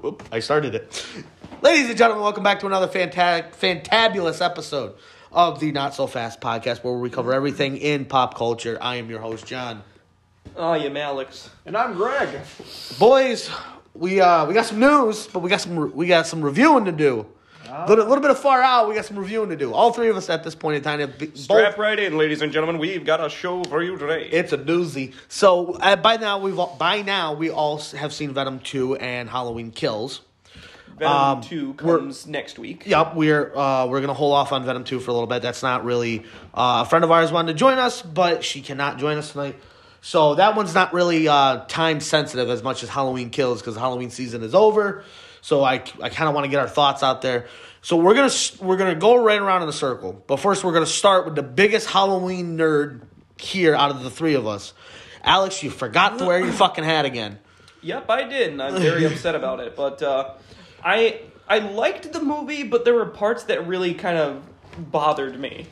[0.00, 1.06] Whoop, I started it.
[1.60, 3.54] Ladies and gentlemen, welcome back to another fantastic,
[3.84, 4.94] fantabulous episode
[5.30, 8.78] of the Not So Fast podcast where we cover everything in pop culture.
[8.80, 9.82] I am your host, John.
[10.56, 11.50] Oh, yeah, Alex.
[11.66, 12.30] And I'm Greg.
[12.98, 13.50] Boys,
[13.92, 16.86] we uh we got some news, but we got some re- we got some reviewing
[16.86, 17.26] to do.
[17.70, 19.72] A little, little bit of far out, we got some reviewing to do.
[19.72, 22.42] All three of us at this point in time have Strap both right in, ladies
[22.42, 22.80] and gentlemen.
[22.80, 24.28] We've got a show for you today.
[24.28, 25.14] It's a doozy.
[25.28, 29.30] So uh, by now we've all, by now we all have seen Venom two and
[29.30, 30.22] Halloween Kills.
[30.98, 32.86] Venom um, 2 comes next week.
[32.86, 35.40] Yep, we're uh, we're gonna hold off on Venom two for a little bit.
[35.40, 38.98] That's not really uh, a friend of ours wanted to join us, but she cannot
[38.98, 39.56] join us tonight.
[40.02, 44.10] So that one's not really uh, time sensitive as much as Halloween Kills because Halloween
[44.10, 45.04] season is over.
[45.42, 47.46] So I, I kind of want to get our thoughts out there.
[47.82, 50.22] So we're gonna we're gonna go right around in a circle.
[50.26, 53.02] But first we're gonna start with the biggest Halloween nerd
[53.38, 54.74] here out of the three of us.
[55.22, 57.38] Alex, you forgot to wear your fucking hat again.
[57.82, 59.74] Yep, I did, and I'm very upset about it.
[59.76, 60.34] But uh,
[60.84, 64.42] I I liked the movie, but there were parts that really kind of
[64.92, 65.66] bothered me.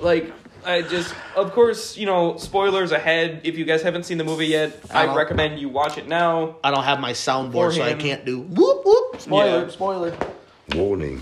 [0.00, 0.30] Like,
[0.64, 3.40] I just, of course, you know, spoilers ahead.
[3.44, 6.56] If you guys haven't seen the movie yet, I I recommend you watch it now.
[6.62, 9.20] I don't have my soundboard, so I can't do whoop whoop.
[9.20, 9.68] Spoiler, Yeah.
[9.70, 10.16] spoiler.
[10.74, 11.20] Warning.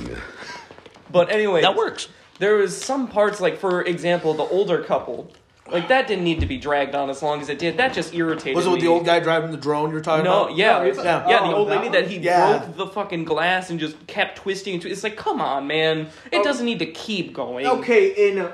[1.10, 2.08] But anyway, That works.
[2.38, 5.30] there was some parts like for example the older couple
[5.70, 8.14] like that didn't need to be dragged on as long as it did that just
[8.14, 10.56] irritated Was it with me the old guy driving the drone you're talking no about?
[10.56, 11.38] yeah No, it's- yeah, yeah.
[11.40, 12.58] the Oh, old that lady that he Yeah.
[12.58, 16.08] broke the fucking glass and just kept twisting and twi- it's like come on man
[16.32, 16.42] it Oh.
[16.44, 18.48] doesn't need to keep going Okay, in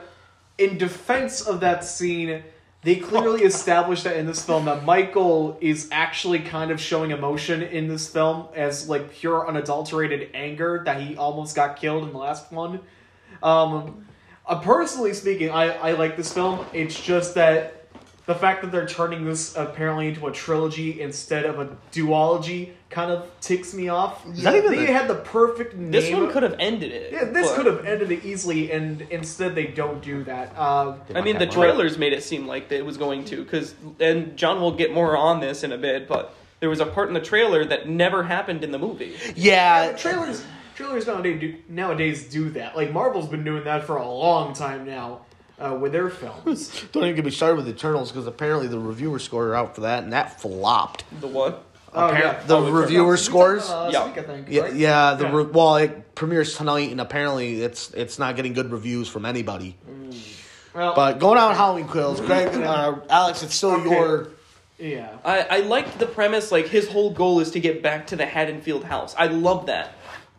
[0.58, 2.42] in defense of that scene,
[2.82, 7.62] they clearly established that in this film that Michael is actually kind of showing emotion
[7.62, 12.18] in this film as like pure unadulterated anger that he almost got killed in the
[12.18, 12.80] last one.
[13.42, 14.06] Um,
[14.46, 16.64] uh, personally speaking, I I like this film.
[16.72, 17.79] It's just that
[18.30, 23.10] the fact that they're turning this apparently into a trilogy instead of a duology kind
[23.10, 24.24] of ticks me off.
[24.24, 25.90] Is that even they the- had the perfect name.
[25.90, 29.02] this one could have ended it Yeah, this but- could have ended it easily, and
[29.10, 30.54] instead they don't do that.
[30.56, 34.36] Uh, I mean, the trailers made it seem like it was going to, because, and
[34.36, 37.14] John will get more on this in a bit, but there was a part in
[37.14, 39.16] the trailer that never happened in the movie.
[39.34, 40.44] Yeah, yeah, trailers,
[40.76, 42.76] trailers nowadays do, nowadays do that.
[42.76, 45.22] Like Marvel's been doing that for a long time now
[45.60, 46.84] uh, with their films.
[46.92, 49.82] Don't even get me started with Eternals because apparently the reviewer score are out for
[49.82, 51.04] that and that flopped.
[51.20, 51.64] The what?
[51.94, 53.68] oh Appar- the Oh, reviewer this week, scores?
[53.68, 54.06] Uh, Yeah.
[54.06, 54.46] week, I think.
[54.48, 54.74] Yeah, right?
[54.74, 55.14] yeah.
[55.14, 55.36] The Yeah.
[55.36, 59.76] Re- well, it premieres tonight and apparently it's it's not getting good reviews from anybody.
[60.74, 63.90] Well, But going out on Halloween Kills, Greg, uh, Alex, it's still Okay.
[63.90, 64.28] your.
[64.78, 65.08] yeah.
[65.24, 68.24] I, I liked the premise, like his whole goal is to get back to the
[68.24, 69.14] Haddonfield house.
[69.18, 69.94] I love that.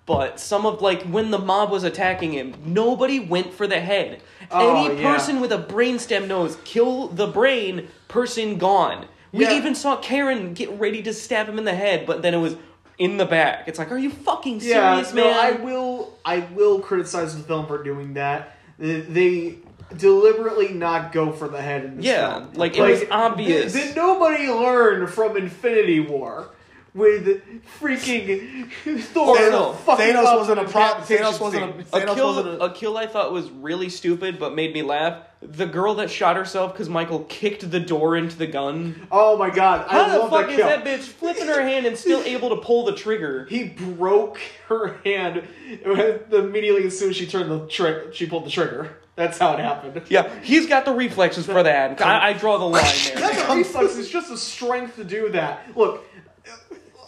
[0.05, 4.21] But some of like when the mob was attacking him, nobody went for the head.
[4.53, 5.13] Oh, Any yeah.
[5.15, 9.05] person with a brainstem knows kill the brain, person gone.
[9.31, 9.53] We Yeah.
[9.57, 12.55] even saw Karen get ready to stab him in the head, but then it was
[12.97, 13.63] in the back.
[13.67, 15.37] It's like, are you fucking Yeah, serious, no, man?
[15.39, 16.13] I will.
[16.25, 18.57] I will criticize the film for doing that.
[18.77, 19.55] They- They
[19.97, 22.49] deliberately not go for the head in this Yeah, film.
[22.55, 23.73] like, it was obvious.
[23.73, 26.47] Did, did nobody learn from Infinity War
[26.93, 27.41] with
[27.79, 28.69] freaking
[29.01, 29.37] Thor?
[29.37, 31.03] Thanos- fucking Thanos up wasn't a in problem.
[31.07, 32.09] Thanos wasn't a- scene.
[32.09, 35.19] a kill, wasn't a- a kill I thought was really stupid, but made me laugh.
[35.41, 39.07] The girl that shot herself because Michael kicked the door into the gun.
[39.11, 39.87] Oh my god!
[39.89, 40.67] I How the love fuck that is kill.
[40.67, 43.45] that bitch flipping her hand and still able to pull the trigger?
[43.49, 45.43] He broke her hand
[46.31, 48.13] immediately as soon as she turned the trick.
[48.13, 48.97] She pulled the trigger.
[49.15, 50.01] That's how it happened.
[50.09, 52.01] Yeah, he's got the reflexes for that.
[52.05, 53.15] I, I draw the line there.
[53.19, 53.97] That's a reflex.
[53.97, 55.75] It's just a strength to do that.
[55.75, 56.05] Look,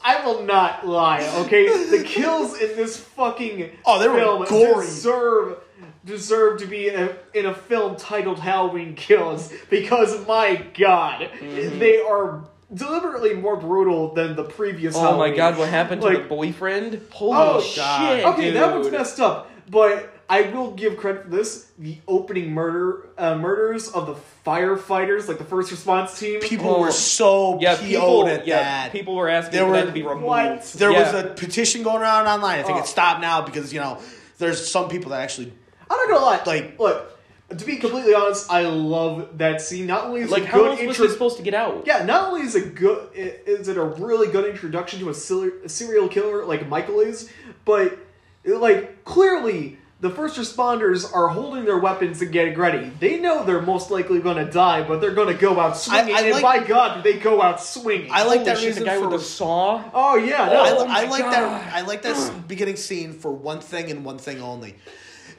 [0.04, 1.22] I will not lie.
[1.46, 4.86] Okay, the kills in this fucking Oh, they were film gory.
[4.86, 5.60] deserve
[6.06, 11.80] deserve to be in a, in a film titled Halloween Kills because my god, Mm-hmm.
[11.80, 12.44] they are
[12.74, 14.96] deliberately more brutal than the previous.
[14.98, 17.02] Oh my god, what happened to Like, the boyfriend?
[17.12, 18.56] Holy Oh, shit, Okay, dude.
[18.56, 21.68] that one's messed up, but I will give credit for this.
[21.78, 26.40] The opening murder uh, murders of the firefighters, like the first response team.
[26.40, 26.80] People Oh.
[26.82, 28.92] were so Yeah, PO'd people, at yeah, that.
[28.92, 30.24] people were asking There for were- that to be removed.
[30.26, 30.64] What?
[30.76, 31.12] There Yeah.
[31.14, 32.60] was a petition going around online.
[32.60, 32.82] I think Oh.
[32.82, 34.00] it stopped now because you know
[34.40, 35.54] there's some people that actually
[35.90, 36.42] I'm not gonna lie.
[36.46, 37.10] Like- look,
[37.56, 39.86] to be completely honest, I love that scene.
[39.86, 41.84] Not only is like, it how good else was intro- he supposed to get out?
[41.86, 45.54] yeah, not only is it good, is it a really good introduction to a serial,
[45.64, 47.30] a serial killer like Michael is,
[47.66, 48.00] but
[48.46, 52.92] like clearly the first responders are holding their weapons and getting ready.
[53.00, 56.14] They know they're most likely going to die, but they're going to go out swinging.
[56.14, 58.10] I and like- by God, they go out swinging?
[58.12, 59.84] I like Holy that shit, reason the guy for with the saw.
[59.94, 61.34] oh yeah, no, I, Oh I my like God.
[61.34, 61.74] that.
[61.74, 64.76] I like that beginning scene for one thing and one thing only.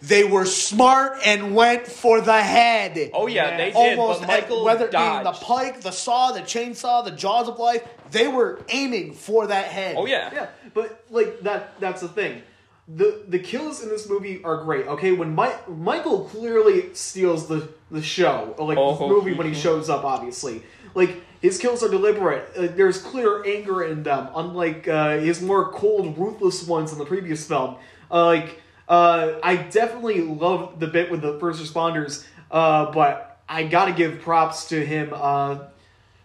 [0.03, 3.11] they were smart and went for the head.
[3.15, 3.57] Oh yeah, Yeah.
[3.59, 3.99] they did.
[3.99, 7.49] Almost but Michael at, whether it being the pike, the saw, the chainsaw, the jaws
[7.49, 9.97] of life, they were aiming for that head.
[9.99, 10.31] Oh yeah.
[10.33, 12.43] Yeah, but like that that's the thing.
[12.87, 14.87] The the kills in this movie are great.
[14.87, 19.55] Okay, when Mi- Michael clearly steals the the show, like Oh, the movie when he
[19.55, 20.63] shows up, obviously.
[20.95, 22.51] Like his kills are deliberate.
[22.57, 27.07] Uh, there's clear anger in them, unlike uh, his more cold, ruthless ones in the
[27.07, 27.77] previous film.
[28.11, 33.65] Uh, like uh, I definitely love the bit with the first responders, uh, but I
[33.65, 35.11] gotta give props to him.
[35.15, 35.69] Uh,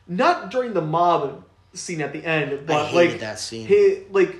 [0.09, 3.65] not during the mob scene at the end, but hated like that scene.
[3.65, 4.35] He, like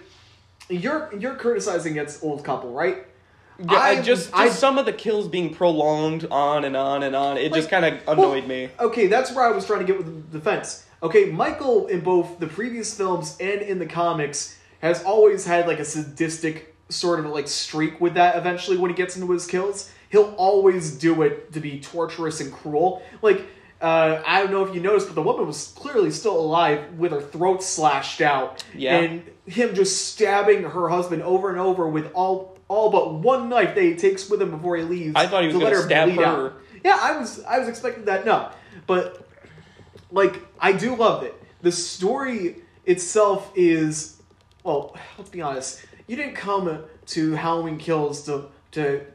[0.70, 3.06] you're you're criticizing against old couple, right?
[3.60, 7.16] Yeah, I, just, just I- some of the kills being prolonged on and on and
[7.16, 7.38] on.
[7.38, 8.70] It just kind of well, annoyed me.
[8.80, 10.86] Okay, that's where I was trying to get with the defense.
[11.04, 15.80] Okay, Michael in both the previous films and in the comics has always had like
[15.80, 19.92] a sadistic sort of like streak with that eventually when he gets into his kills.
[20.10, 23.04] He'll always do it to be torturous and cruel.
[23.22, 23.46] Like,
[23.82, 27.12] uh, I don't know if you noticed, but the woman was clearly still alive with
[27.12, 28.64] her throat slashed out.
[28.76, 28.98] Yeah.
[28.98, 33.74] And him just stabbing her husband over and over with all all but one knife
[33.76, 35.16] that he takes with him before he leaves.
[35.16, 36.24] I thought he was to gonna her stab her.
[36.24, 36.54] out.
[36.84, 38.26] Yeah, I was I was expecting that.
[38.26, 38.52] No,
[38.86, 39.28] but
[40.12, 41.36] like I do love it.
[41.62, 44.22] The story itself is
[44.64, 44.96] well.
[45.18, 45.86] Let's be honest.
[46.08, 49.06] You didn't come to Halloween Kills to to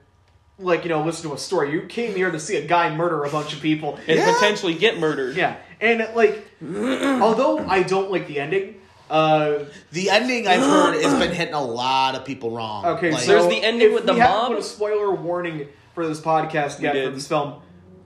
[0.58, 1.72] like you know listen to a story.
[1.72, 3.98] You came here to see a guy murder a bunch of people.
[4.06, 4.32] And Yeah.
[4.34, 5.36] potentially get murdered.
[5.36, 8.80] Yeah, and like although I don't like the ending.
[9.10, 12.86] Uh, The ending I've heard has been hitting a lot of people wrong.
[12.86, 14.48] okay, Like, so There's the ending if with the we haven't mob.
[14.52, 17.56] Put a spoiler warning for this podcast yet for this film.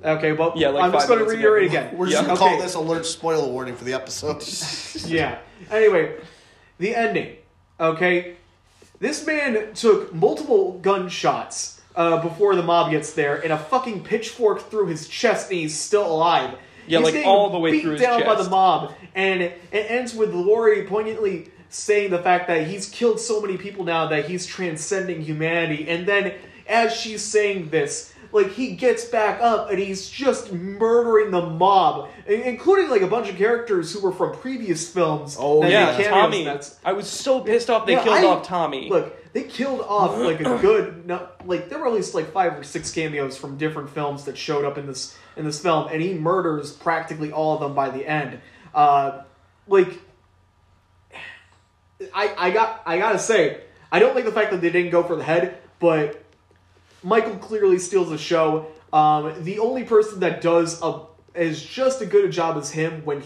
[0.05, 1.51] Okay, well, Yeah, like I'm just going to minutes ago.
[1.53, 1.97] reiterate again.
[1.97, 2.29] we're just Yeah.
[2.29, 2.49] gonna Okay.
[2.57, 4.43] call this alert spoiler warning for the episode.
[5.09, 5.39] yeah.
[5.71, 6.15] Anyway,
[6.79, 7.37] the ending.
[7.81, 8.35] Okay,
[8.99, 14.71] this man took multiple gunshots uh, before the mob gets there, and a fucking pitchfork
[14.71, 16.57] through his chest, and he's still alive.
[16.87, 19.43] Yeah, He's like, getting all the way beat through his down by the mob, and
[19.43, 24.07] it ends with Laurie poignantly saying the fact that he's killed so many people now
[24.07, 26.35] that he's transcending humanity, and then
[26.69, 28.15] as she's saying this.
[28.31, 33.29] Like he gets back up and he's just murdering the mob, including like a bunch
[33.31, 35.37] of characters who were from previous films.
[35.41, 36.45] Oh, Yeah, Tommy.
[36.45, 38.91] that's- I was so pissed off they Yeah, killed I- off Tommy.
[38.91, 42.59] Look, they killed off like a good, no, like there were at least like five
[42.59, 46.03] or six cameos from different films that showed up in this in this film, and
[46.03, 48.41] he murders practically all of them by the end.
[48.75, 49.23] Uh,
[49.69, 49.89] like,
[52.15, 53.61] I I got I gotta say,
[53.91, 56.23] I don't like the fact that they didn't go for the head, but
[57.03, 58.67] Michael clearly steals the show.
[58.93, 61.03] Um, the only person that does a
[61.35, 63.23] is just as good a job as him when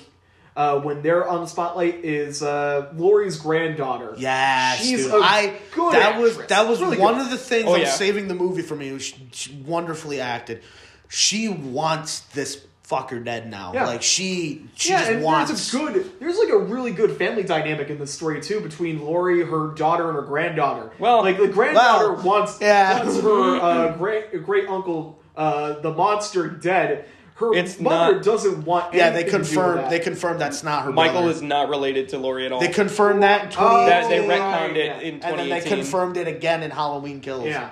[0.54, 4.14] uh, when they're on the spotlight is uh, Laurie's granddaughter.
[4.18, 5.14] Yes, She's dude.
[5.14, 7.24] a I good that was that was Really one good.
[7.24, 7.94] of the things Oh, that was yeah.
[7.94, 8.92] saving the movie for me.
[8.92, 10.62] Was she, she wonderfully acted.
[11.08, 13.72] She wants this fucker dead now.
[13.72, 13.86] Yeah.
[13.86, 15.50] Like she she yeah, just and wants.
[15.50, 19.02] there's a good, there's like a really good family dynamic in this story too between
[19.02, 20.90] Laurie, her daughter, and her granddaughter.
[20.98, 23.02] Well- like the granddaughter Well, wants yeah.
[23.02, 27.06] wants her uh, great great uncle, uh, the monster, dead.
[27.36, 28.92] Her It's mother not- doesn't want.
[28.94, 30.92] yeah, they anything to do with confirmed they confirmed that's not her.
[30.92, 31.30] Michael brother.
[31.30, 32.60] is not related to Laurie at all.
[32.60, 34.82] They confirmed that in Oh, 2018, that they right, retconned yeah.
[34.98, 37.46] it in and then they confirmed it again in Halloween Kills.
[37.46, 37.70] Yeah.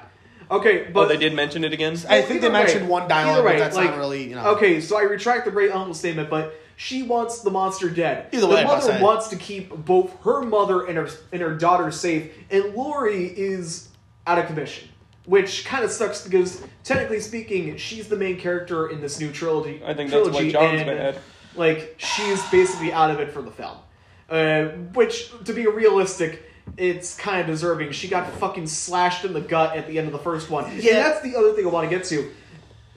[0.51, 1.97] Okay, but oh, they did mention it again.
[2.09, 4.55] I think they way- mentioned one dialogue, way, but that's like, not really you know.
[4.57, 8.29] Okay, so I retract the great uncle statement, but she wants the monster dead.
[8.33, 11.55] Either the way, I'm mother wants to keep both her mother and her and her
[11.55, 13.91] daughter safe, and Laurie is
[14.27, 14.89] out of commission,
[15.27, 19.81] which kind of sucks because technically speaking, she's the main character in this new trilogy.
[19.85, 21.19] I think that's why trilogy, John's and, mad.
[21.55, 23.77] Like she's basically out of it for the film,
[24.29, 26.43] uh, which to be realistic.
[26.77, 27.93] It's kind of deserving.
[27.93, 30.65] She got fucking slashed in the gut at the end of the first one.
[30.77, 30.97] Yeah.
[30.97, 32.31] And that's the other thing I want to get to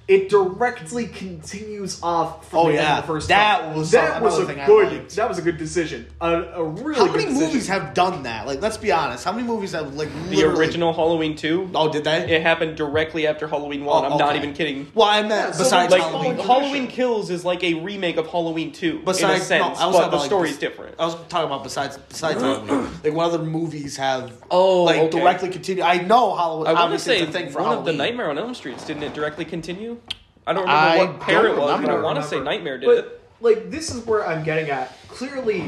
[0.06, 2.80] it directly continues off from Oh, the yeah.
[2.90, 3.76] end of the first That film.
[3.78, 7.06] was that was a thing good that was a good decision a, a really how
[7.06, 7.48] good many decision.
[7.48, 8.46] movies have done that?
[8.46, 9.24] Like, let's be honest.
[9.24, 12.36] How many movies have like The original Halloween 2, Oh, did they?
[12.36, 14.04] it happened directly after Halloween 1.
[14.06, 14.92] Oh, I'm not even kidding.
[14.94, 16.36] Well, I meant Yeah, besides like- Like, Halloween.
[16.36, 19.84] Halloween Halloween Kills is like a remake of Halloween 2 in a Besides, sense, no,
[19.84, 20.96] I was but talking the about, like, story's different.
[21.00, 22.90] I was talking about besides besides Halloween.
[23.04, 25.20] Like, what other movies have Oh, like okay.
[25.20, 25.82] directly continue?
[25.84, 26.68] I know Halloween.
[26.68, 28.54] I want to obviously say it's a thing for one of the Nightmare on Elm
[28.54, 29.93] Streets didn't it directly continue?
[30.46, 32.02] I don't remember I what pair don't it was, but I remember.
[32.04, 33.22] want to say Nightmare did but it.
[33.42, 34.96] like this is where I'm getting at.
[35.08, 35.62] Clearly,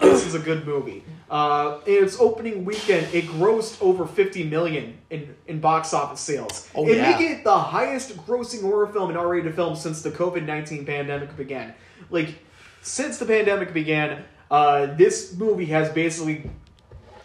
[0.00, 1.02] this is a good movie.
[1.30, 6.68] Uh, in its opening weekend, it grossed over 50 million in, in box office sales.
[6.74, 7.10] Oh, it yeah.
[7.10, 11.34] making it the highest grossing horror film and R-rated film since the COVID 19 pandemic
[11.36, 11.72] began.
[12.10, 12.34] Like,
[12.82, 16.50] since the pandemic began, uh, this movie has basically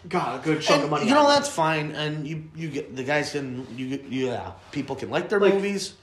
[0.08, 1.04] got a good chunk of money.
[1.06, 1.34] you know out of it.
[1.40, 5.28] that's fine, and you you get the guys can you get- yeah people can like
[5.28, 5.94] their Like, movies.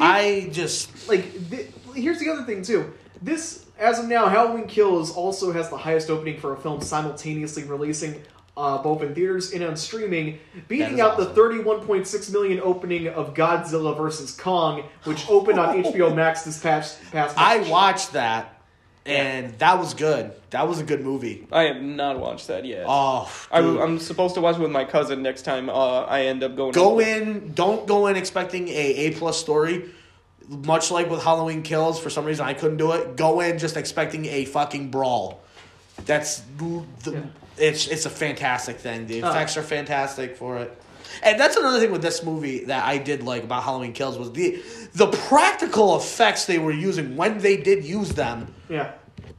[0.00, 5.14] I just like th- here's the other thing too this as of now halloween kills
[5.14, 8.22] also has the highest opening for a film simultaneously releasing
[8.56, 10.38] uh, both in theaters and on streaming
[10.68, 11.34] beating out awesome.
[11.34, 16.98] the 31.6 million opening of godzilla vs kong which opened on hbo max this past
[17.12, 18.60] past I watched that,
[19.04, 20.32] and that was good.
[20.50, 21.46] That was a good movie.
[21.50, 22.84] I have not watched that yet.
[22.86, 23.80] Oh, I, dude.
[23.80, 25.68] I'm supposed to watch it with my cousin next time.
[25.68, 26.72] Uh, I end up going.
[26.72, 27.52] go in.
[27.52, 29.90] Don't go in expecting a A plus story.
[30.48, 33.16] Much like with Halloween Kills, for some reason I couldn't do it.
[33.16, 35.40] Go in just expecting a fucking brawl.
[36.04, 37.20] That's the, Yeah.
[37.56, 39.08] it's it's a fantastic thing.
[39.08, 39.30] The Oh.
[39.30, 40.80] effects are fantastic for it.
[41.22, 44.30] And that's another thing with this movie that I did like about Halloween Kills was
[44.32, 44.62] the
[44.94, 48.92] the practical effects they were using when they did use them yeah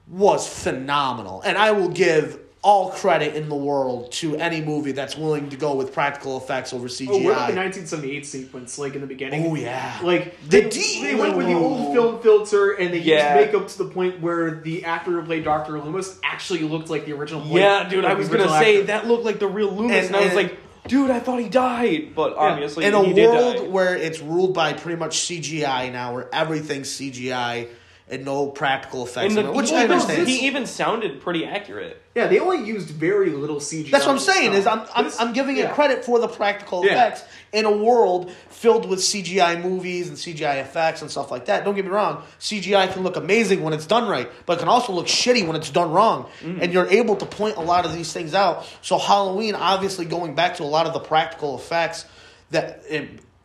[0.09, 1.41] was phenomenal.
[1.41, 5.55] And I will give all credit in the world to any movie that's willing to
[5.55, 7.07] go with practical effects over CGI.
[7.09, 9.45] Oh, what about the 1978 sequence, like in the beginning?
[9.45, 9.97] Oh, yeah.
[10.03, 13.37] Like The they, D- they went with the old film filter, and they Yeah.
[13.39, 17.05] used makeup to the point where the actor who played Doctor Loomis actually looked like
[17.05, 17.45] the original.
[17.47, 20.15] Yeah, dude, like I was gonna original say that looked like the real Loomis, And-
[20.15, 23.29] and, I was like, dude, I thought he died, but obviously in a he did
[23.29, 23.61] world die.
[23.63, 27.67] where it's ruled by pretty much CGI now, where everything's CGI
[28.09, 30.27] and no practical effects, And the, which well, I understand.
[30.27, 32.01] He even sounded pretty accurate.
[32.15, 33.91] Yeah, they only used very little CGI.
[33.91, 34.53] That's what I'm saying.
[34.53, 34.81] Is I'm.
[34.95, 35.69] I'm, This- I'm giving yeah.
[35.69, 36.93] it credit for the practical Yeah.
[36.93, 41.65] effects in a world filled with CGI movies and CGI effects and stuff like that.
[41.65, 42.23] Don't get me wrong.
[42.39, 45.55] CGI can look amazing when it's done right, but it can also look shitty when
[45.57, 46.29] it's done wrong.
[46.41, 46.61] Mm.
[46.61, 48.65] And you're able to point a lot of these things out.
[48.81, 52.05] So Halloween, obviously, going back to a lot of the practical effects
[52.51, 52.83] that.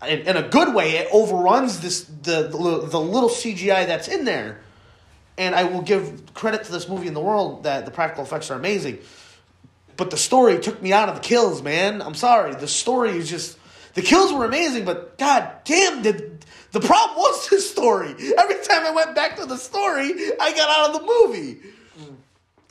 [0.06, 4.24] In, in, a good way, it overruns this the, the the little CGI that's in
[4.24, 4.60] there,
[5.38, 8.50] and I will give credit to this movie in the world that the practical effects
[8.50, 8.98] are amazing.
[9.96, 12.02] But the story took me out of the kills, man.
[12.02, 12.54] I'm sorry.
[12.54, 13.58] The story is just
[13.94, 18.10] the kills were amazing, but god damn did the problem was the story.
[18.10, 21.60] Every time I went back to the story, I got out of the movie.
[21.98, 22.14] Mm.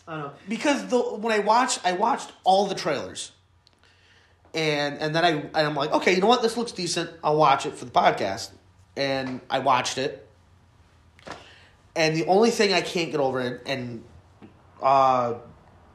[0.07, 0.33] I don't know.
[0.49, 3.31] Because the when I watched I watched all the trailers.
[4.53, 6.41] And and then I and I'm like, okay, you know what?
[6.41, 7.09] This looks decent.
[7.23, 8.51] I'll watch it for the podcast.
[8.97, 10.27] And I watched it.
[11.95, 14.03] And the only thing I can't get over and, and
[14.81, 15.35] uh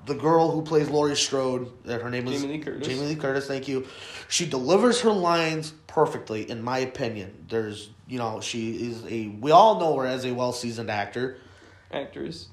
[0.07, 2.87] the girl who plays Laurie Strode, that her name is Jamie Lee Curtis.
[2.87, 3.87] Jamie Lee Curtis, thank you.
[4.29, 7.47] She delivers her lines perfectly, in my opinion.
[7.49, 9.29] There's, you know, she is a.
[9.41, 11.39] We all know her as a well seasoned actor.
[11.91, 12.49] Actress.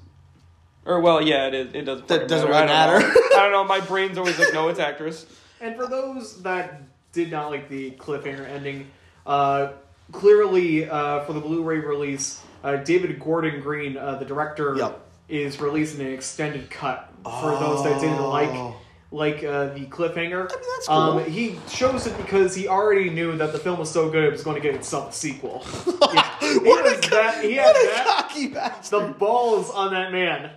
[0.84, 1.74] Or well, yeah, it is.
[1.74, 2.02] It does.
[2.08, 3.18] That doesn't I really don't matter.
[3.36, 3.64] I don't know.
[3.64, 5.24] My brain's always like, no, it's actress.
[5.64, 8.86] And for those that did not like the cliffhanger ending,
[9.26, 9.68] uh,
[10.12, 15.00] clearly uh, for the Blu-ray release, uh, David Gordon Green, uh, the director, Yep.
[15.30, 18.76] is releasing an extended cut for those that didn't like Oh.
[19.10, 20.50] like uh, the cliffhanger.
[20.52, 20.96] I mean, that's cool.
[20.96, 24.32] um, he chose it because he already knew that the film was so good it
[24.32, 25.64] was going to get itself a sequel.
[26.12, 26.38] yeah.
[26.40, 27.42] He a that.
[27.42, 28.04] He what had a that.
[28.06, 29.00] cocky bastard.
[29.00, 30.50] The balls on that man.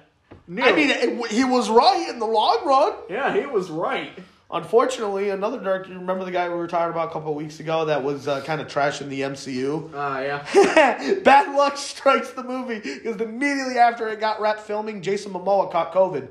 [0.50, 0.64] Knew.
[0.64, 2.94] I mean, it, he was right in the long run.
[3.10, 4.12] yeah, he was right.
[4.50, 5.92] Unfortunately, another director.
[5.92, 8.28] You remember the guy we were talking about a couple of weeks ago that was
[8.30, 9.92] uh, kind of trashing the MCU?
[9.94, 11.20] Ah, yeah.
[11.24, 15.94] Bad luck strikes the movie because immediately after it got wrapped filming, Jason Momoa caught
[15.94, 16.30] COVID.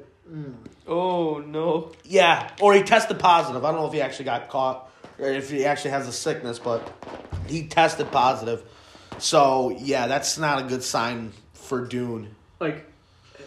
[0.87, 1.93] Oh no.
[2.05, 3.65] Yeah, or he tested positive.
[3.65, 6.59] I don't know if he actually got caught or if he actually has the sickness,
[6.59, 6.91] but
[7.47, 8.63] he tested positive.
[9.19, 12.35] So yeah, that's not a good sign for Dune.
[12.61, 12.87] like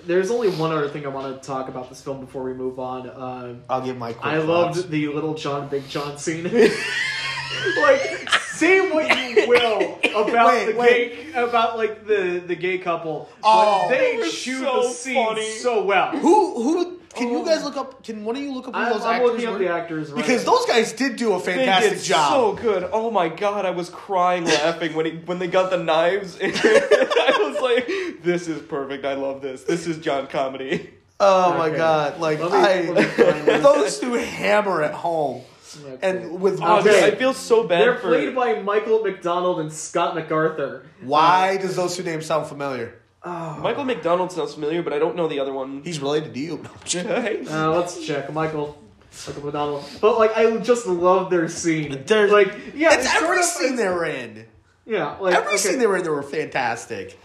[0.06, 2.79] there's only one other thing I want to talk about this film before we move
[2.79, 3.10] on.
[3.10, 4.13] Uh, I'll give my.
[4.13, 4.77] Quick I thoughts.
[4.77, 6.44] loved the Little John Big John scene.
[7.82, 11.34] like, say what you will about Wait, the wait.
[11.34, 13.88] gay, about like the the gay couple, Oh.
[13.89, 15.50] but they shoot so the scene funny.
[15.51, 16.12] so well.
[16.18, 17.46] Who who can you Oh.
[17.46, 18.04] guys look up?
[18.04, 19.60] Can one of you look up who I'm, those I'm actors looking up were?
[19.60, 20.52] the actors right because now.
[20.52, 22.32] those guys did do a They fantastic did job.
[22.32, 22.90] so good.
[22.92, 26.38] Oh my god, I was crying laughing when he when they got the knives.
[26.42, 29.06] I was like, "This is perfect.
[29.06, 29.64] I love this.
[29.64, 31.78] This is John comedy." oh my Okay.
[31.78, 32.20] god!
[32.20, 33.64] Like Let me- I, let me find this.
[33.64, 35.42] those two hammer at home,
[35.86, 35.98] Okay.
[36.10, 36.92] and with Oh, Okay.
[37.02, 38.08] dude, I feel so bad They're for.
[38.08, 40.86] played by Michael McDonald and Scott MacArthur.
[41.02, 42.99] why does those two names sound familiar?
[43.22, 43.60] Oh.
[43.62, 45.82] Michael McDonald sounds familiar, but I don't know the other one.
[45.84, 46.64] He's related to you.
[47.50, 48.82] Uh, let's check, Michael.
[49.28, 49.86] Michael McDonald.
[50.00, 52.04] But like, I just love their scene.
[52.06, 54.46] There's- like, yeah, it's sort every of- scene they were in.
[54.86, 55.58] Yeah, like Every okay.
[55.58, 57.20] scene they were in, they were fantastic.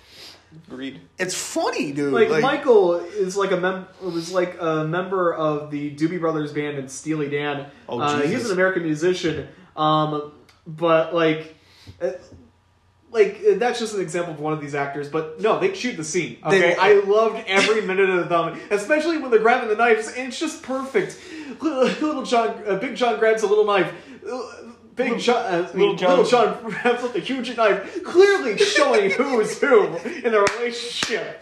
[0.69, 1.01] Agreed.
[1.19, 2.13] It's funny, dude.
[2.13, 6.77] like, Michael is like a mem- was like a member of the Doobie Brothers band
[6.79, 7.67] and Steely Dan.
[7.89, 10.33] Oh, uh, he's an American musician, um,
[10.67, 11.55] but like,
[12.03, 12.11] uh,
[13.15, 15.09] like uh, that's just an example of one of these actors.
[15.09, 16.37] But no, they shoot the scene.
[16.45, 20.09] Okay, They- I loved every minute of them, especially when they're grabbing the knives.
[20.09, 21.19] And it's just perfect.
[21.63, 23.93] little, little John, uh, Big John grabs a little knife.
[24.31, 24.43] Uh,
[24.97, 28.57] Big John, uh, I mean, Little John- little John grabs up a huge knife, clearly
[28.59, 31.41] showing who is who in the relationship.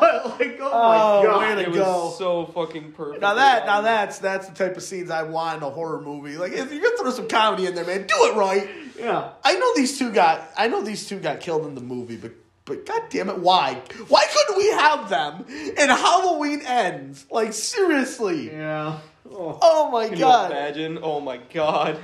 [0.00, 1.58] But like, oh, Oh, my god, man.
[1.58, 3.20] It to was so fucking perfect.
[3.20, 6.36] Now that now that's that's the type of scenes I want in a horror movie.
[6.38, 8.68] Like if you're gonna throw some comedy in there, man, do it right.
[8.98, 9.30] Yeah.
[9.44, 12.32] I know these two got I know these two got killed in the movie, but
[12.64, 13.74] but god damn it, why?
[14.08, 17.26] Why couldn't we have them in Halloween ends?
[17.30, 18.50] Like seriously.
[18.50, 18.98] Yeah.
[19.30, 19.58] Oh.
[19.60, 20.50] Oh my Can you god.
[20.50, 20.98] imagine?
[21.02, 21.98] Oh my god.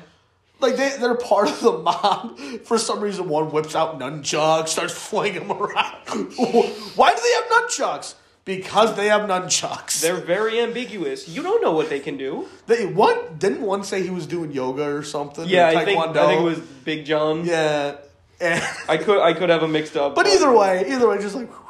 [0.60, 2.38] Like they, they're part of the mob.
[2.64, 5.96] For some reason, one whips out nunchucks, starts flinging them around.
[6.06, 8.14] Why do they have nunchucks?
[8.56, 10.00] Because they have nunchucks.
[10.00, 11.28] They're very ambiguous.
[11.28, 12.46] You don't know what they can do.
[12.66, 13.38] They what?
[13.38, 15.48] didn't one say he was doing yoga or something?
[15.48, 17.44] Yeah, or I think I think it was Big John.
[17.44, 17.96] Yeah.
[18.40, 20.14] And- I could I could have them mixed up.
[20.14, 21.50] but either way, either way, just like.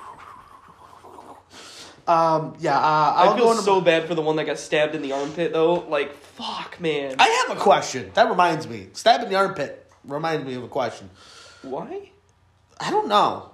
[2.09, 2.57] Um.
[2.59, 2.77] Yeah.
[2.77, 5.75] Uh, I feel so bad for the one that got stabbed in the armpit though.
[5.75, 7.15] Like fuck, man.
[7.19, 8.11] I have a question.
[8.15, 8.89] That reminds me.
[8.95, 11.11] Stab in the armpit reminds me of a question.
[11.63, 12.11] Why?
[12.81, 13.50] I don't know.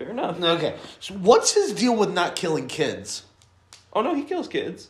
[0.00, 0.42] Fair enough.
[0.42, 0.74] Okay.
[0.98, 3.24] So what's his deal with not killing kids?
[3.92, 4.88] Oh no, he kills kids.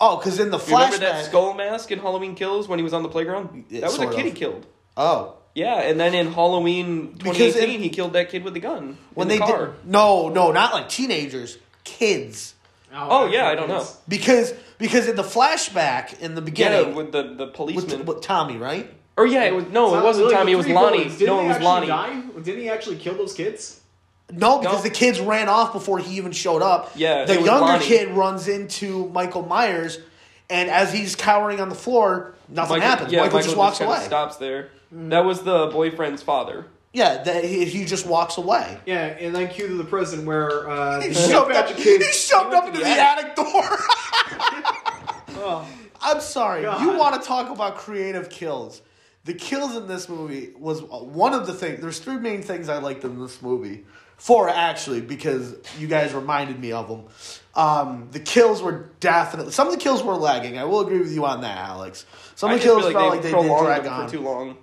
[0.00, 1.00] Oh, because in the You remember flashback.
[1.00, 3.66] that skull mask in Halloween Kills when he was on the playground?
[3.68, 4.34] Yeah, that was a sort kid he of.
[4.36, 4.66] killed.
[4.96, 5.34] Oh.
[5.54, 8.98] Yeah, and then in Halloween Because 2018, in- he killed that kid with the gun
[9.14, 9.66] When in they the car.
[9.68, 12.54] did no, no, not like teenagers, kids.
[12.92, 13.86] Oh yeah, I don't know.
[14.08, 18.04] Because because in the flashback in the Yeah, beginning with the the with, policeman.
[18.04, 18.92] with Tommy, right?
[19.16, 20.52] or yeah, it was no, it wasn't Tommy.
[20.52, 21.04] It was Lonnie.
[21.04, 21.86] Didn't No, he it was actually Lonnie.
[21.86, 22.20] Die?
[22.42, 23.79] Didn't he actually kill those kids?
[24.32, 24.82] No, because No.
[24.82, 26.92] the kids ran off before he even showed up.
[26.94, 27.84] Yeah, the younger Lonnie.
[27.84, 29.98] kid runs into Michael Myers,
[30.48, 33.12] and as he's cowering on the floor, nothing Michael, happens.
[33.12, 34.04] Yeah, Michael, just walks kinda away.
[34.04, 34.70] Stops there.
[34.92, 36.66] That was the boyfriend's father.
[36.92, 38.78] Yeah, that he, he just walks away.
[38.84, 41.68] Yeah, and then cue to the prison where uh, He shoved up.
[41.68, 42.04] batch kids.
[42.04, 43.46] He shoved He up into to the the attic door.
[45.42, 45.66] Oh,
[46.02, 46.62] I'm sorry.
[46.62, 46.80] God.
[46.82, 48.82] You want to talk about creative kills?
[49.24, 51.80] The kills in this movie was one of the things.
[51.80, 53.84] There's three main things I liked in this movie.
[54.20, 57.04] Four actually, because you guys reminded me of them.
[57.54, 60.58] Um, the kills were definitely some of the kills were lagging.
[60.58, 62.04] I will agree with you on that, Alex.
[62.36, 64.06] Some of the kills feel felt like like they did drag on.
[64.06, 64.56] for too long.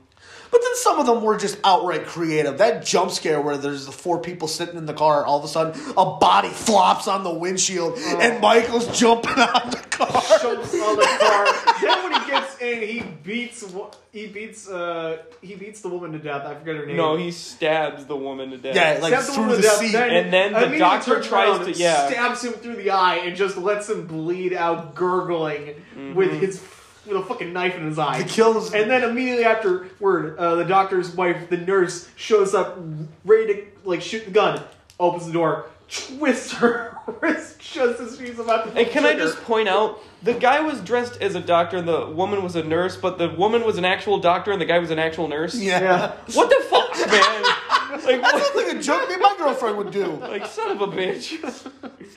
[0.50, 2.60] But then some of them were just outright creative.
[2.60, 5.48] That jump scare where there's the four people sitting in the car, all of a
[5.48, 8.20] sudden a body flops on the windshield Oh.
[8.22, 10.08] and Michael's jumping on the car.
[10.40, 11.82] jumps on the car.
[11.82, 13.64] then when he gets in, he beats.
[14.12, 14.68] He beats.
[14.70, 16.46] Uh, he beats the woman to death.
[16.46, 16.98] I forget her name.
[16.98, 18.76] No, he stabs the woman to death.
[18.76, 19.96] Yeah, like Stabs the through woman the to death, seat.
[19.96, 22.10] And then the doctor tries to- yeah.
[22.10, 26.14] stabs him through the eye and just lets him bleed out, gurgling Mm-hmm.
[26.16, 26.62] with his
[27.06, 28.22] with a fucking knife in his eye.
[28.24, 32.78] The kills And then immediately afterward, uh, the doctor's wife, the nurse, shows up
[33.24, 34.62] ready to like shoot the gun.
[35.00, 38.80] Opens the door, twists her wrist just as she's about to.
[38.80, 42.08] And can I just point out, the guy was dressed as a doctor and the
[42.08, 44.92] woman was a nurse, but the woman was an actual doctor and the guy was
[44.92, 45.56] an actual nurse?
[45.56, 45.80] Yeah.
[45.80, 46.12] Yeah.
[46.34, 47.44] What the fuck, man?
[48.06, 50.06] Like, That sounds like a joke me and my girlfriend would do.
[50.06, 51.42] Like, son of a bitch.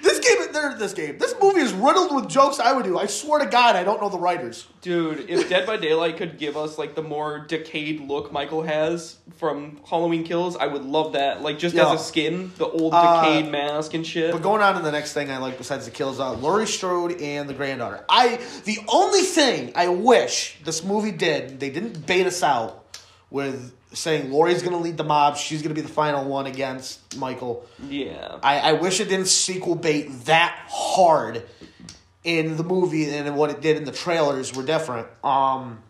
[0.02, 2.98] This game, there, this game, this movie is riddled with jokes I would do.
[2.98, 4.66] I swear to God, I don't know the writers.
[4.80, 9.16] Dude, if Dead by Daylight could give us, like, the more decayed look Michael has
[9.36, 11.42] from Halloween Kills, I would love that.
[11.42, 11.92] Like, just Yeah.
[11.92, 14.32] as a skin, the old Uh, decayed mask and shit.
[14.32, 17.20] But going on to the next thing I like besides the kills, uh, Laurie Strode
[17.20, 18.04] and the granddaughter.
[18.08, 22.79] I the only thing I wish this movie did, they didn't bait us out
[23.30, 25.36] with saying Laurie's going to lead the mob.
[25.36, 27.66] She's going to be the final one against Michael.
[27.88, 28.38] yeah.
[28.42, 31.42] I, I wish it didn't sequel bait that hard
[32.22, 35.06] in the movie and what it did in the trailers were different.
[35.24, 35.82] Um,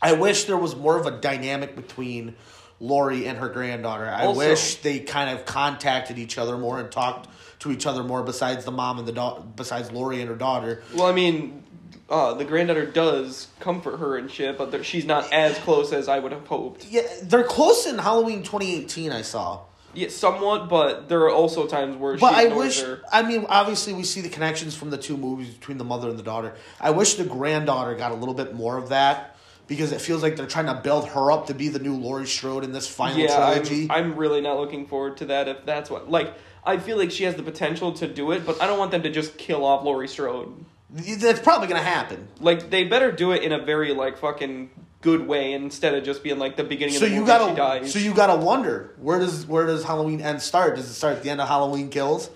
[0.00, 2.34] I wish there was more of a dynamic between
[2.80, 4.06] Laurie and her granddaughter.
[4.08, 7.28] I Also- wish they kind of contacted each other more and talked
[7.60, 10.82] to each other more besides the mom and the daughter, besides Laurie and her daughter.
[10.94, 11.62] Well, I mean,
[12.08, 16.18] uh, the granddaughter does comfort her and shit, but she's not as close as I
[16.18, 16.86] would have hoped.
[16.86, 19.60] Yeah, they're close in Halloween 2018, I saw.
[19.94, 22.82] Yeah, somewhat, but there are also times where But I wish.
[22.82, 23.00] her.
[23.10, 26.18] I mean, obviously, we see the connections from the two movies between the mother and
[26.18, 26.54] the daughter.
[26.80, 30.36] I wish the granddaughter got a little bit more of that because it feels like
[30.36, 33.18] they're trying to build her up to be the new Laurie Strode in this final
[33.18, 33.84] Yeah, trilogy.
[33.90, 35.48] I'm, I'm really not looking forward to that.
[35.48, 38.60] If that's what like, I feel like she has the potential to do it, but
[38.60, 40.52] I don't want them to just kill off Laurie Strode.
[40.90, 42.28] That's probably going to happen.
[42.40, 44.70] Like, they better do it in a very like fucking
[45.02, 47.38] good way instead of just being like the beginning So of the you movie she
[47.38, 47.56] gotta.
[47.56, 47.92] dies.
[47.92, 50.76] So you gotta wonder where does where does Halloween end start?
[50.76, 52.30] Does it start at the end of Halloween Kills?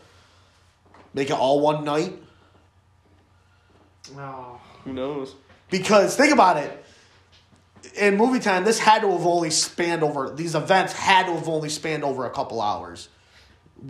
[1.15, 2.17] Make it all one night.
[4.17, 4.61] Oh.
[4.85, 5.35] Who knows?
[5.71, 6.85] Because think about it.
[7.97, 11.49] In movie time, this had to have only spanned over these events had to have
[11.49, 13.09] only spanned over a couple hours.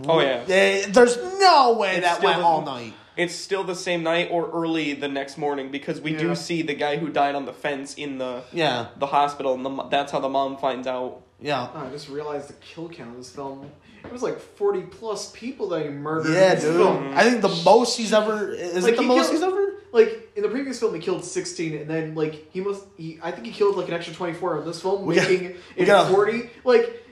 [0.07, 0.44] Oh yeah.
[0.49, 2.94] Eh, There's no way It's that went all night.
[3.16, 6.18] It's still the same night or early the next morning because we Yeah.
[6.18, 9.64] do see the guy who died on the fence in the Yeah, the hospital, and
[9.64, 11.20] the, mo- that's how the mom finds out.
[11.40, 11.68] yeah.
[11.75, 13.70] Oh, I just realized the kill count of this film.
[14.05, 16.33] It was like forty plus people that he murdered.
[16.33, 16.77] Yeah, in this dude.
[16.77, 17.12] Film.
[17.14, 19.66] I think the most he's ever is Like, it the he most killed- he's ever.
[19.92, 22.85] Like in the previous film, he killed sixteen, and then like he must.
[22.96, 25.29] He, I think he killed like an extra twenty four in this film, We got-
[25.29, 26.49] making we it got- forty.
[26.64, 27.03] Like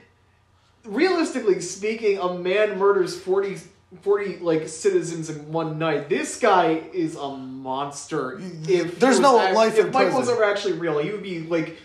[0.85, 3.57] realistically speaking, a man murders 40,
[4.01, 6.09] 40 like citizens in one night.
[6.09, 8.39] This guy is a monster.
[8.67, 11.39] If There's no act- life If in Mike was ever actually real, he would be
[11.41, 11.77] like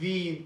[0.00, 0.42] the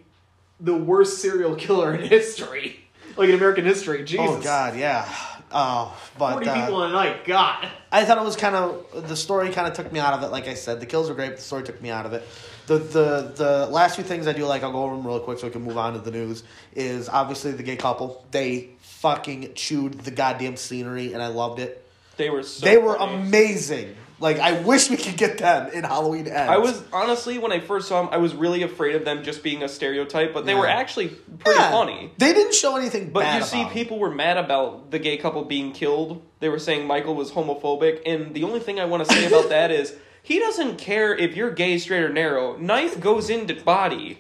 [0.61, 2.81] the worst serial killer in history,
[3.17, 4.05] like in American history.
[4.05, 4.27] Jesus.
[4.29, 5.09] Oh God, yeah.
[5.51, 7.25] Oh, but Forty uh, people in a night.
[7.25, 7.67] God.
[7.91, 10.27] I thought it was kind of the story kind of took me out of it.
[10.31, 12.27] Like I said, the kills were great, but the story took me out of it.
[12.67, 15.39] The the the last few things I do like, I'll go over them real quick
[15.39, 16.43] so we can move on to the news.
[16.75, 18.27] Is obviously the gay couple.
[18.31, 18.69] They
[19.01, 21.85] fucking chewed the goddamn scenery, and I loved it.
[22.17, 23.15] They were so they were funny.
[23.29, 23.97] amazing.
[24.21, 26.51] Like I wish we could get them in Halloween Ends.
[26.51, 29.45] I was honestly when I first saw them, I was really afraid of them just
[29.45, 31.71] being a stereotype, but they were actually pretty Yeah.
[31.71, 32.11] funny.
[32.19, 33.11] They didn't show anything.
[33.11, 36.21] But you see, people were mad about the gay couple being killed.
[36.41, 39.49] They were saying Michael was homophobic, and the only thing I want to say about
[39.51, 42.57] that is he doesn't care if you're gay, straight, or narrow.
[42.57, 44.19] Knife goes into body,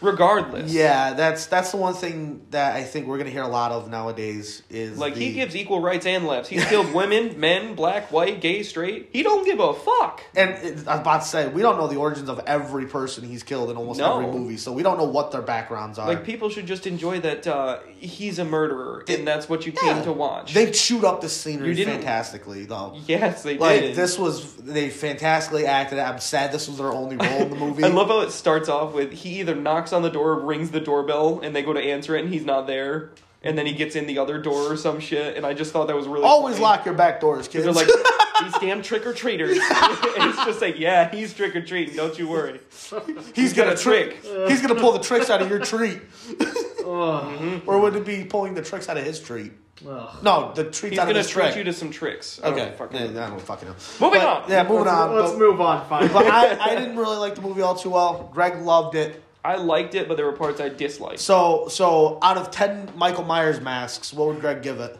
[0.00, 0.72] regardless.
[0.72, 3.88] Yeah, that's that's the one thing that I think we're gonna hear a lot of
[3.90, 4.62] nowadays.
[4.70, 6.48] Is Like the, he gives equal rights and lefts.
[6.48, 9.08] He's killed women, men, black, white, gay, straight.
[9.12, 10.22] He don't give a fuck.
[10.36, 13.24] And it, I was about to say, we don't know the origins of every person
[13.24, 14.20] he's killed in almost No.
[14.20, 16.06] every movie, so we don't know what their backgrounds are.
[16.06, 19.72] Like people should just enjoy that uh, he's a murderer, It- and that's what you
[19.82, 19.94] Yeah.
[19.94, 20.54] came to watch.
[20.54, 22.96] They chewed up the scenery fantastically, though.
[23.06, 23.96] yes, they Like did.
[23.96, 25.98] this was they fantastically acted.
[25.98, 27.84] I'm sad this was their only role in the movie.
[27.84, 30.80] I love how it starts off with he either knocks on the door, rings the
[30.80, 33.10] doorbell, and they go to answer it, and he's not there,
[33.42, 35.36] and then he gets in the other door or some shit.
[35.36, 36.64] And I just thought that was really Always funny.
[36.64, 37.64] lock your back doors, kids.
[37.64, 37.86] They're like
[38.42, 41.96] these damn trick or treaters, and it's just like, yeah, he's trick or treating.
[41.96, 42.60] Don't you worry.
[43.34, 44.22] he's got gonna a trick.
[44.48, 46.00] He's gonna pull the tricks out of your treat,
[46.84, 47.62] Ugh.
[47.66, 49.52] or would it be pulling the tricks out of his treat?
[49.88, 50.22] Ugh.
[50.24, 51.56] No, the treats He's out of gonna his treat trick.
[51.56, 52.40] you to some tricks.
[52.42, 53.74] I don't okay, fucking Yeah, I don't fucking know.
[54.00, 54.50] Moving But, on.
[54.50, 55.14] Yeah, moving let's, on.
[55.14, 55.88] Let's but, move on.
[55.88, 56.08] Fine.
[56.12, 58.28] but I, I didn't really like the movie all too well.
[58.32, 59.22] Greg loved it.
[59.44, 61.20] I liked it, but there were parts I disliked.
[61.20, 64.98] So, so out of ten Michael Myers masks, what would Greg give it?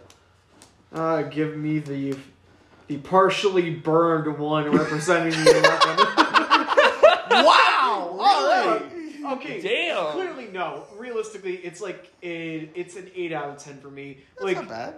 [0.93, 2.17] Uh, give me the
[2.87, 6.07] the partially burned one representing the weapon.
[7.31, 8.17] wow!
[8.19, 8.83] All right.
[9.33, 9.61] okay.
[9.61, 10.13] Damn.
[10.13, 10.85] Clearly, no.
[10.97, 14.19] Realistically, it's like a, it's an eight out of ten for me.
[14.37, 14.95] That's like not bad.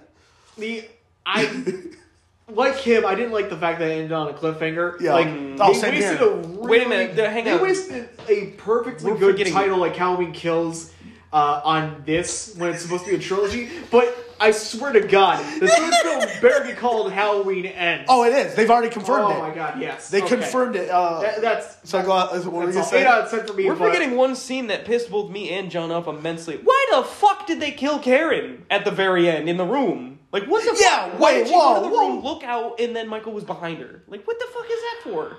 [0.56, 0.84] the
[1.26, 1.44] I
[2.54, 3.04] like him.
[3.06, 5.00] I didn't like the fact that it ended on a cliffhanger.
[5.00, 5.14] Yeah.
[5.14, 6.28] Like Oh, they same wasted here.
[6.28, 7.62] a really, Wait a minute, the- hang they on.
[7.62, 10.92] wasted a perfectly We're good forgetting- title like Halloween Kills
[11.32, 13.68] uh, on this when it's supposed to be a trilogy.
[13.90, 18.06] But I swear to God, this third film better be called Halloween Ends.
[18.08, 18.54] Oh, it is.
[18.54, 19.34] They've already confirmed it.
[19.36, 19.48] Oh it.
[19.50, 19.80] my God!
[19.80, 20.36] Yes, They Okay.
[20.36, 20.88] confirmed it.
[20.88, 22.28] Uh, That- that's so go on.
[22.28, 23.12] What were you that's gonna all.
[23.14, 23.66] eight out of ten for me.
[23.66, 26.58] We're but- forgetting one scene that pissed both me and John off immensely.
[26.64, 30.19] Why the fuck did they kill Karen at the very end in the room?
[30.32, 31.18] Like, what the Yeah, fuck?
[31.20, 32.08] Why wait, did she go to the whoa.
[32.14, 34.02] room, look out, and then Michael was behind her?
[34.06, 35.36] Like, what the fuck is that for?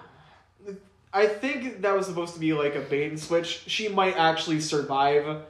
[1.14, 3.64] I think that was supposed to be like a bait and switch.
[3.68, 5.42] She might actually survive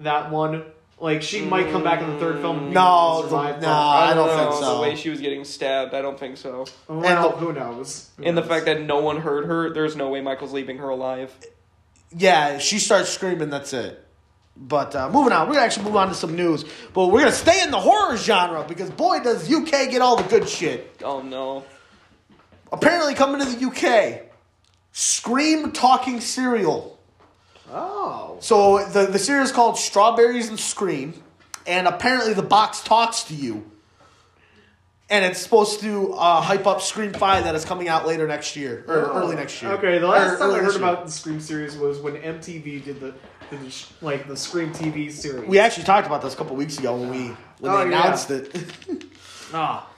[0.00, 0.64] that one.
[0.98, 2.58] Like she might come back in the third film.
[2.58, 3.54] and No, survive.
[3.60, 3.72] the- but- no.
[3.72, 4.74] I don't think know, so.
[4.76, 6.66] The way she was getting stabbed, I don't think so.
[6.90, 8.10] Oh, well, And the- who knows?
[8.18, 8.50] Who And the knows?
[8.50, 11.32] fact that no one heard her, there's no way Michael's leaving her alive.
[12.14, 13.48] Yeah, she starts screaming.
[13.50, 14.02] That's it.
[14.62, 16.64] But uh, moving on, we're gonna actually move on to some news.
[16.92, 20.28] But we're gonna stay in the horror genre because boy, does UK get all the
[20.28, 21.00] good shit.
[21.02, 21.64] Oh no.
[22.72, 24.22] Apparently, coming to the UK,
[24.92, 26.98] Scream talking cereal.
[27.72, 28.36] Oh.
[28.40, 31.14] So the the cereal is called Strawberries and Scream,
[31.66, 33.64] and apparently the box talks to you.
[35.08, 38.54] And it's supposed to uh, hype up Scream Five that is coming out later next
[38.54, 39.72] year or early next year.
[39.72, 40.76] Okay, the Or last time I heard year.
[40.76, 43.14] about the Scream series was when MTV did the,
[43.50, 45.48] the sh- like the Scream TV series.
[45.48, 47.26] We actually talked about this a couple weeks ago when we
[47.60, 48.02] when Oh, they yeah.
[48.04, 48.54] announced it.
[49.54, 49.88] ah,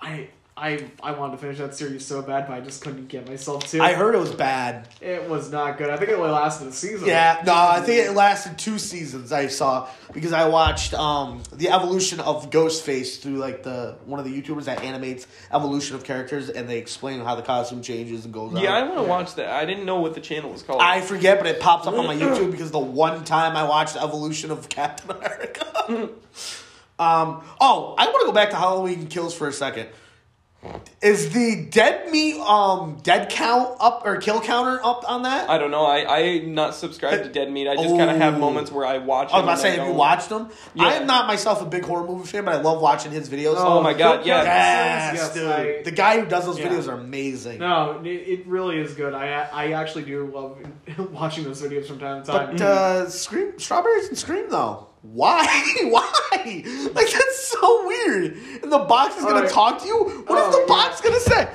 [0.00, 3.26] I I I wanted to finish that series so bad, but I just couldn't get
[3.26, 3.80] myself to.
[3.80, 4.86] I heard it was bad.
[5.00, 5.88] it was not good.
[5.88, 7.08] I think it only lasted a season.
[7.08, 9.32] Yeah, no, I think it lasted two seasons.
[9.32, 14.26] I saw because I watched um, the evolution of Ghostface through like the one of
[14.26, 18.34] the YouTubers that animates evolution of characters, and they explain how the costume changes and
[18.34, 18.54] goes.
[18.54, 18.62] On.
[18.62, 19.48] Yeah, I want to watch that.
[19.48, 20.82] I didn't know what the channel was called.
[20.82, 23.96] I forget, but it pops up on my YouTube because the one time I watched
[23.96, 25.66] evolution of Captain America.
[26.98, 29.88] um, oh, I want to go back to Halloween Kills for a second.
[31.02, 35.50] Is the dead meat um dead count up or kill counter up on that?
[35.50, 35.84] I don't know.
[35.84, 37.66] I I not subscribed to Dead Meat.
[37.66, 38.38] I just kind of have Oh.
[38.38, 39.32] moments where I watch.
[39.32, 40.50] I was them about to and say, have you don't- watched them?
[40.74, 40.84] Yeah.
[40.86, 43.54] I am not myself a big horror movie fan, but I love watching his videos.
[43.58, 45.10] Oh my God, Phil yeah.
[45.10, 45.50] Cousins, yes, dude.
[45.50, 46.68] I- the guy who does those Yeah.
[46.68, 47.58] videos are amazing.
[47.58, 49.14] no, it, it really is good.
[49.14, 50.58] I I actually do love
[51.12, 52.50] watching those videos from time to time.
[52.56, 54.86] But uh, Scream, Strawberries and Scream though.
[55.02, 55.44] Why?
[55.82, 56.62] Why?
[56.94, 58.36] Like that's so weird.
[58.62, 59.50] And the box is gonna Alright.
[59.50, 60.24] talk to you.
[60.26, 60.66] What is Oh, the yeah.
[60.66, 61.48] box gonna say?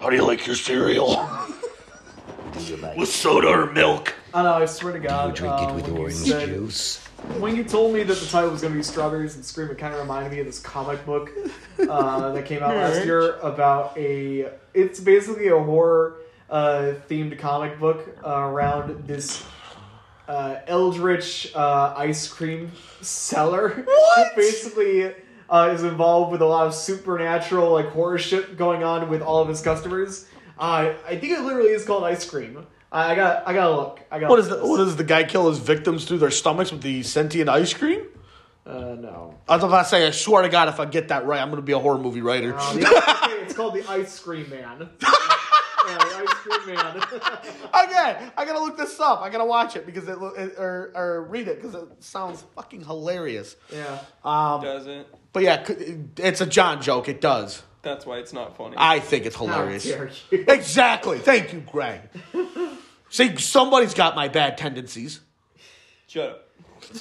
[0.00, 1.28] How do you like your cereal?
[2.96, 4.14] with soda or milk?
[4.34, 4.52] I know.
[4.54, 6.98] I swear to God, Do you drink uh, it with orange said- juice.
[7.38, 9.78] When you told me that the title was going to be Strawberries and Scream, it
[9.78, 11.30] kind of reminded me of this comic book
[11.88, 14.50] uh, that came out last year about a.
[14.74, 16.16] It's basically a horror
[16.50, 19.44] uh, themed comic book uh, around this
[20.32, 23.84] uh, eldritch uh, ice cream seller.
[24.12, 24.36] What?
[24.36, 25.14] basically
[25.48, 29.42] uh, is involved with a lot of supernatural like horror shit going on with all
[29.42, 30.26] of his customers.
[30.58, 32.66] Uh, I think it literally is called Ice Cream.
[32.90, 33.48] I I got.
[33.48, 34.00] I gotta look.
[34.10, 34.30] I got.
[34.30, 37.02] What is the, what does the guy kill his victims through their stomachs with the
[37.02, 38.06] sentient ice cream?
[38.64, 39.38] Uh, no.
[39.48, 41.50] I was about to say, I swear to God, if I get that right, I'm
[41.50, 42.54] gonna be a horror movie writer.
[42.56, 44.88] Uh, the, okay, it's called the Ice Cream Man.
[45.92, 46.96] Yeah, the Ice Cream Man.
[47.84, 49.20] okay, I gotta look this up.
[49.22, 52.44] I gotta watch it because it, lo- it or or read it because it sounds
[52.54, 53.56] fucking hilarious.
[53.72, 53.98] yeah.
[54.24, 55.06] Um, Does it?
[55.32, 55.64] but yeah,
[56.18, 57.08] it's a John joke.
[57.08, 57.62] It does.
[57.82, 58.76] That's why it's not funny.
[58.78, 59.84] I think it's How hilarious.
[59.84, 60.44] dare you?
[60.48, 61.18] Exactly.
[61.18, 62.00] Thank you, Greg.
[63.10, 65.20] See, somebody's got my bad tendencies.
[66.06, 66.48] Shut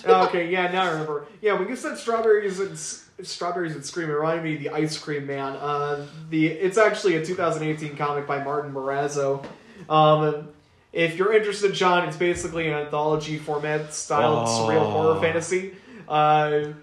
[0.06, 0.28] up.
[0.30, 1.26] okay, yeah, now I remember.
[1.42, 4.70] Yeah, when you said strawberries and s- strawberries and scream, it reminded me of the
[4.70, 5.54] Ice Cream Man.
[5.56, 9.46] Uh, the it's actually a 2018 comic by Martin Morazzo.
[9.90, 10.50] Um,
[10.94, 14.68] if you're interested, John, it's basically an anthology format style Oh.
[14.70, 15.74] surreal horror fantasy.
[16.08, 16.74] Uh,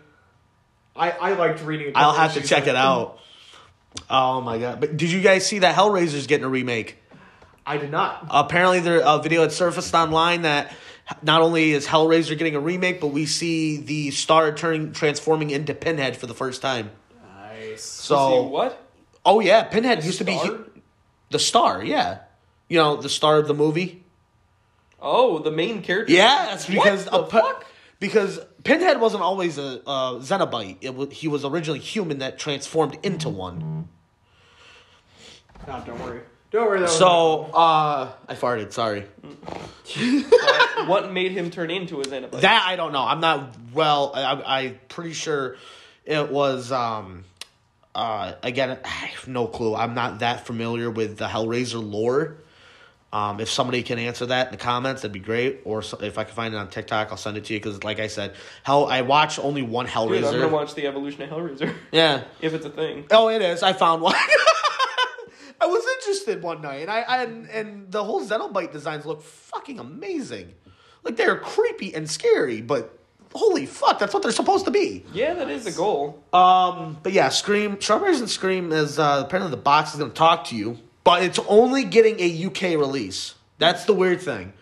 [0.97, 1.95] I I liked reading.
[1.95, 3.19] a I'll have to check it out.
[4.11, 4.81] Oh my god!
[4.81, 6.97] But did you guys see that Hellraiser's getting a remake?
[7.67, 8.27] I did not.
[8.31, 10.75] Apparently, there a video had surfaced online that
[11.23, 15.75] not only is Hellraiser getting a remake, but we see the star turning transforming into
[15.75, 16.91] Pinhead for the first time.
[17.37, 17.83] Nice.
[17.83, 18.87] So, See what?
[19.25, 20.59] oh yeah, Pinhead used to be Star?
[21.31, 21.83] the star.
[21.85, 22.21] Yeah,
[22.69, 24.05] you know the star of the movie.
[25.01, 26.13] Oh, the main character.
[26.13, 27.67] Yeah, that's because What the a fuck?
[28.01, 30.79] because Pinhead wasn't always a, a Cenobite.
[30.81, 33.89] It was, he was originally human that transformed into one.
[35.67, 36.21] No, don't worry.
[36.51, 36.79] Don't worry.
[36.79, 38.73] That was So uh, I farted.
[38.73, 39.05] Sorry.
[40.87, 42.41] What made him turn into a Cenobite?
[42.41, 43.03] That I don't know.
[43.03, 44.13] I'm not well.
[44.15, 45.57] I, I'm pretty sure
[46.05, 46.73] it was.
[46.73, 47.25] Um,
[47.95, 49.75] uh, again, I have no clue.
[49.75, 52.37] I'm not that familiar with the Hellraiser lore.
[53.11, 55.63] Um, if somebody can answer that in the comments, that'd be great.
[55.65, 57.59] Or so, if I can find it on TikTok, I'll send it to you.
[57.59, 61.23] Because, like I said, hell, I watch only one Dude, I'm gonna watch the evolution
[61.23, 62.25] of Hellraiser yeah.
[62.41, 63.07] if it's a thing.
[63.11, 63.63] Oh, it is.
[63.63, 64.15] I found one.
[65.61, 69.23] I was interested one night, and I, I and, and the whole Cenobite designs look
[69.23, 70.55] fucking amazing.
[71.03, 72.99] Like they're creepy and scary, but
[73.35, 75.05] holy fuck, that's what they're supposed to be.
[75.13, 76.23] Yeah, that is the goal.
[76.33, 80.17] Um, but yeah, Scream, Strawberries and Scream is uh, apparently the box is going to
[80.17, 83.35] talk to you, but it's only getting a UK release.
[83.59, 84.53] That's the weird thing.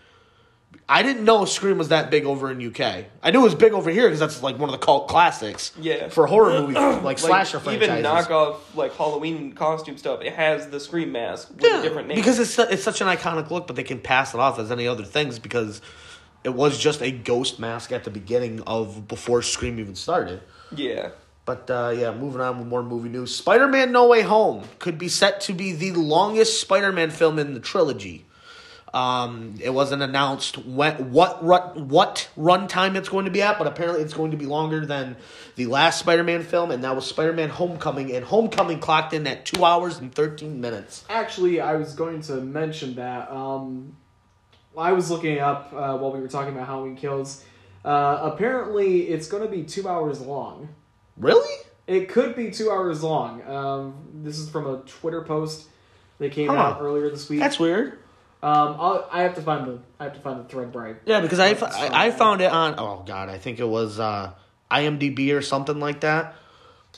[0.89, 3.05] I didn't know Scream was that big over in UK.
[3.21, 5.73] I knew it was big over here because that's like one of the cult classics.
[5.79, 6.07] Yeah.
[6.07, 8.27] For horror movies, like, Like, slasher even franchises.
[8.29, 10.21] knockoff like Halloween costume stuff.
[10.21, 12.15] It has the scream mask with a different name.
[12.15, 14.87] Because it's it's such an iconic look, but they can pass it off as any
[14.87, 15.81] other things because
[16.45, 20.41] it was just a ghost mask at the beginning of before Scream even started.
[20.73, 21.09] yeah,
[21.43, 23.35] But uh, yeah, moving on with more movie news.
[23.35, 27.39] Spider Man No Way Home could be set to be the longest Spider Man film
[27.39, 28.23] in the trilogy.
[28.93, 33.67] Um, it wasn't announced when, what run, what runtime it's going to be at, but
[33.67, 35.17] apparently it's going to be longer than
[35.55, 38.13] the last Spider Man film, and that was Spider Man Homecoming.
[38.15, 41.03] And Homecoming clocked in at two hours and thirteen minutes.
[41.09, 43.29] Actually, I was going to mention that.
[43.29, 43.97] Um,
[44.77, 47.43] I was looking up uh, while we were talking about Halloween Kills.
[47.83, 50.69] Uh, apparently, it's going to be two hours long.
[51.17, 51.53] Really?
[51.87, 53.41] It could be two hours long.
[53.47, 55.67] Um, this is from a Twitter post
[56.19, 56.55] that came Huh.
[56.55, 57.39] out earlier this week.
[57.39, 57.99] That's weird.
[58.43, 60.95] Um, I'll, I have to find the I have to find the thread right.
[61.05, 62.07] Yeah, because I, I.
[62.07, 64.31] I found it on oh god I think it was uh,
[64.69, 66.35] IMDb or something like that.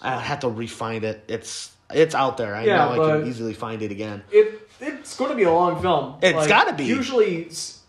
[0.01, 1.23] I have to refind it.
[1.27, 2.55] It's it's out there.
[2.55, 4.23] I Yeah, know I but- can easily find it again.
[4.31, 6.15] It it's going to be a long film.
[6.21, 6.85] It's gotta be.
[6.85, 7.81] Usually, s-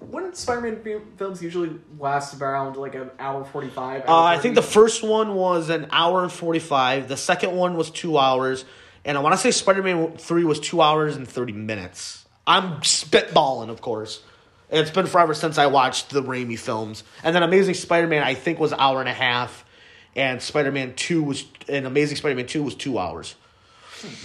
[0.00, 4.02] wouldn't Spider-Man fi- films usually last around like an hour forty-five?
[4.08, 7.08] Uh, I think the first one was an hour and forty five.
[7.08, 8.64] The second one was two hours,
[9.04, 12.23] and I want to say Spider Man three was two hours and thirty minutes.
[12.46, 14.22] I'm spitballing, of course.
[14.70, 18.34] It's been forever since I watched the Raimi films, and then Amazing Spider Man I
[18.34, 19.64] think was an hour and a half,
[20.16, 23.34] and Spider Man two was and Amazing Spider Man two was two hours.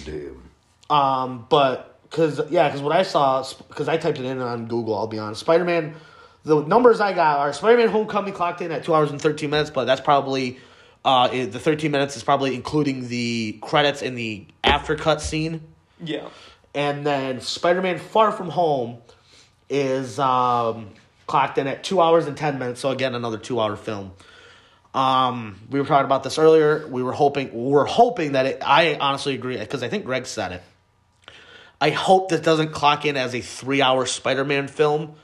[0.04, 0.42] Damn.
[0.88, 4.96] Um, but because yeah, because what I saw, because I typed it in on Google,
[4.96, 5.94] I'll be honest, Spider Man.
[6.42, 9.50] The numbers I got are Spider Man Homecoming clocked in at two hours and thirteen
[9.50, 10.58] minutes, but that's probably
[11.04, 15.60] uh, the thirteen minutes is probably including the credits and the after cut scene.
[16.02, 16.28] Yeah.
[16.74, 18.98] And then Spider Man Far From Home
[19.68, 20.90] is um,
[21.26, 22.80] clocked in at two hours and 10 minutes.
[22.80, 24.12] So, again, another two hour film.
[24.94, 26.86] Um, we were talking about this earlier.
[26.88, 30.52] We were hoping, we're hoping that it, I honestly agree, because I think Greg said
[30.52, 30.62] it.
[31.80, 35.14] I hope this doesn't clock in as a three hour Spider Man film.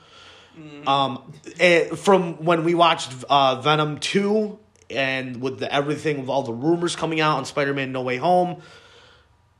[0.87, 4.57] Um, it, from when we watched uh, Venom 2
[4.89, 8.17] and with the, everything, with all the rumors coming out on Spider Man No Way
[8.17, 8.61] Home,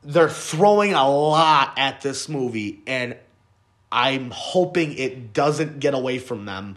[0.04, 3.16] they're throwing a lot at this movie, and
[3.90, 6.76] I'm hoping it doesn't get away from them.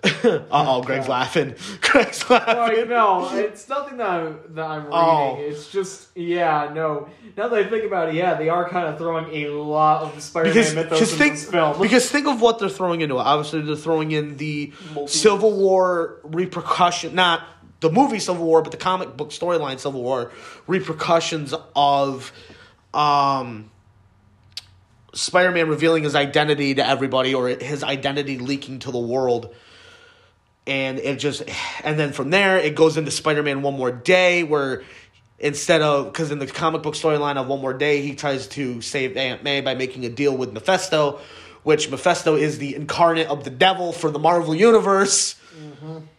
[0.04, 1.56] uh oh, Greg's laughing.
[1.80, 2.88] Greg's Like, laughing.
[2.88, 4.92] no, it's nothing that I'm, that I'm reading.
[4.92, 5.36] Oh.
[5.40, 7.08] It's just, yeah, no.
[7.36, 10.14] Now that I think about it, yeah, they are kind of throwing a lot of
[10.14, 11.82] the Spider-Man Because, mythos because in think this film.
[11.82, 13.22] because think of what they're throwing into it.
[13.22, 15.08] Obviously, they're throwing in the Multiverse.
[15.10, 17.42] Civil War repercussion, not
[17.80, 20.30] the movie Civil War, but the comic book storyline Civil War
[20.68, 22.32] repercussions of
[22.94, 23.70] um,
[25.14, 29.54] Spider-Man revealing his identity to everybody, or his identity leaking to the world.
[30.66, 31.42] And it just,
[31.82, 34.82] and then from there it goes into Spider-Man One More Day, where
[35.38, 38.82] instead of because in the comic book storyline of One More Day, he tries to
[38.82, 41.20] save Aunt May by making a deal with Mephisto,
[41.62, 45.36] which Mephisto is the incarnate of the devil for the Marvel universe.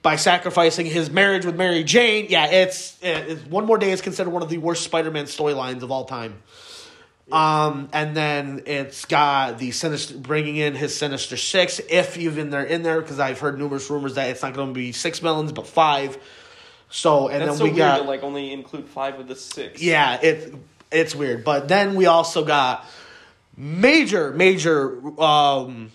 [0.02, 4.32] By sacrificing his marriage with Mary Jane, yeah, it's, it's One More Day is considered
[4.32, 6.41] one of the worst Spider-Man storylines of all time.
[7.32, 12.63] Um, and then it's got the sinister bringing in his Sinister Six, if even they're
[12.63, 15.52] in there, because I've heard numerous rumors that it's not going to be six villains
[15.52, 16.17] but five.
[16.89, 19.36] So and That's then so we weird got to like only include five of the
[19.36, 19.80] six.
[19.80, 20.56] yeah, it
[20.91, 21.43] it's weird.
[21.43, 22.84] But then we also got
[23.56, 25.91] major major um,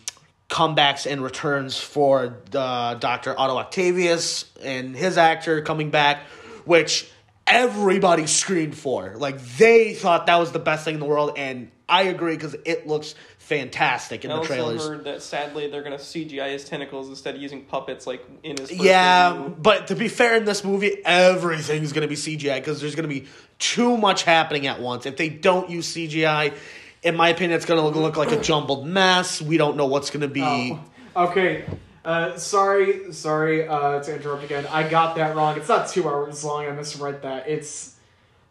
[0.55, 6.21] comebacks and returns for uh, Doctor Otto Octavius and his actor coming back,
[6.65, 7.11] which
[7.45, 9.17] everybody screamed for.
[9.17, 12.55] Like they thought that was the best thing in the world, and I agree because
[12.65, 14.87] it looks fantastic in I the also trailers.
[14.87, 18.71] heard that sadly they're gonna CGI his tentacles instead of using puppets like in his.
[18.71, 19.57] Yeah, debut.
[19.61, 23.09] but to be fair, in this movie, everything's going to be CGI because there's going
[23.09, 23.27] to be
[23.59, 25.05] too much happening at once.
[25.05, 26.55] If they don't use CGI,
[27.05, 29.41] in my opinion, it's going to look, look like a jumbled mess.
[29.41, 30.43] We don't know what's going to be.
[30.43, 30.81] Oh,
[31.29, 31.65] okay.
[32.03, 34.67] Uh, sorry, sorry uh, to interrupt again.
[34.71, 35.57] I got that wrong.
[35.57, 36.67] It's not two hours long.
[36.67, 37.47] I misread that.
[37.49, 37.97] It's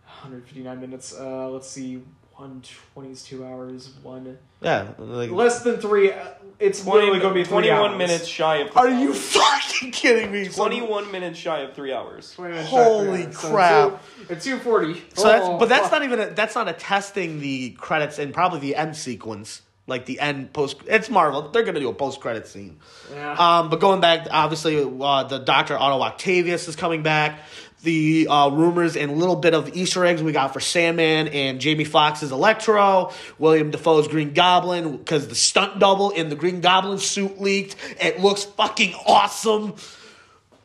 [0.05, 1.13] 159 minutes.
[1.19, 2.01] Uh, let's see.
[2.33, 3.91] 120 is two hours.
[4.01, 4.93] One Yeah.
[4.97, 6.11] Like, less than three.
[6.11, 7.97] Uh, it's 20 literally going to be three 21 hours.
[7.97, 8.75] minutes shy of.
[8.75, 10.47] are you fucking kidding me?
[10.47, 12.33] 21 minutes shy of three hours.
[12.33, 13.37] 20 minutes shy of three Holy hours.
[13.37, 14.27] So crap.
[14.27, 15.01] two- It's 240.
[15.15, 15.91] So that's, Oh, but that's fuck.
[15.93, 20.19] not even a, that's not attesting the credits and probably the end sequence, like the
[20.19, 20.77] end post.
[20.87, 22.77] It's Marvel; they're gonna do a post credit scene.
[23.13, 23.33] Yeah.
[23.33, 27.39] Um, but going back, obviously, uh, the Doctor Otto Octavius is coming back.
[27.83, 31.83] The uh, rumors and little bit of Easter eggs we got for Sandman and Jamie
[31.83, 37.41] Foxx's Electro, Willem Dafoe's Green Goblin, because the stunt double in the Green Goblin suit
[37.41, 37.75] leaked.
[37.99, 39.73] It looks fucking awesome.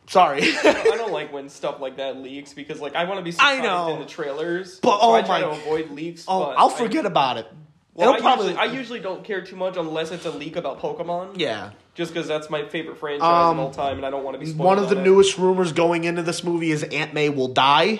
[0.08, 0.40] Sorry.
[0.42, 3.60] I don't like when stuff like that leaks because like I want to be I
[3.60, 3.94] know.
[3.94, 4.80] in the trailers.
[4.80, 6.24] But, so oh I try my- to avoid leaks.
[6.28, 7.46] oh, but I'll I- forget about it.
[7.94, 8.46] Well, It'll I probably.
[8.50, 11.32] usually, I usually don't care too much unless it's a leak about Pokemon.
[11.40, 11.70] yeah.
[11.96, 14.38] Just because that's my favorite franchise Um, of all time, and I don't want to
[14.38, 14.64] be spoiled.
[14.64, 15.04] One of the on it.
[15.04, 17.98] newest rumors going into this movie is Aunt May will die.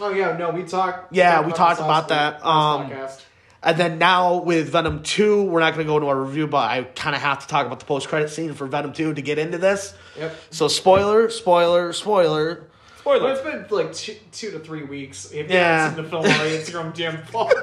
[0.00, 1.14] Oh yeah, no, we talked.
[1.14, 3.22] Yeah, we talked this about last that, week, last um, podcast.
[3.66, 6.70] And then now with Venom 2, we're not going to go into our review, but
[6.70, 9.20] I kind of have to talk about the post credit scene for Venom 2 to
[9.22, 9.92] get into this.
[10.16, 10.36] Yep.
[10.50, 12.68] So, spoiler, spoiler, spoiler.
[13.04, 13.32] But Spoiler.
[13.32, 15.26] it's been like two, two to three weeks.
[15.32, 15.88] If you Yeah.
[15.88, 17.54] haven't seen the film already, it's your damn fault.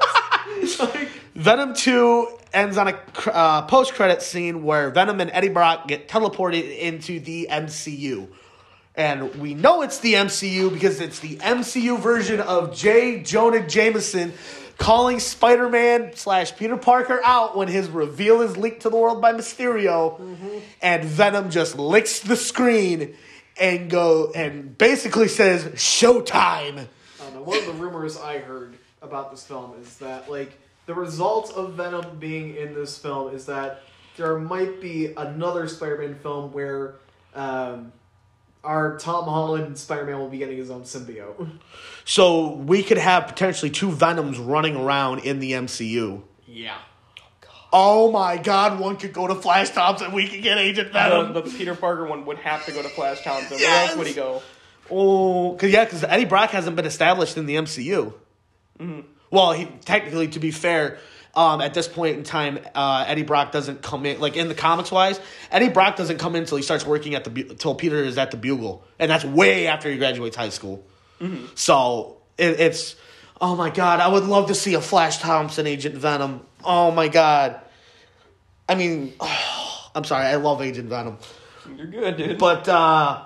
[0.78, 2.98] like, Venom 2 ends on a
[3.32, 8.28] uh, post credit scene where Venom and Eddie Brock get teleported into the MCU.
[8.94, 13.22] And we know it's the MCU because it's the MCU version of J.
[13.22, 14.32] Jonah Jameson
[14.78, 19.20] calling Spider Man slash Peter Parker out when his reveal is leaked to the world
[19.20, 20.20] by Mysterio.
[20.82, 23.14] And Venom just licks the screen
[23.58, 26.86] and go and basically says, Showtime.
[27.20, 27.38] I.
[27.38, 31.74] One of the rumors I heard about this film is that like the result of
[31.74, 33.82] Venom being in this film is that
[34.16, 36.96] there might be another Spider-Man film where
[37.34, 37.92] um,
[38.64, 41.50] our Tom Holland Spider-Man will be getting his own symbiote.
[42.04, 46.22] So we could have potentially two Venoms running around in the MCU.
[46.46, 46.76] Yeah.
[47.72, 51.32] Oh my god, one could go to Flash Thompson, and we could get Agent Venom.
[51.32, 53.56] The, the Peter Parker one would have to go to Flash Thompson.
[53.56, 53.88] Where Yes!
[53.90, 54.42] else would he go?
[54.90, 58.12] oh, cause yeah, because Eddie Brock hasn't been established in the MCU.
[58.78, 59.00] Mm-hmm.
[59.30, 60.98] Well, he technically, to be fair,
[61.36, 64.54] um, at this point in time, uh, Eddie Brock doesn't come in like in the
[64.54, 65.20] comics wise.
[65.50, 68.30] Eddie Brock doesn't come in until he starts working at the till Peter is at
[68.30, 70.84] the Bugle, and that's way after he graduates high school.
[71.54, 72.96] So it, it's
[73.40, 76.40] oh my god, I would love to see a Flash Thompson Agent Venom.
[76.62, 77.60] Oh my god,
[78.68, 79.14] I mean,
[79.94, 81.18] I'm sorry, I love Agent Venom,
[81.76, 82.38] You're good, dude.
[82.38, 83.24] but uh,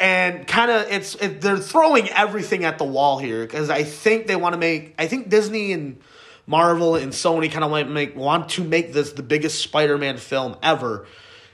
[0.00, 4.26] and kind of it's it, they're throwing everything at the wall here because I think
[4.26, 6.00] they want to make I think Disney and
[6.46, 10.56] Marvel and Sony kind of want make want to make this the biggest Spider-Man film
[10.62, 11.06] ever.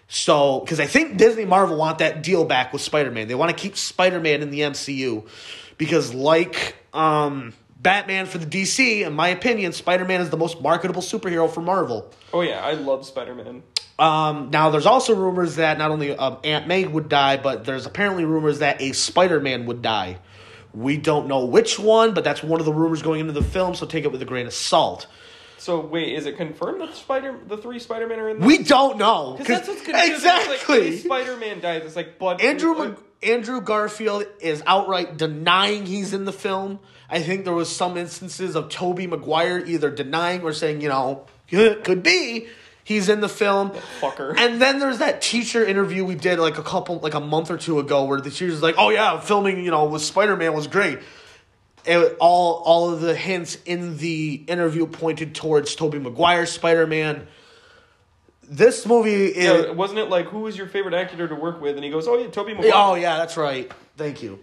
[0.09, 3.51] So, because I think Disney Marvel want that deal back with Spider Man, they want
[3.51, 5.29] to keep Spider Man in the MCU
[5.77, 10.63] because, like um, Batman for the DC, in my opinion, Spider Man is the most
[10.63, 12.11] marketable superhero for Marvel.
[12.33, 13.63] oh yeah, I love Spider Man.
[13.99, 17.85] Um, now, there's also rumors that not only um, Aunt May would die, but there's
[17.85, 20.19] apparently rumors that a Spider Man would die.
[20.75, 23.75] We don't know which one, but that's one of the rumors going into the film,
[23.75, 25.07] so take it with a grain of salt.
[25.59, 28.47] So wait, is it confirmed that Spider the three Spider Men are in this?
[28.47, 29.35] We don't know.
[29.37, 30.15] Because that's what's confusing.
[30.15, 30.91] Exactly.
[30.91, 31.83] Like, Spider Man dies.
[31.85, 36.79] It's like, but Andrew uh, Andrew Garfield is outright denying he's in the film.
[37.11, 41.27] I think there was some instances of Tobey Maguire either denying or saying, you know,
[41.49, 42.47] could be
[42.89, 43.73] he's in the film.
[44.01, 44.35] fucker.
[44.39, 47.59] And then there's that teacher interview we did like a couple like a month or
[47.59, 50.99] two ago where the teacher's like, "Oh yeah, filming, you know, with Spider-Man was great."
[51.85, 57.27] It, all all of the hints in the interview pointed towards Tobey Maguire's Spider-Man.
[58.51, 61.77] This movie is yeah, wasn't it like who was your favorite actor to work with?
[61.77, 62.73] And he goes, oh yeah, Tobey Maguire.
[62.75, 63.71] Oh yeah, that's right.
[63.99, 64.39] Thank you.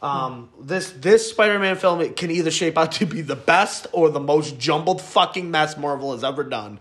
[0.00, 4.10] Um, this this Spider-Man film it can either shape out to be the best or
[4.10, 6.78] the most jumbled fucking mess Marvel has ever done.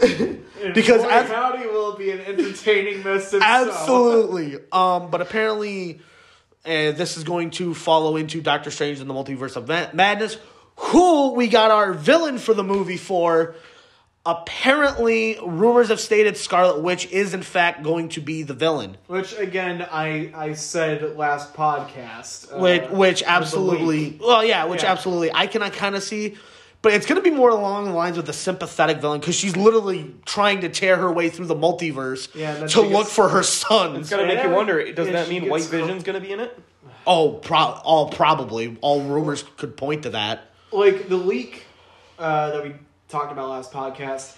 [0.00, 3.32] Because Boy, as- howdy will be an entertaining mess.
[3.34, 4.56] Absolutely.
[4.72, 6.00] Um, but apparently,
[6.64, 10.36] uh, this is going to follow into Doctor Strange and the Multiverse of Madness,
[10.76, 13.54] who we got our villain for the movie for.
[14.26, 19.32] Apparently, rumors have stated Scarlet Witch is in fact going to be the villain, Which
[19.38, 22.52] again, I I said last podcast.
[22.52, 24.92] uh, which which absolutely, well, yeah, which Yeah.
[24.92, 26.36] absolutely I can kind of see.
[26.80, 29.56] But it's going to be more along the lines of the sympathetic villain because she's
[29.56, 33.28] literally trying to tear her way through the multiverse Yeah, to she look gets- for
[33.28, 33.96] her son.
[33.96, 34.92] It's gonna make you wonder.
[34.92, 36.56] Does yeah, that mean White Vision's gonna be in it?
[37.06, 38.76] Oh, pro- all probably.
[38.80, 40.50] All rumors could point to that.
[40.70, 41.64] like the leak
[42.18, 42.74] uh, that we
[43.08, 44.36] talked about last podcast.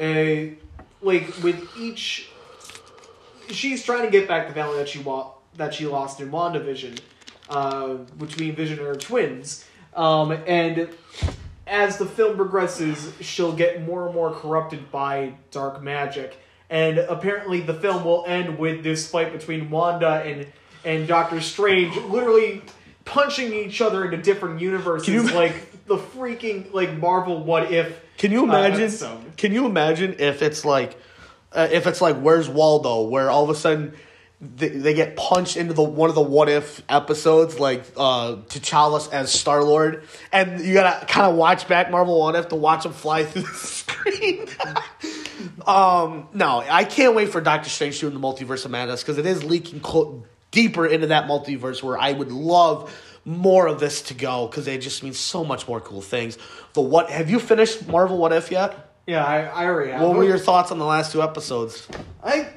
[0.00, 0.54] Uh,
[1.02, 2.28] like with each,
[3.48, 6.98] she's trying to get back the family that she wa- that she lost in WandaVision,
[7.48, 9.64] uh, which mean Vision are twins.
[9.94, 10.88] Um, and
[11.66, 16.38] as the film progresses, she'll get more and more corrupted by dark magic.
[16.70, 20.46] And apparently, the film will end with this fight between Wanda and
[20.84, 22.62] and Doctor Strange, literally
[23.04, 28.00] punching each other into different universes, you- like the freaking like Marvel What If.
[28.18, 28.82] Can you uh, imagine?
[28.84, 29.36] episode.
[29.36, 30.96] can you imagine if it's like,
[31.52, 33.92] uh, if it's like Where's Waldo, where all of a sudden
[34.40, 39.10] they, they get punched into the one of the What If episodes, like uh, T'Challa
[39.12, 42.84] as Star Lord, and you gotta kind of watch back Marvel What If to watch
[42.84, 44.46] him fly through the screen.
[45.66, 49.26] um, no, I can't wait for Doctor Strange doing the Multiverse of Madness because it
[49.26, 54.14] is leaking clo- deeper into that multiverse where I would love more of this to
[54.14, 56.36] go because it just means so much more cool things.
[56.74, 58.92] The what have you finished Marvel What If yet?
[59.06, 60.02] Yeah, I, I already have.
[60.02, 61.86] What were your thoughts on the last two episodes?
[62.22, 62.48] I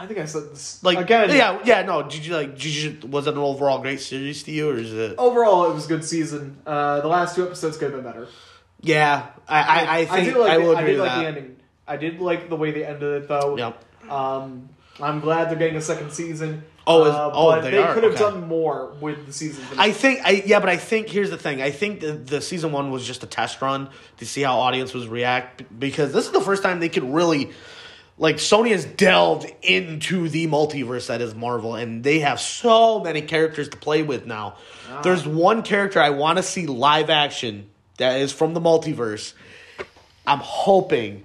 [0.00, 1.28] I think I said this Like again.
[1.28, 1.82] yeah, yeah.
[1.82, 2.54] No, did you like?
[2.56, 5.14] Did you was it an overall great series to you, or is it?
[5.18, 6.56] Overall, it was a good season.
[6.64, 8.26] Uh, the last two episodes could have been better.
[8.80, 11.56] Yeah, I I, I think I, did like will the, I did like the ending.
[11.86, 13.58] I did like the way they ended it though.
[13.58, 14.10] Yep.
[14.10, 14.70] Um,
[15.00, 16.64] I'm glad they're getting a second season.
[16.86, 18.20] Oh, is- uh, oh, they they, could have Okay.
[18.22, 19.62] done more with the season.
[19.76, 21.60] I think I yeah, but I think here's the thing.
[21.60, 25.06] I think the, the season one was just a test run to see how audiences
[25.06, 27.50] react because this is the first time they could really
[28.20, 33.22] like Sony has delved into the multiverse that is Marvel and they have so many
[33.22, 34.56] characters to play with now.
[34.90, 35.00] Ah.
[35.00, 39.32] There's one character I want to see live action that is from the multiverse.
[40.26, 41.24] I'm hoping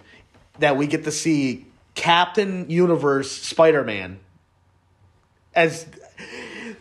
[0.59, 1.65] that we get to see
[1.95, 4.21] Captain Universe Spider-Man
[5.53, 5.85] as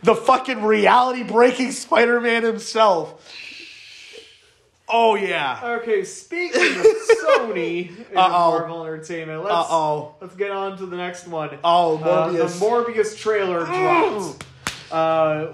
[0.01, 3.29] the fucking reality breaking Spider Man himself.
[4.87, 5.59] Oh yeah.
[5.81, 6.85] Okay, speaking of
[7.23, 8.51] Sony and Uh-oh.
[8.59, 10.15] Marvel Entertainment, let's Uh-oh.
[10.21, 11.57] let's get on to the next one.
[11.63, 12.59] Oh, Uh, the Morbius.
[12.59, 14.43] Morbius trailer dropped.
[14.91, 15.53] Uh,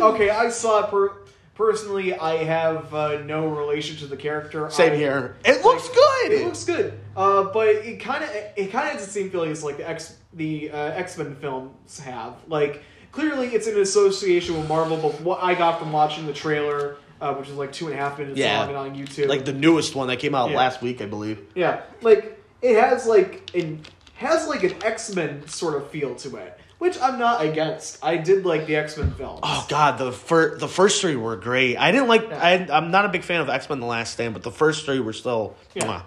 [0.00, 1.16] okay, I saw it per-
[1.56, 2.14] personally.
[2.14, 4.70] I have uh, no relation to the character.
[4.70, 5.36] Same I- here.
[5.44, 6.32] It looks good.
[6.32, 9.50] It looks good, uh, but it kind of it kind of has the same feeling
[9.50, 12.34] as like the X the uh, X Men films have.
[12.46, 16.96] Like clearly, it's an association with Marvel, but what I got from watching the trailer
[17.20, 18.60] uh, which is like two and a half minutes Yeah.
[18.60, 19.28] long and on YouTube.
[19.28, 20.56] Like the newest one that came out Yeah.
[20.56, 21.40] last week, I believe.
[21.54, 23.80] Yeah, like it has like an
[24.16, 27.98] has like an X Men sort of feel to it, which I'm not against.
[28.04, 29.40] I did like the X Men films.
[29.42, 31.76] Oh God, the fir- the first three were great.
[31.76, 32.22] I didn't like.
[32.22, 32.38] Yeah.
[32.70, 34.84] I I'm not a big fan of X Men: The Last Stand, but the first
[34.86, 35.56] three were still.
[35.74, 35.84] Yeah.
[35.84, 36.02] mwah.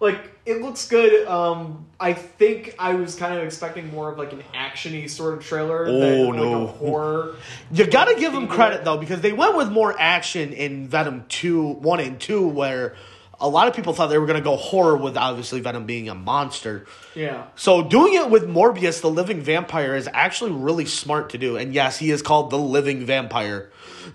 [0.00, 1.26] Like it looks good.
[1.28, 5.44] Um, I think I was kind of expecting more of like an actiony sort of
[5.44, 6.62] trailer Oh, than like no.
[6.64, 7.36] a horror.
[7.72, 8.84] You gotta give them credit it.
[8.84, 12.96] though because they went with more action in Venom two, one and two, where
[13.42, 16.14] a lot of people thought they were gonna go horror with obviously Venom being a
[16.14, 16.86] monster.
[17.14, 21.56] Yeah, So doing it with Morbius, the living vampire, is actually really smart to do.
[21.58, 23.70] And yes, he is called the living vampire.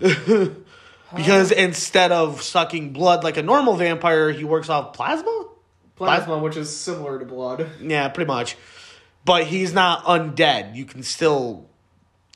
[1.14, 5.44] because instead of sucking blood like a normal vampire, he works off plasma?
[5.96, 7.68] Plasma, which is similar to blood.
[7.80, 8.56] Yeah, pretty much.
[9.24, 10.76] But he's not undead.
[10.76, 11.68] You can still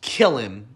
[0.00, 0.66] kill him.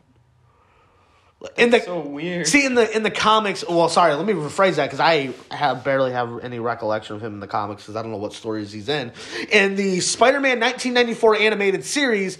[1.56, 2.46] In the So weird.
[2.46, 5.84] See in the in the comics, well, sorry, let me rephrase that because I have
[5.84, 8.72] barely have any recollection of him in the comics because I don't know what stories
[8.72, 9.12] he's in.
[9.50, 12.38] In the Spider-Man 1994 animated series,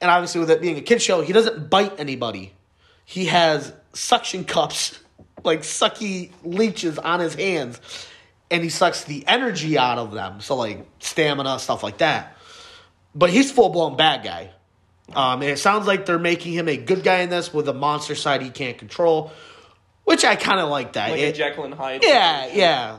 [0.00, 2.52] and obviously with it being a kid show, he doesn't bite anybody.
[3.04, 4.98] He has suction cups,
[5.44, 7.80] like sucky leeches on his hands,
[8.50, 10.40] and he sucks the energy out of them.
[10.40, 12.36] So like stamina, stuff like that.
[13.14, 14.50] But he's full blown bad guy.
[15.14, 17.72] Um, and it sounds like they're making him a good guy in this with a
[17.74, 19.30] monster side he can't control,
[20.04, 21.10] which I kind of like that.
[21.12, 22.02] like It- a Jekyll and Hyde.
[22.02, 22.98] yeah, yeah.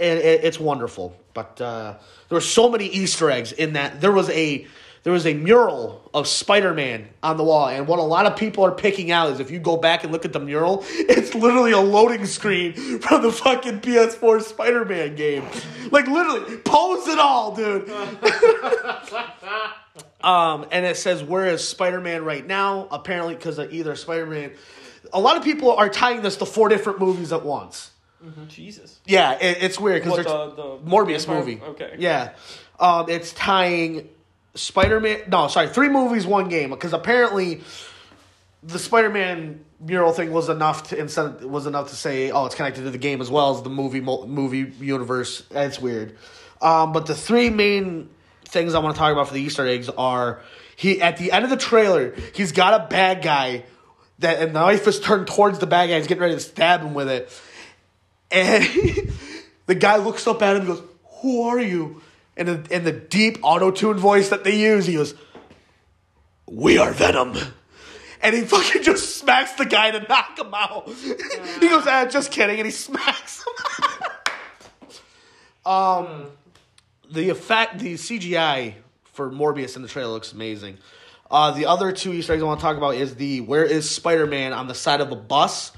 [0.00, 1.16] And it, it's wonderful.
[1.34, 1.94] But uh,
[2.28, 4.00] there were so many Easter eggs in that.
[4.00, 4.66] There was a
[5.02, 8.36] there was a mural of Spider Man on the wall, and what a lot of
[8.36, 11.34] people are picking out is if you go back and look at the mural, it's
[11.34, 15.44] literally a loading screen from the fucking PS4 Spider Man game.
[15.90, 17.90] Like literally, pose it all, dude.
[20.22, 22.86] Um, and it says where is Spider-Man right now?
[22.90, 24.52] Apparently, because of either Spider-Man.
[25.12, 27.90] A lot of people are tying this to four different movies at once.
[28.46, 29.00] Jesus.
[29.04, 31.60] Yeah, it, it's weird because the, the Morbius vampire- movie.
[31.60, 31.96] Okay.
[31.98, 32.34] Yeah,
[32.78, 34.08] um, it's tying
[34.54, 35.22] Spider-Man.
[35.28, 36.70] No, sorry, three movies, one game.
[36.70, 37.62] Because apparently,
[38.62, 42.82] the Spider-Man mural thing was enough to instead was enough to say, oh, it's connected
[42.82, 45.44] to the game as well as the movie movie universe.
[45.50, 46.16] It's weird.
[46.60, 48.08] Um, but the three main
[48.44, 50.40] things I want to talk about for the Easter eggs are
[50.76, 53.64] he at the end of the trailer, he's got a bad guy
[54.20, 55.98] that and the knife is turned towards the bad guy.
[55.98, 57.40] He's getting ready to stab him with it.
[58.30, 58.64] And
[59.66, 60.82] the guy looks up at him and goes,
[61.20, 62.00] Who are you?
[62.36, 65.14] In, in the deep auto tune voice that they use, he goes,
[66.46, 67.36] We are Venom.
[68.22, 70.88] And he fucking just smacks the guy to knock him out.
[71.60, 72.56] he goes, ah, just kidding.
[72.58, 74.08] And he smacks him.
[75.66, 76.26] um,
[77.10, 78.74] the effect, the CGI
[79.04, 80.78] for Morbius in the trailer looks amazing.
[81.30, 83.90] Uh, the other two Easter eggs I want to talk about is the where is
[83.90, 85.72] Spider Man on the side of a bus,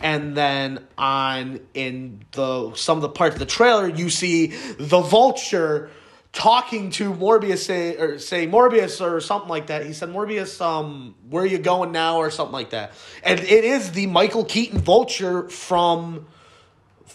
[0.00, 4.46] and then on in the some of the parts of the trailer you see
[4.78, 5.90] the Vulture
[6.32, 9.84] talking to Morbius say or say Morbius or something like that.
[9.84, 12.92] He said Morbius, um, where are you going now or something like that.
[13.22, 16.26] And it is the Michael Keaton Vulture from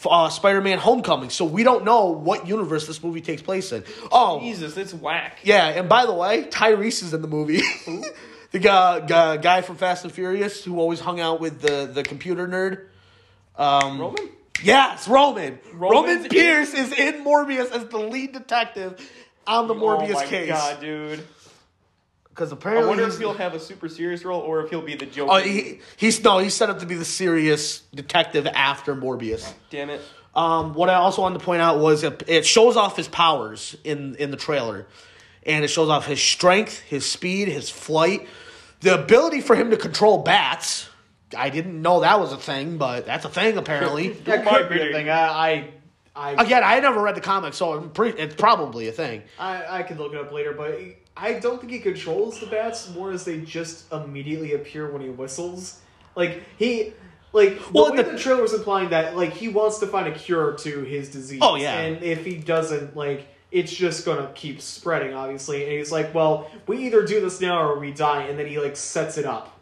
[0.05, 1.30] uh, Spider-Man: Homecoming.
[1.30, 3.84] So we don't know what universe this movie takes place in.
[4.11, 5.39] Oh, Jesus, it's whack.
[5.43, 7.61] yeah, and by the way, Tyrese is in the movie.
[8.51, 12.03] the guy, guy, guy from Fast and Furious who always hung out with the, the
[12.03, 12.88] computer nerd.
[13.57, 14.30] Um, Roman?
[14.64, 15.60] Yes, Roman.
[15.74, 18.99] Roman's Roman in- Pearce is in Morbius as the lead detective
[19.45, 20.49] on the Morbius oh my case.
[20.49, 21.26] god, dude.
[22.30, 24.95] Because apparently, I wonder if he'll have a super serious role or if he'll be
[24.95, 25.32] the Joker.
[25.32, 29.53] oh, he, he's no, he's set up to be the serious detective after Morbius.
[29.70, 30.01] Damn it.
[30.34, 33.78] Um, what I also wanted to point out was it, it shows off his powers
[33.86, 34.86] in in the trailer,
[35.43, 38.28] and it shows off his strength, his speed, his flight,
[38.82, 40.89] the ability for him to control bats.
[41.36, 44.09] I didn't know that was a thing, but that's a thing apparently.
[44.26, 45.09] That my could be a thing.
[45.09, 45.69] I, I,
[46.15, 49.23] I, Again, I never read the comics, so I'm pre- it's probably a thing.
[49.39, 50.80] I, I can look it up later, but
[51.17, 55.09] I don't think he controls the bats more as they just immediately appear when he
[55.09, 55.80] whistles.
[56.15, 56.93] Like he,
[57.34, 60.13] like Well, the the- the trailer was implying that like he wants to find a
[60.13, 61.39] cure to his disease.
[61.41, 61.80] Oh, yeah.
[61.80, 65.63] and if he doesn't, like it's just gonna keep spreading, obviously.
[65.63, 68.59] And he's like, well, we either do this now or we die, and then he
[68.59, 69.57] like sets it up,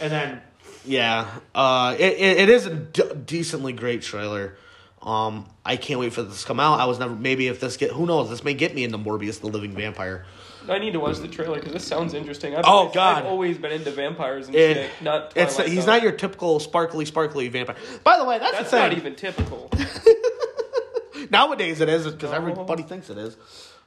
[0.00, 0.40] and then
[0.88, 4.56] Yeah, uh, it, it, it is a d- decently great trailer.
[5.02, 6.80] Um, I can't wait for this to come out.
[6.80, 9.40] I was never maybe if this get who knows this may get me into Morbius
[9.40, 10.24] the Living Vampire.
[10.68, 12.54] I need to watch the trailer because this sounds interesting.
[12.54, 13.18] I've Oh, always, God.
[13.18, 14.90] I've always been into vampires and It- shit.
[15.02, 17.76] Not it's he's not your typical sparkly sparkly vampire.
[18.04, 19.70] By the way, that's, That's the not even typical.
[21.30, 22.36] Nowadays it is because No.
[22.36, 23.36] everybody thinks it is.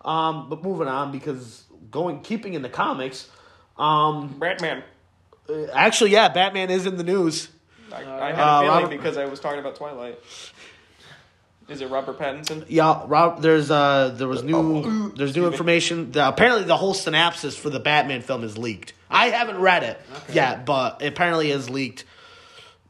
[0.03, 3.29] Um, but moving on because going keeping in the comics,
[3.77, 4.83] um, Batman.
[5.73, 7.49] Actually yeah, Batman is in the news.
[7.93, 10.19] I, Uh, I had Uh, a feeling Robert- because I was talking about Twilight.
[11.69, 12.65] Is it Robert Pattinson?
[12.67, 13.41] Yeah, Rob.
[13.41, 16.11] There's uh, there was new, Oh, there's new information.
[16.11, 18.93] The, apparently, the whole synopsis for the Batman film is leaked.
[19.09, 20.33] I haven't read it Okay.
[20.33, 22.03] yet, but it apparently is leaked.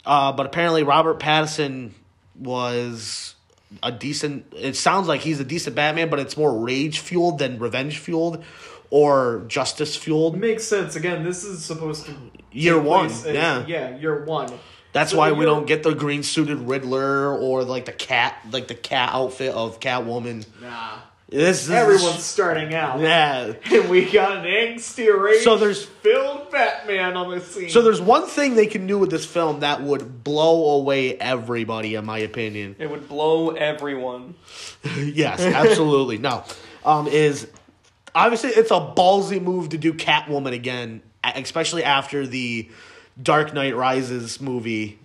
[0.03, 1.91] Uh, but apparently, Robert Pattinson
[2.39, 3.35] was
[3.83, 4.51] a decent.
[4.55, 8.43] It sounds like he's a decent Batman, but it's more rage fueled than revenge fueled
[8.89, 10.37] or justice fueled.
[10.37, 10.95] Makes sense.
[10.95, 12.15] Again, this is supposed to
[12.51, 13.65] Year one, as- yeah.
[13.67, 14.51] yeah, year one.
[14.93, 18.67] That's So why we don't get the green suited Riddler or like the cat, like
[18.67, 20.45] the cat outfit of Catwoman.
[20.61, 20.97] Nah,
[21.29, 23.53] This is everyone's starting out, yeah.
[23.71, 27.69] and we got an angsty, rage So there's filled Batman on the scene.
[27.69, 31.95] So there's one thing they can do with this film that would blow away everybody,
[31.95, 32.75] in my opinion.
[32.77, 34.35] It would blow everyone.
[34.97, 36.17] yes, absolutely.
[36.17, 36.43] No,
[36.83, 37.47] um, is
[38.13, 42.69] obviously it's a ballsy move to do Catwoman again, especially after the
[43.21, 44.99] Dark Knight Rises movie.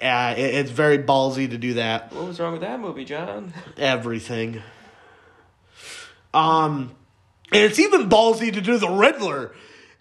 [0.00, 2.12] Uh, it- it's very ballsy to do that.
[2.12, 3.52] What was wrong with that movie, John?
[3.76, 4.62] Everything.
[6.34, 6.94] Um,
[7.52, 9.54] and it's even ballsy to do the Riddler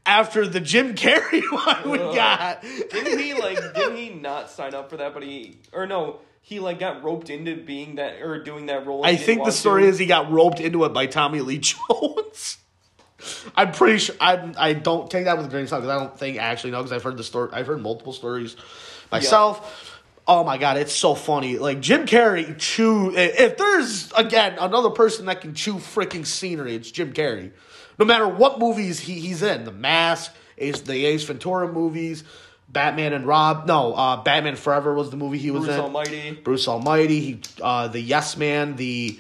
[0.06, 2.16] after the Jim Carrey one we Ugh.
[2.16, 2.62] got.
[2.62, 3.58] Didn't he like?
[3.76, 5.14] didn't he not sign up for that?
[5.14, 9.06] But he or no, he like got roped into being that or doing that role.
[9.06, 9.90] I think the story to.
[9.90, 12.58] is he got roped into it by Tommy Lee Jones.
[13.56, 14.16] I'm pretty sure.
[14.20, 16.44] I I don't take that with a grain of salt because I don't think I
[16.44, 17.50] actually know because I've heard the story.
[17.54, 18.56] I've heard multiple stories
[19.12, 20.00] myself.
[20.28, 21.58] Oh my god, it's so funny.
[21.58, 23.14] Like Jim Carrey chew.
[23.16, 27.52] If there's again another person that can chew freaking scenery, it's Jim Carrey.
[28.00, 32.24] No matter what movies he, he's in, The Mask, Ace, the Ace Ventura movies,
[32.70, 33.68] Batman and Rob.
[33.68, 35.82] No, uh, Batman Forever was the movie he was Bruce in.
[35.82, 36.32] Bruce Almighty.
[36.32, 39.20] Bruce Almighty, he, uh, the Yes Man, the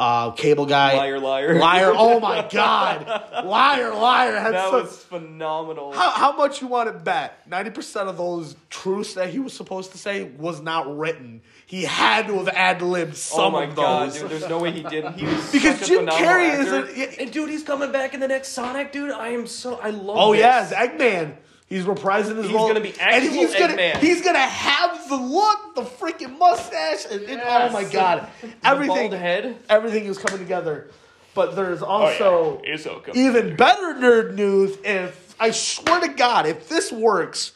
[0.00, 1.54] uh, Cable Guy, Liar, liar.
[1.58, 1.92] liar.
[1.94, 3.06] Oh my God,
[3.44, 4.38] liar, liar.
[4.38, 5.92] Had That some- was phenomenal.
[5.92, 7.46] how, how much you want to bet?
[7.46, 11.42] Ninety percent of those truths that he was supposed to say was not written.
[11.66, 14.20] He had to have ad libbed some oh my of god, those.
[14.20, 14.30] dude!
[14.30, 15.18] There's no way he didn't.
[15.18, 16.86] He was Because such Jim phenomenal Carrey actor.
[16.88, 19.10] isn't- And dude, he's coming back in the next Sonic, dude.
[19.10, 19.78] I am so.
[19.80, 20.16] I love.
[20.18, 20.40] Oh this.
[20.40, 21.36] yeah, as Eggman.
[21.70, 22.66] He's reprising his He's role.
[22.66, 23.96] He's gonna be actual he's gonna Eggman.
[23.98, 28.28] he's gonna have the look, the freaking mustache, and, and- oh my god,
[28.64, 29.56] everything, bald head.
[29.70, 30.90] everything is coming together.
[31.32, 33.12] But there's also Oh, yeah.
[33.14, 34.76] even better nerd news.
[34.84, 37.52] If I swear to God, if this works,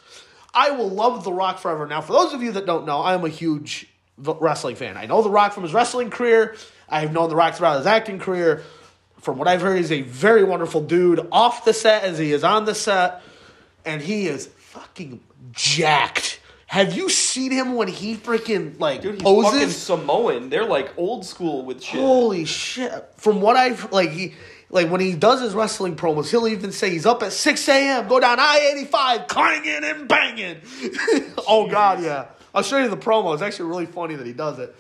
[0.55, 1.85] I will love The Rock forever.
[1.85, 4.97] Now, for those of you that don't know, I am a huge wrestling fan.
[4.97, 6.55] I know The Rock from his wrestling career.
[6.89, 8.63] I have known The Rock throughout his acting career.
[9.21, 12.45] From what I've heard, he's a very wonderful dude off the set as he is
[12.45, 13.23] on the set,
[13.85, 15.21] and he is fucking
[15.53, 16.41] jacked.
[16.67, 19.77] Have you seen him when he freaking like Dude, he's fucking poses?
[19.77, 20.49] Samoan.
[20.51, 22.01] They're like old school with shit.
[22.01, 23.13] Holy shit!
[23.17, 24.35] From what I've like, he
[24.71, 28.09] like when he does his wrestling promos, he'll even say he's up at six a.m.
[28.09, 30.63] Go down I eighty five, clanging and banging.
[31.47, 32.27] oh god, yeah!
[32.53, 33.35] I'll show you the promo.
[33.35, 34.75] It's actually really funny that he does it.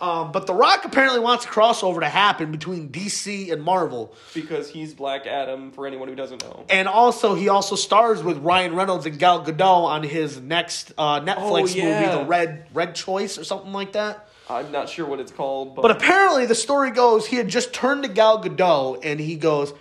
[0.00, 4.68] Um, but The Rock apparently wants a crossover to happen between DC and Marvel, Because
[4.68, 5.72] he's Black Adam.
[5.72, 6.66] For anyone who doesn't know.
[6.68, 11.20] and also he also stars with Ryan Reynolds and Gal Gadot on his next uh,
[11.20, 12.00] Netflix yeah.
[12.00, 14.28] movie, The Red Red Choice or something like that.
[14.48, 17.72] I'm not sure what it's called, but, But apparently, the story goes he had just
[17.72, 19.72] turned to Gal Gadot, and he goes,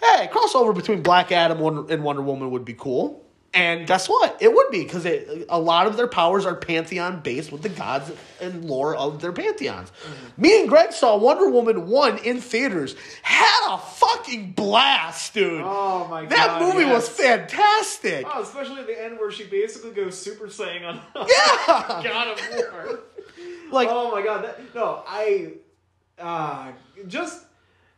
[0.00, 3.23] "Hey, crossover between Black Adam and Wonder Woman would be cool."
[3.54, 4.36] And guess what?
[4.40, 8.10] It would be because a lot of their powers are pantheon based with the gods
[8.40, 9.92] and lore of their pantheons.
[10.36, 15.62] Me and Greg saw Wonder Woman one in theaters, had a fucking blast, dude.
[15.64, 18.26] Oh my that god, That movie was fantastic.
[18.28, 22.56] Oh, especially at the end where she basically goes Super Saiyan on Yeah, God of
[22.56, 23.00] War.
[23.70, 25.52] like oh my god, that, no, I
[26.18, 26.72] uh,
[27.06, 27.44] just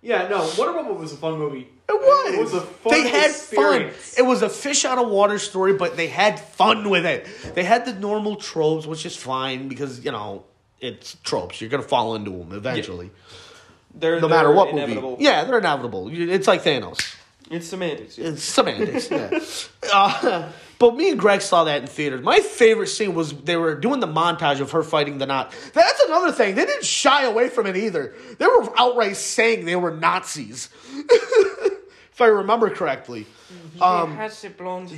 [0.03, 0.51] yeah, no.
[0.59, 1.69] Wonder Woman was a fun movie.
[1.89, 2.34] It was.
[2.34, 4.14] It was a fun they had experience.
[4.14, 4.24] fun.
[4.24, 7.26] It was a fish out of water story, but they had fun with it.
[7.55, 10.45] They had the normal tropes, which is fine because you know
[10.80, 11.61] it's tropes.
[11.61, 13.11] You're gonna fall into them eventually,
[13.95, 15.12] they're no matter they're what inevitable.
[15.12, 15.24] movie.
[15.24, 16.12] Yeah, they're inevitable.
[16.12, 17.14] You- It's like Thanos.
[17.49, 18.18] It's semantics.
[18.18, 18.26] yeah.
[18.28, 19.09] It's semantics.
[19.11, 19.39] yeah.
[19.95, 22.20] Uh, but me and Greg saw that in theaters.
[22.20, 25.57] My favorite scene was they were doing the montage of her fighting the Nazi.
[25.72, 26.57] That's another thing.
[26.57, 28.14] They didn't shy away from it either.
[28.39, 30.68] They were outright saying they were Nazis,
[32.17, 33.27] if I remember correctly.
[33.79, 34.19] Um,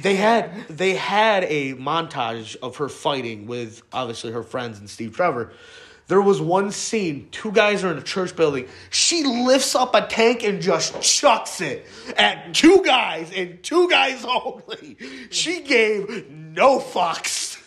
[0.03, 5.17] they had they had a montage of her fighting with obviously her friends and Steve
[5.17, 5.53] Trevor.
[6.07, 8.69] There was one scene, two guys are in a church building.
[8.91, 14.25] She lifts up a tank and just chucks it at two guys and two guys
[14.29, 14.97] only.
[15.31, 17.61] She gave no fucks.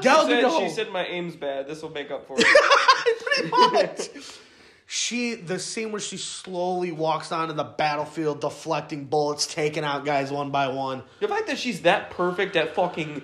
[0.00, 1.68] Gal She said, Gadot- she said my aim's bad.
[1.68, 2.46] This will make up for it.
[3.50, 4.08] pretty much.
[4.96, 10.30] She the scene where she slowly walks onto the battlefield, deflecting bullets, taking out guys
[10.30, 11.02] one by one.
[11.18, 13.20] the fact that she's that perfect at fucking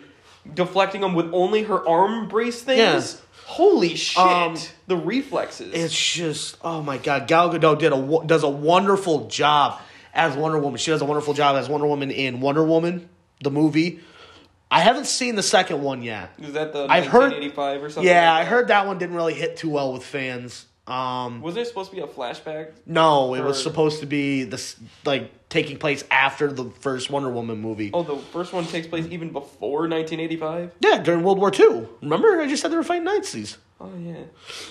[0.53, 3.15] deflecting them with only her arm brace things.
[3.15, 3.21] Yeah.
[3.47, 4.19] Holy shit!
[4.19, 4.57] Um,
[4.89, 5.73] the reflexes.
[5.73, 9.81] It's just oh my god, Gal Gadot did a does a wonderful job
[10.13, 10.77] as Wonder Woman.
[10.79, 13.09] She does a wonderful job as Wonder Woman in Wonder Woman
[13.45, 14.01] the movie.
[14.73, 16.33] I haven't seen the second one yet.
[16.41, 18.09] Is that the I've heard- 1985 or something?
[18.11, 20.67] Yeah, like I heard that one didn't really hit too well with fans.
[20.91, 22.73] Um, Was there supposed to be a flashback?
[22.85, 27.59] no, it was supposed to be this like taking place after the first Wonder Woman
[27.61, 27.91] movie.
[27.95, 30.73] Oh, the first one takes place even before 1985.
[30.81, 31.87] Yeah, during World War II.
[32.03, 33.59] Remember, I just said they were fighting Nazis.
[33.81, 34.25] Oh yeah.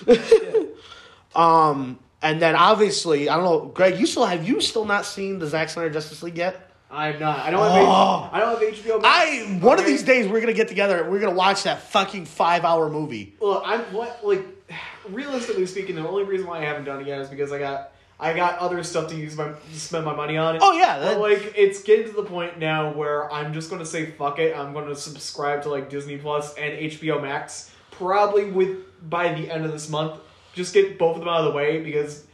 [0.06, 0.62] yeah.
[1.34, 3.98] Um, and then obviously, I don't know, Greg.
[4.00, 6.66] You still have you still not seen the Zack Snyder Justice League yet?
[6.90, 7.38] I'm not.
[7.38, 7.70] I don't have.
[7.86, 8.24] Oh.
[8.26, 9.00] H- I don't have HBO.
[9.00, 9.04] Max.
[9.06, 12.24] I one of these days we're gonna get together and we're gonna watch that fucking
[12.26, 13.36] five hour movie.
[13.40, 14.59] Look, I'm what like
[15.08, 17.92] realistically speaking, the only reason why I haven't done it yet is because I got
[18.20, 20.58] I got other stuff to use my to spend my money on.
[20.60, 24.10] Oh yeah, that, like it's getting to the point now where I'm just gonna say
[24.10, 24.56] fuck it.
[24.56, 29.64] I'm gonna subscribe to like Disney Plus and HBO Max probably with by the end
[29.64, 30.20] of this month.
[30.52, 32.24] Just get both of them out of the way because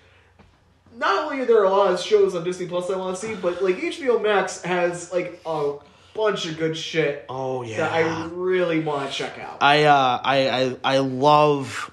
[0.97, 3.35] not only are there a lot of shows on Disney Plus I want to see,
[3.35, 5.75] but like HBO Max has like a
[6.15, 7.77] bunch of good shit oh yeah.
[7.77, 9.59] that I really want to check out.
[9.61, 11.93] I uh I I I love.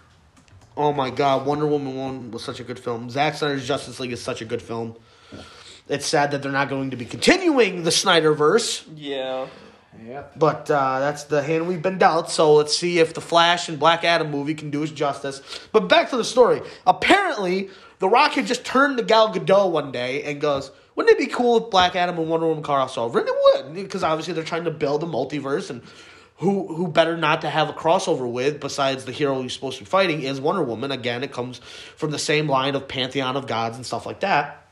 [0.75, 3.09] Oh my god, Wonder Woman one was such a good film.
[3.09, 4.95] Zack Snyder's Justice League is such a good film.
[5.87, 9.47] It's sad that they're not going to be continuing the Snyderverse, Yeah.
[10.07, 10.39] Yep.
[10.39, 12.31] but uh, that's the hand we've been dealt.
[12.31, 15.41] So let's see if the Flash and Black Adam movie can do us justice.
[15.71, 16.61] But back to the story.
[16.87, 17.69] Apparently,
[17.99, 21.27] The Rock had just turned to Gal Gadot one day and goes, "Wouldn't it be
[21.31, 24.63] cool if Black Adam and Wonder Woman crossover?" And it would, because obviously they're trying
[24.63, 25.83] to build a multiverse and.
[26.43, 29.85] Who, who better not to have a crossover with besides the hero you're supposed to
[29.85, 30.91] be fighting is Wonder Woman.
[30.91, 31.59] Again, it comes
[31.95, 34.67] from the same line of pantheon of gods and stuff like that.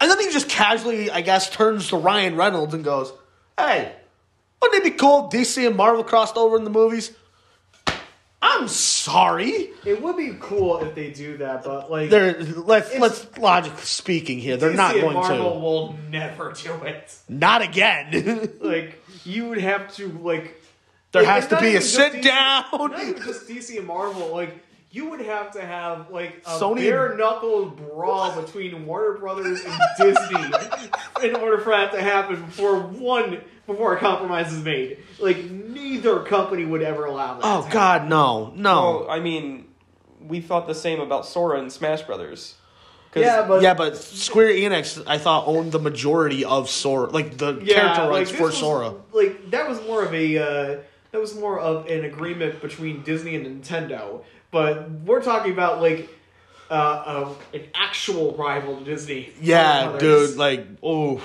[0.00, 3.10] And then he just casually, I guess, turns to Ryan Reynolds and goes,
[3.58, 3.92] Hey,
[4.60, 7.12] wouldn't it be cool if DC and Marvel crossed over in the movies?
[8.42, 9.70] I'm sorry.
[9.84, 14.38] It would be cool if they do that, but like They're let's let's logically speaking
[14.38, 15.42] here, they're DC not going Marvel to.
[15.42, 17.16] Marvel will never do it.
[17.28, 18.48] Not again.
[18.60, 20.60] Like you would have to like.
[21.12, 22.64] there has to be a sit DC down.
[22.72, 24.28] Not even just DC and Marvel.
[24.28, 24.54] Like
[24.90, 29.80] you would have to have like a Sony- bare knuckle brawl between Warner Brothers and
[29.98, 30.50] Disney
[31.22, 34.98] in order for that to happen before one before a compromise is made.
[35.18, 37.42] Like neither company would ever allow that.
[37.44, 39.04] Oh to God, no, no.
[39.06, 39.68] Well, I mean,
[40.20, 42.56] we thought the same about Sora and Smash Brothers.
[43.14, 47.60] Yeah, but yeah, but Square Enix, I thought, owned the majority of Sora, like the
[47.62, 48.94] Yeah, character rights this for was- Sora.
[49.12, 50.80] Like that was more of a uh,
[51.12, 54.22] that was more of an agreement between Disney and Nintendo.
[54.52, 56.08] But we're talking about like
[56.70, 59.32] uh, uh, an actual rival to Disney.
[59.40, 61.20] Yeah, dude, like, oh.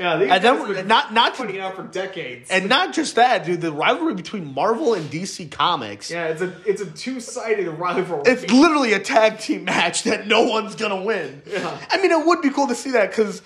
[0.00, 2.50] Yeah, these And then not not to putting out for decades.
[2.50, 3.60] And not just that, dude.
[3.60, 6.10] The rivalry between Marvel and DC Comics.
[6.10, 8.22] yeah, it's a it's a two sided rivalry.
[8.24, 11.42] It's literally a tag team match that no one's gonna win.
[11.46, 11.78] Yeah.
[11.90, 13.42] I mean, it would be cool to see that because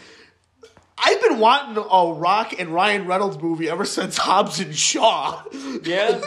[0.97, 5.43] I've been wanting a Rock and Ryan Reynolds movie ever since Hobbs and Shaw.
[5.83, 6.23] Yeah.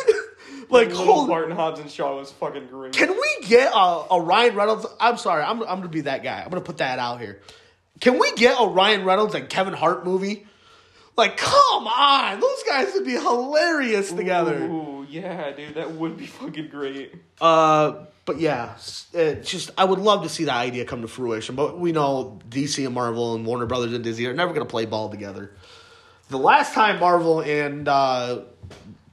[0.68, 2.92] like, hold, Martin Hobbs and Shaw was fucking great.
[2.92, 4.86] can we get a, a Ryan Reynolds?
[5.00, 6.42] I'm sorry, I'm, I'm gonna be that guy.
[6.42, 7.40] I'm gonna put that out here.
[8.00, 10.46] Can we get a Ryan Reynolds and Kevin Hart movie?
[11.16, 14.64] Like, come on, those guys would be hilarious together.
[14.64, 17.14] Ooh, yeah, dude, that would be fucking great.
[17.40, 18.74] Uh, but yeah,
[19.12, 21.54] just I would love to see that idea come to fruition.
[21.54, 24.70] But we know DC and Marvel and Warner Brothers and Disney are never going to
[24.70, 25.54] play ball together.
[26.30, 28.40] The last time Marvel and uh,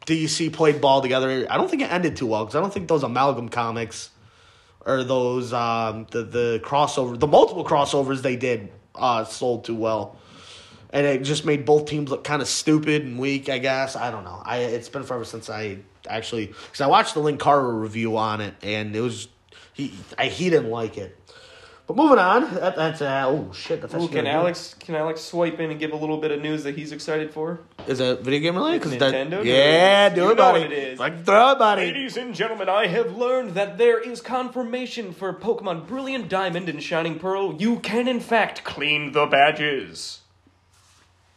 [0.05, 2.87] DC played ball together, I don't think it ended too well because I don't think
[2.87, 4.10] those amalgam comics
[4.85, 10.17] or those um, the the crossover, the multiple crossovers they did uh, sold too well.
[10.93, 13.47] And it just made both teams look kind of stupid and weak.
[13.47, 14.41] I guess I don't know.
[14.43, 18.41] I it's been forever since I actually because I watched the Link Carter review on
[18.41, 19.27] it, and it was
[19.73, 21.17] he I, he didn't like it.
[21.87, 23.81] But moving on, that, that's uh, oh shit.
[23.81, 24.37] That's Ooh, actually can gonna.
[24.37, 27.31] Alex can Alex swipe in and give a little bit of news that he's excited
[27.31, 27.59] for?
[27.87, 28.85] is it video game related?
[28.85, 29.01] related?
[29.01, 30.61] 'Cause that- Nintendo yeah, do You it, know buddy.
[30.61, 30.99] what it is.
[30.99, 31.81] Like throw it, buddy.
[31.87, 36.81] Ladies and gentlemen, I have learned that there is confirmation for Pokemon Brilliant Diamond and
[36.81, 37.55] Shining Pearl.
[37.59, 40.19] You can, in fact, clean the badges.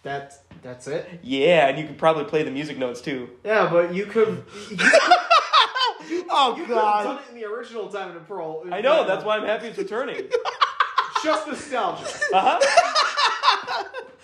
[0.04, 1.20] That's that's it.
[1.22, 3.30] Yeah, and you can probably play the music notes too.
[3.44, 4.76] Yeah, but you could you
[6.30, 7.20] Oh could have done god.
[7.28, 8.64] it in the original Diamond and Pearl.
[8.70, 10.22] I know, that's why I'm happy it's returning.
[11.24, 12.04] Just nostalgia.
[12.34, 12.60] Uh-huh.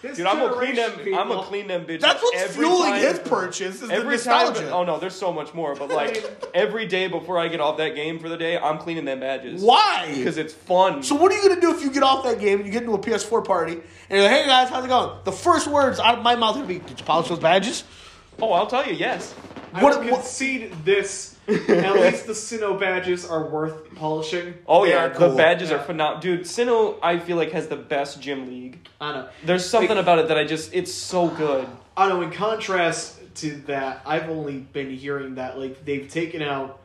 [0.03, 0.91] This Dude, I'm gonna clean them.
[0.93, 2.01] generation, I'm gonna clean them bitches.
[2.01, 5.31] That's what's every fueling time- his purchase is the Every time, oh no, there's so
[5.31, 5.75] much more.
[5.75, 6.25] But like
[6.55, 9.63] every day before I get off that game for the day, I'm cleaning them badges.
[9.63, 10.11] Why?
[10.15, 11.03] Because it's fun.
[11.03, 12.83] So what are you gonna do if you get off that game and you get
[12.83, 16.01] into a PS4 party and you're like, "Hey guys, how's it going?" The first words
[16.01, 17.85] out of my mouth are gonna be, "Did you polish those badges?"
[18.41, 19.35] Oh, I'll tell you, yes.
[19.73, 21.37] I What- will what- concede this.
[21.49, 21.57] At
[21.97, 24.55] least the Sinnoh badges are worth polishing.
[24.69, 25.37] Oh They yeah, are the cool.
[25.37, 25.77] badges Yeah.
[25.77, 26.21] are phenomenal.
[26.21, 28.79] Dude, Sinnoh, I feel like has the best gym league.
[29.01, 29.29] I know.
[29.45, 31.67] There's something Like- about it that I just, it's so good.
[31.97, 32.21] I know.
[32.23, 36.79] In contrast to that, I've only been hearing that like they've taken out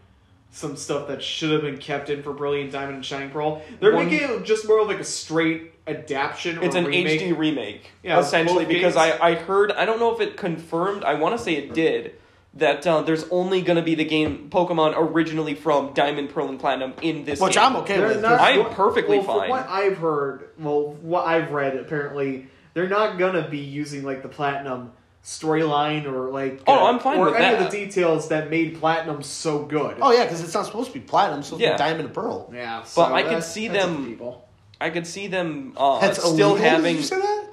[0.52, 3.62] some stuff that should have been kept in for Brilliant Diamond and Shining Pearl.
[3.80, 6.64] They're One- making it just more of like a straight adaptation.
[6.64, 7.22] It's or an remake.
[7.22, 9.18] HD remake, Yeah, essentially, both because games.
[9.22, 12.16] I, I heard, I don't know if it confirmed, I want to say it did,
[12.58, 16.60] that uh, there's only going to be the game Pokemon originally from Diamond, Pearl, and
[16.60, 17.64] Platinum in this Which game.
[17.64, 18.22] I'm okay They're with.
[18.22, 19.50] not- I'm perfectly well, from fine.
[19.50, 24.30] what I've heard, well, what I've read, apparently they're not gonna be using like the
[24.30, 24.92] platinum
[25.24, 27.66] storyline or like Oh, uh, I'm fine or with any that.
[27.66, 29.98] of the details that made platinum so good.
[30.02, 31.78] Oh yeah, because it's not supposed to be platinum, so it's Yeah.
[31.78, 32.52] diamond and pearl.
[32.54, 34.48] yeah, But I could see them- people.
[34.80, 36.56] I could see them uh, That's still illegal?
[36.58, 36.96] having.
[36.96, 37.48] Did you say that?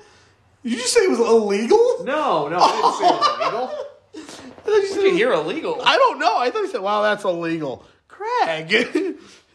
[0.65, 2.05] Did you just say it was illegal?
[2.05, 3.87] No, no, I didn't say it was illegal.
[4.63, 5.81] I thought you said What you was- hear illegal?
[5.85, 6.39] I don't know.
[6.39, 9.15] I thought you said, "Wow, that's illegal." Craig, they're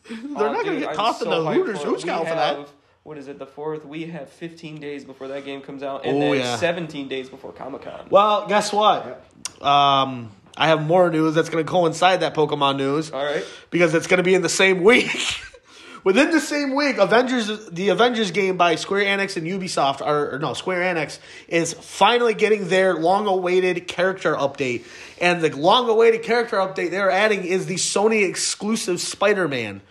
[0.09, 1.89] Oh, not going dude, to get I'm tossed in the hyped Hooters for it.
[1.91, 2.57] Hooch We Cow for that.
[2.57, 2.69] have-
[3.03, 3.39] What is it?
[3.39, 3.85] The fourth.
[3.85, 6.55] We have 15 days before that game comes out, and Oh, then yeah.
[6.57, 8.07] 17 days before Comic Con.
[8.09, 9.23] Well, guess what?
[9.61, 13.45] Um, I have more news that's going to coincide that Pokemon news All right.
[13.69, 15.11] because it's going to be in the same week.
[16.03, 20.39] Within the same week, Avengers, the Avengers game by Square Enix and Ubisoft, or, or
[20.39, 24.85] no, Square Enix is finally getting their long-awaited character update,
[25.19, 29.81] and the long-awaited character update they're adding is the Sony exclusive Spider-Man.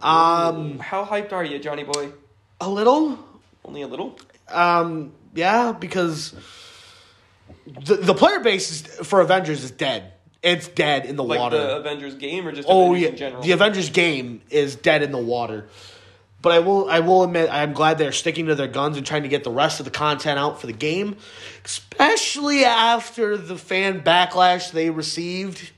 [0.00, 2.12] Um, How hyped are you, Johnny Boy?
[2.60, 3.18] a little,
[3.64, 4.18] Only a little.
[4.48, 6.34] um, yeah, because
[7.66, 10.12] the the player base is, for Avengers is dead.
[10.42, 11.58] It's dead in the Like water.
[11.58, 13.42] the Avengers game, or just Oh Avengers yeah, in general?
[13.42, 15.66] the Avengers game is dead in the water.
[16.42, 19.24] But I will I will admit I'm glad they're sticking to their guns and trying
[19.24, 21.16] to get the rest of the content out for the game,
[21.64, 25.70] especially after the fan backlash they received.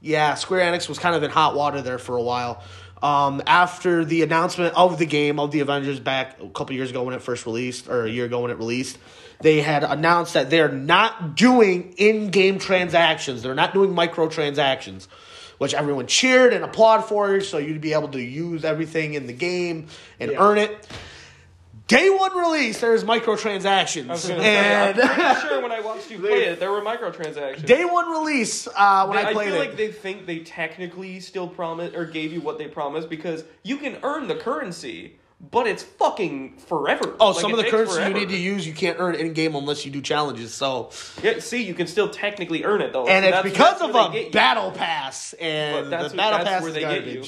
[0.00, 2.62] Yeah, Square Enix was kind of in hot water there for a while.
[3.02, 7.02] Um, after the announcement of the game of the Avengers back a couple years ago
[7.04, 8.98] when it first released, or a year ago when it released,
[9.40, 13.42] they had announced that they're not doing in-game transactions.
[13.42, 15.06] They're not doing microtransactions,
[15.58, 17.40] which everyone cheered and applauded for.
[17.40, 19.86] So you'd be able to use everything in the game
[20.18, 20.38] and Yeah.
[20.42, 20.86] earn it.
[21.86, 26.44] Day one release, there's microtransactions, gonna and I'm pretty sure when I watched you play
[26.44, 27.66] it, there were microtransactions.
[27.66, 29.66] day one release uh, when I I played it, I feel it.
[29.70, 33.76] like they think they technically still promise or gave you what they promised because you
[33.76, 37.14] can earn the currency, but it's fucking forever.
[37.18, 38.10] Oh, Like, some of the currency forever.
[38.10, 40.52] you need to use, you can't earn in game unless you do challenges.
[40.52, 40.90] So,
[41.22, 43.90] Yeah, see, you can still technically earn it though, and So it's that's- because of
[43.90, 44.32] a they get you.
[44.32, 47.24] battle pass, But and that's the what- battle pass where is they get you.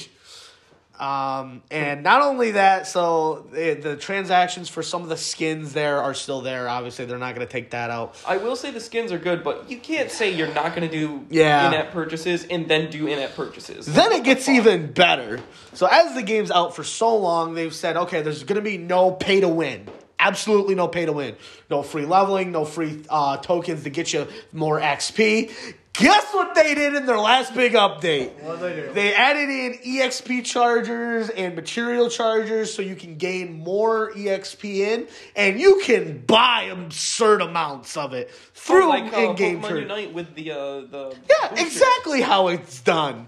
[1.03, 6.01] Um, and not only that, so the, the transactions for some of the skins there
[6.01, 6.69] are still there.
[6.69, 8.15] Obviously, they're not going to take that out.
[8.25, 10.95] I will say the skins are good, but you can't say you're not going to
[10.97, 11.67] do Yeah.
[11.67, 13.85] in-app purchases and then do in-app purchases.
[13.85, 15.41] Then it gets even better.
[15.73, 18.77] So as the game's out for so long, they've said, okay, there's going to be
[18.77, 19.89] no pay to win.
[20.19, 21.35] Absolutely no pay to win.
[21.69, 25.51] No free leveling, no free uh, tokens to get you more XP.
[25.93, 28.33] Guess what they did in their last big update?
[28.41, 28.93] What they do?
[28.93, 35.07] They added in EXP chargers and material chargers so you can gain more EXP in,
[35.35, 40.33] and you can buy absurd amounts of it through like uh, in-game Pokemon Unite with
[40.33, 41.67] the uh, the Yeah, boosters.
[41.67, 43.27] exactly how it's done.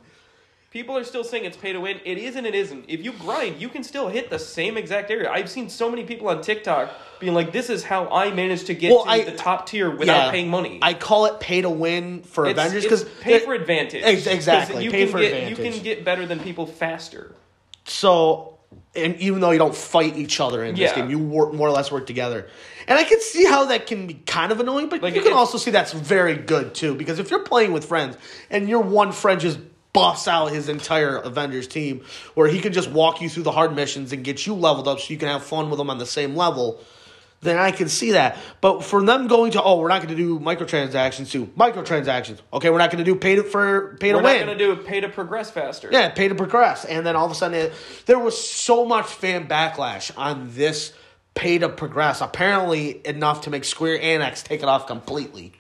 [0.76, 2.02] People are still saying it's pay to win.
[2.04, 2.84] It is and it isn't.
[2.90, 5.32] If you grind, you can still hit the same exact area.
[5.32, 8.74] I've seen so many people on TikTok being like, "This is how I managed to
[8.74, 10.32] get Well, to I- the top tier without Yeah.
[10.32, 14.04] paying money." I call it pay to win for It's- Avengers because pay for advantage.
[14.04, 15.58] Ex- exactly, You pay can for get advantage.
[15.58, 17.32] you can get better than people faster.
[17.86, 18.52] so
[18.98, 21.72] and even though you don't fight each other in this game, you work more or
[21.72, 22.48] less work together.
[22.88, 25.32] And I can see how that can be kind of annoying, but Like, you can
[25.32, 26.96] also see that's very good too.
[26.96, 28.18] Because if you're playing with friends
[28.50, 29.60] and your one friend just
[29.96, 32.04] busts out his entire Avengers team,
[32.36, 35.00] where he can just walk you through the hard missions and get you leveled up
[35.00, 36.80] so you can have fun with them on the same level,
[37.42, 38.38] then I can see that.
[38.62, 42.40] But for them going to, oh, we're not going to do microtransactions to microtransactions.
[42.54, 44.40] Okay, we're not going to do pay to for pay to We're win.
[44.40, 45.90] not going to do pay to progress faster.
[45.92, 46.86] Yeah, pay to progress.
[46.86, 47.74] And then all of a sudden, it,
[48.06, 50.94] there was so much fan backlash on this
[51.36, 52.22] pay to progress.
[52.22, 55.54] Apparently, enough to make Square Enix take it off completely.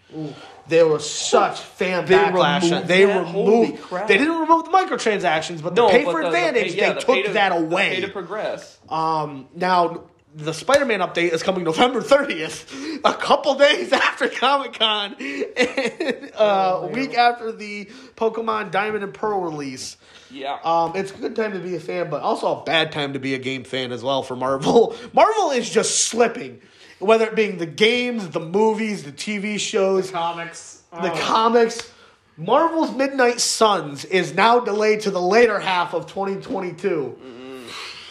[0.68, 2.64] There was such fan They backlash.
[2.64, 3.26] removed they that?
[3.26, 4.08] Removed.
[4.08, 6.74] They didn't remove the microtransactions, but the No, pay but for the- the pay- advantage,
[6.74, 7.90] yeah, they the took to- that the away.
[7.96, 8.78] Pay to progress.
[8.90, 10.06] Um, now
[10.36, 16.88] the Spider-Man update is coming November 30th, a couple days after Comic-Con, and uh, a
[16.88, 17.86] week after the
[18.16, 19.98] Pokemon Diamond and Pearl release.
[20.32, 20.58] Yeah.
[20.64, 23.20] Um, it's a good time to be a fan, but also a bad time to
[23.20, 24.96] be a game fan as well for Marvel.
[25.14, 26.60] Marvel is just slipping,
[27.00, 30.12] whether it being the games, the movies, the TV shows.
[30.12, 30.82] comics.
[30.92, 31.18] the Oh.
[31.20, 31.92] comics.
[32.38, 37.18] Marvel's Midnight Suns is now delayed to the later half of 2022.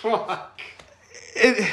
[0.01, 0.61] Fuck.
[1.37, 1.69] It,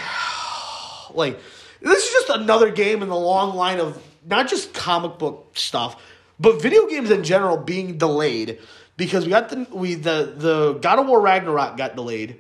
[1.14, 1.40] like,
[1.82, 6.02] this is just another game in the long line of not just comic book stuff,
[6.40, 8.60] but video games in general being delayed
[8.98, 12.38] because we got the we the the God of War Ragnarok got delayed.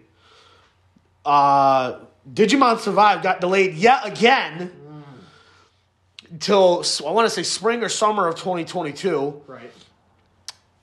[1.25, 1.99] Uh,
[2.29, 4.71] Digimon Survive got delayed yet again
[6.39, 9.43] till I want to say spring or summer of 2022.
[9.47, 9.71] Right.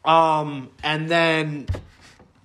[0.04, 1.66] Um, and then,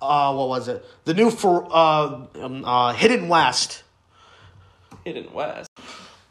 [0.00, 0.84] uh, what was it?
[1.04, 3.82] The new for uh, um, uh, Hidden West.
[5.04, 5.70] Hidden West.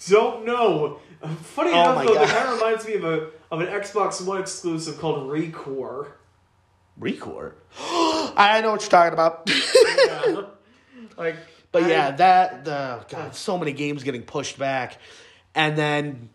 [0.08, 1.00] Don't know.
[1.22, 2.28] Uh, Funny Oh enough, my though, God.
[2.28, 6.14] that kind of reminds me of a of an Xbox One exclusive called Recore.
[6.98, 7.56] Record.
[7.80, 9.50] I know what you're talking about.
[10.06, 10.42] Yeah.
[11.18, 11.38] like,
[11.74, 14.98] but yeah, that the God, so many games getting pushed back,
[15.54, 16.30] and then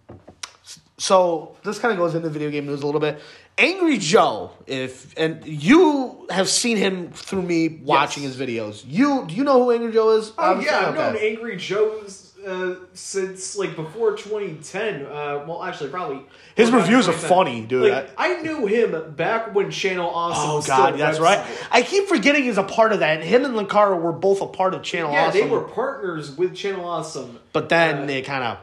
[0.98, 3.18] so this kind of goes into video game news a little bit.
[3.56, 8.36] Angry Joe, if and you have seen him through me watching Yes.
[8.36, 8.84] his videos.
[8.86, 10.30] You do you know who Angry Joe is?
[10.38, 10.76] Oh Obviously?
[10.76, 15.06] yeah, I've known Angry Joe's uh, since like before 2010.
[15.06, 16.20] Uh, well, actually, probably
[16.54, 17.90] His reviews are funny, dude.
[17.92, 20.50] Like, I knew him back when Channel Awesome.
[20.50, 21.22] Oh God, that's website.
[21.22, 21.46] right.
[21.70, 23.18] I keep forgetting he's a part of that.
[23.20, 25.14] And him and Linkara were both a part of Channel Awesome.
[25.16, 25.40] Yeah, Awesome.
[25.40, 27.38] they were partners with Channel Awesome.
[27.52, 28.58] but then uh, they kind of.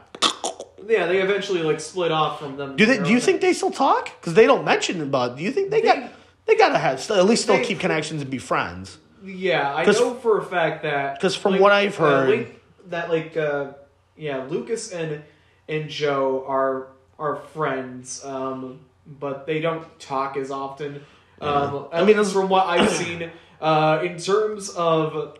[0.87, 2.75] Yeah, they eventually like split off from them.
[2.75, 2.99] Do they?
[3.01, 4.05] Do you think they still talk?
[4.21, 5.09] Because they don't mention it.
[5.09, 6.11] But do you think they, got?
[6.45, 8.99] They gotta have at least still They- keep connections and be friends.
[9.23, 12.54] Yeah, I know for a fact that because from like, what I've uh, heard- Link-
[12.87, 13.73] that like uh,
[14.15, 15.23] yeah, Lucas and
[15.67, 16.87] and Joe are
[17.19, 21.03] are friends, um, but they don't talk as often.
[21.41, 23.29] Um, I I mean, mean, from what I've seen,
[23.61, 25.37] uh, in terms of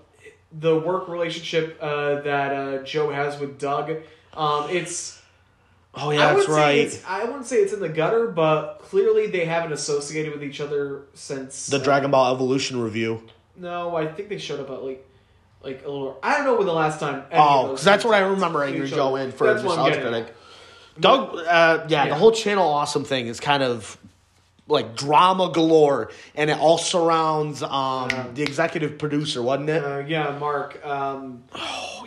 [0.52, 3.92] the work relationship uh, that uh, Joe has with Doug,
[4.34, 5.22] um, it's
[5.98, 7.04] Oh I yeah, that's right.
[7.08, 11.04] I wouldn't say it's in the gutter, but clearly they haven't associated with each other
[11.14, 13.24] since The uh, Dragon Ball Evolution review.
[13.56, 15.08] no, I think they showed up at like,
[15.66, 16.20] like a little.
[16.24, 17.24] I don't know when the last time.
[17.32, 20.08] any Oh, because that's what I remember Angry Joe in for That's what I'm getting
[20.08, 20.36] Critic.
[21.00, 22.10] Doug, uh, yeah, Yeah.
[22.10, 23.98] the whole Channel Awesome thing is kind of
[24.68, 29.84] like drama galore, and it all surrounds um, the executive producer, wasn't it?
[29.84, 30.84] Uh, yeah, Mark.
[30.86, 31.44] Um,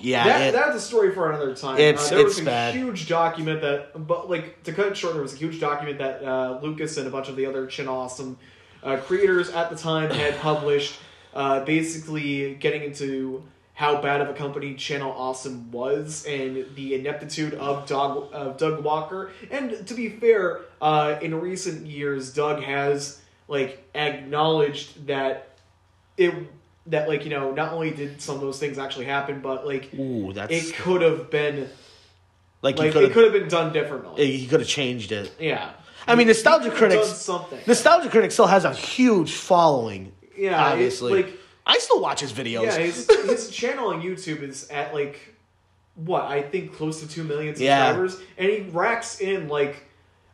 [0.01, 1.79] yeah, that, it- that's a story for another time.
[1.79, 2.75] It's- uh, there was a bad.
[2.75, 6.23] huge document that, but like to cut it short, there was a huge document that
[6.25, 8.39] uh, Lucas and a bunch of the other Chin Awesome
[8.83, 10.95] uh, creators at the time had published,
[11.35, 13.43] uh, basically getting into
[13.75, 18.83] how bad of a company Channel Awesome was and the ineptitude of Doug of Doug
[18.83, 19.31] Walker.
[19.51, 25.51] And to be fair, uh, in recent years, Doug has like acknowledged that
[26.17, 26.35] it
[26.87, 29.95] that like you know not only did some of those things actually happen, but like
[29.95, 31.69] ooh, that's it could have been
[32.63, 34.27] like, like it could have been done differently.
[34.39, 35.33] he could have changed it.
[35.39, 35.71] yeah,
[36.07, 37.61] I mean, Nostalgia Critics- done something.
[37.67, 40.13] Nostalgia Critic still has a huge following.
[40.39, 41.13] Yeah, obviously.
[41.23, 41.33] like
[41.67, 42.63] I still watch his videos.
[42.65, 45.35] yeah, his, his channel on YouTube is at like
[45.97, 47.89] what I think close to two million Yeah.
[47.89, 49.85] subscribers, and he racks in like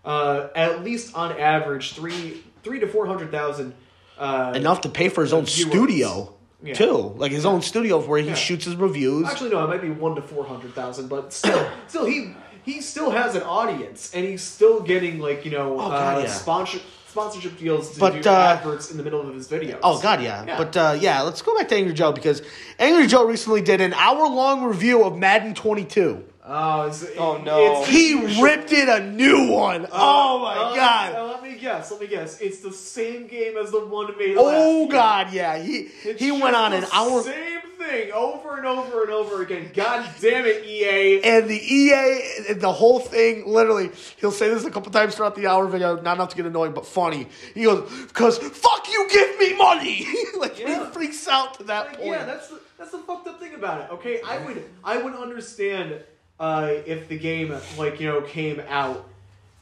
[0.05, 3.75] uh, at least on average three three to four hundred thousand.
[4.19, 5.71] Uh, Enough to pay for his own Viewers.
[5.73, 6.75] studio Yeah.
[6.75, 8.35] too, like his own studio where he Yeah.
[8.35, 9.27] shoots his reviews.
[9.27, 12.35] Actually, no, it might be one to four hundred thousand, but still, still, he
[12.65, 16.21] he still has an audience, and he's still getting like you know Oh, God, uh,
[16.21, 16.27] yeah.
[16.31, 16.79] sponsor
[17.15, 19.79] sponsorship deals to But, do uh, adverts in the middle of his videos.
[19.85, 20.45] Oh God, yeah.
[20.45, 20.59] Yeah.
[20.59, 22.43] But uh, yeah, let's go back to Angry Joe because
[22.81, 26.25] Angry Joe recently did an hour-long review of Madden 22.
[26.47, 27.83] Oh, it's, Oh, no.
[27.83, 29.87] It's He ripped it a new one.
[29.93, 31.15] oh my uh, God.
[31.15, 31.91] uh, let me guess.
[31.93, 32.41] Let me guess.
[32.41, 34.37] It's the same game as the one made.
[34.37, 34.89] Oh last year.
[34.91, 35.59] God, yeah.
[35.63, 37.23] He It's he went just on an the hour.
[37.23, 39.71] Same thing over and over and over again.
[39.75, 41.23] God damn it, EA.
[41.23, 45.47] And the EA, the whole thing, literally, he'll say this a couple times throughout the
[45.47, 47.29] hour video, not enough to get annoying, but funny.
[47.55, 50.07] He goes, "Cause fuck you, give me money."
[50.39, 50.87] like Yeah.
[50.87, 52.09] he freaks out to that Like, point.
[52.09, 53.91] yeah, that's the, that's the fucked up thing about it.
[53.95, 56.01] Okay, I would I would understand
[56.41, 59.09] uh, if the game like you know came out,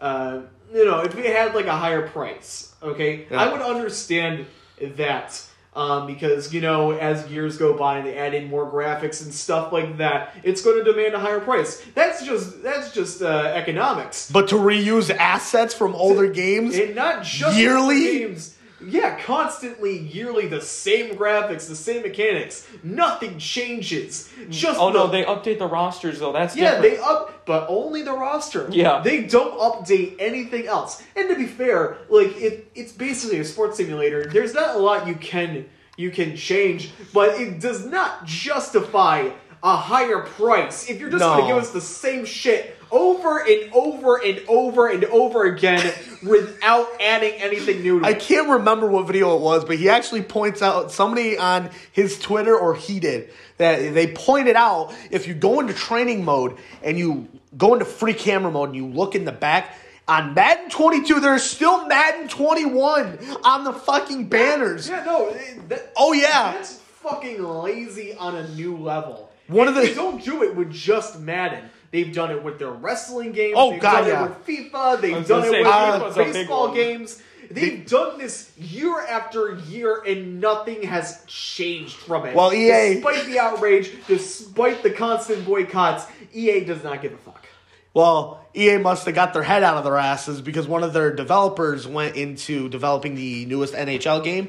[0.01, 0.41] uh,
[0.73, 2.75] you know, if it had like a higher price.
[2.83, 3.43] Okay, Yeah.
[3.43, 4.47] I would understand
[4.81, 5.41] that.
[5.75, 9.33] Um, because you know, as years go by and they add in more graphics and
[9.33, 11.83] stuff like that, it's going to demand a higher price.
[11.95, 14.31] That's just that's just uh, economics.
[14.31, 18.05] but to reuse assets from older games, And not just Yearly?
[18.19, 18.55] games.
[18.87, 22.67] Yeah, constantly, yearly, the same graphics, the same mechanics.
[22.83, 24.31] Nothing changes.
[24.49, 26.33] Just Oh no, they update the rosters though.
[26.33, 26.97] That's yeah, different.
[26.97, 28.69] they up, but only the roster.
[28.71, 29.01] Yeah.
[29.01, 31.03] they don't update anything else.
[31.17, 34.27] And to be fair, like it, it's basically a sports simulator.
[34.27, 35.67] There's not a lot you can
[35.97, 39.31] you can change, but it does not justify
[39.63, 43.73] a higher price if you're just going to give us the same shit over and
[43.73, 49.07] over and over and over again without adding anything new to I can't remember what
[49.07, 53.31] video it was, but he actually points out somebody on his Twitter or he did
[53.57, 58.15] that they pointed out if you go into training mode and you go into free
[58.15, 59.77] camera mode and you look in the back
[60.09, 64.89] on Madden 22, there's still Madden 21 on the fucking banners.
[64.89, 65.31] Yeah, no.
[65.69, 66.53] that- Oh, yeah.
[66.55, 69.31] That's fucking lazy on a new level.
[69.49, 71.65] One of the- they don't do it with just Madden.
[71.91, 73.55] They've done it with their wrestling games.
[73.57, 74.25] Oh, They've God, done yeah.
[74.25, 75.01] it with FIFA.
[75.01, 77.23] They've done gonna it say, with FIFA's a big baseball games.
[77.51, 82.35] They've done this year after year, and nothing has changed from it.
[82.35, 87.45] Well, EA despite the outrage, despite the constant boycotts, EA does not give a fuck.
[87.93, 91.15] Well, EA must have got their head out of their asses because one of their
[91.15, 94.49] developers went into developing the newest NHL game.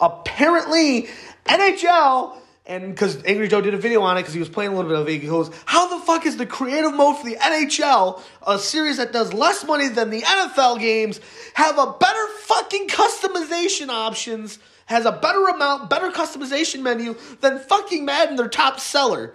[0.00, 1.08] Apparently,
[1.46, 2.36] NHL,
[2.66, 4.90] and because Angry Joe did a video on it because he was playing a little
[4.90, 8.22] bit of it, he goes, How the fuck is the creative mode for the NHL,
[8.46, 11.20] a series that does less money than the NFL games,
[11.54, 18.06] have a better fucking customization options, has a better amount, better customization menu than fucking
[18.06, 19.34] Madden, their top seller?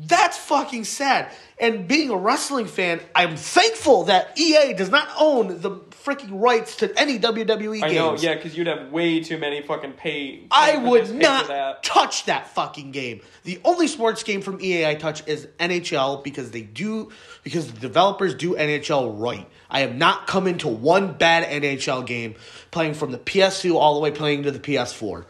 [0.00, 1.32] That's fucking sad.
[1.60, 5.70] And being a wrestling fan, I'm thankful that EA does not own the
[6.04, 7.94] freaking rights to any WWE I games.
[7.96, 10.46] know, yeah, because you'd have way too many fucking pay.
[10.52, 11.82] I would pay not that.
[11.82, 13.22] touch that fucking game.
[13.42, 17.10] The only sports game from EA I touch is NHL because they do
[17.42, 19.48] because the developers do NHL right.
[19.68, 22.36] I have not come into one bad NHL game
[22.70, 25.24] playing from the PS2 all the way playing to the PS4.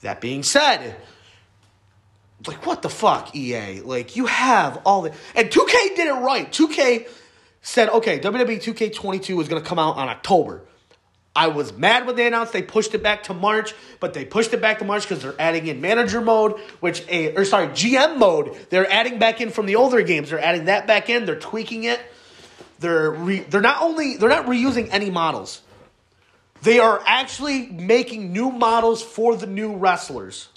[0.00, 0.96] That being said,
[2.48, 3.80] like what the fuck EA?
[3.80, 6.50] Like you have all the and 2K did it right.
[6.50, 7.08] 2K
[7.62, 10.62] said, "Okay, WWE 2K22 is going to come out on October."
[11.36, 14.54] I was mad when they announced they pushed it back to March, but they pushed
[14.54, 18.16] it back to March because they're adding in manager mode, which a or sorry GM
[18.16, 18.56] mode.
[18.70, 20.30] They're adding back in from the older games.
[20.30, 21.26] They're adding that back in.
[21.26, 22.00] They're tweaking it.
[22.78, 25.60] They're re, they're not only they're not reusing any models.
[26.62, 30.48] They are actually making new models for the new wrestlers.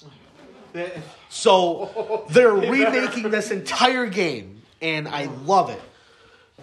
[1.30, 5.80] So they're remaking this entire game, and I love it.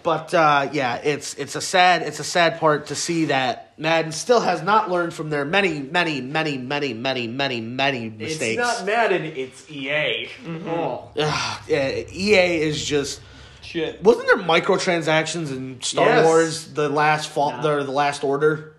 [0.02, 4.12] But uh, yeah, it's it's a sad it's a sad part to see that Madden
[4.12, 8.60] still has not learned from their many many many many many many many mistakes.
[8.60, 10.28] It's not Madden, it's EA.
[10.66, 11.10] Oh.
[11.18, 13.20] Ugh, yeah, EA is just
[13.60, 14.02] Shit.
[14.02, 16.24] wasn't there microtransactions in Star Yes.
[16.24, 17.78] Wars the last fall No.
[17.78, 18.77] the, the last order, Yes.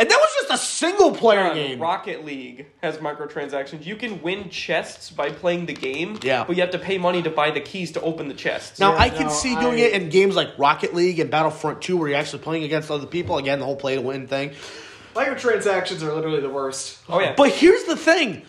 [0.00, 1.78] And that was just a single player God, game.
[1.78, 3.84] Rocket League has microtransactions.
[3.86, 6.44] You can win chests by playing the game, Yeah.
[6.44, 8.80] but you have to pay money to buy the keys to open the chests.
[8.80, 11.30] Now Yeah, I can no, see doing I- it in games like Rocket League and
[11.30, 13.38] Battlefront 2 where you're actually playing against other people.
[13.38, 14.52] Again, the whole play to win thing.
[15.14, 16.98] Microtransactions are literally the worst.
[17.08, 18.42] oh yeah, But here's the thing.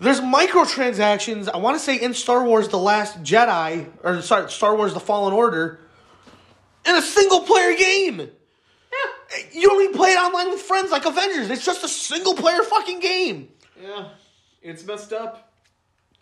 [0.00, 1.48] There's microtransactions.
[1.52, 5.00] I want to say in Star Wars The Last Jedi or sorry, Star Wars The
[5.00, 5.80] Fallen Order
[6.84, 8.30] in a single player game.
[9.52, 11.50] You don't even play it online with friends like Avengers.
[11.50, 13.48] It's just a single player fucking game.
[13.80, 14.08] Yeah.
[14.62, 15.52] It's messed up.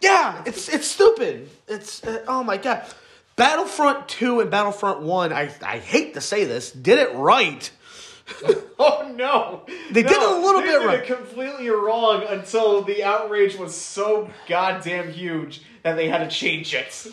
[0.00, 1.48] Yeah, it's it's stupid.
[1.68, 2.84] It's uh, oh my god.
[3.36, 7.70] Battlefront 2 and Battlefront 1, I I hate to say this, did it right.
[8.78, 9.62] Oh no!
[9.92, 11.04] They No, did it a little bit right.
[11.06, 17.06] completely wrong until the outrage was so goddamn huge that they had to change it.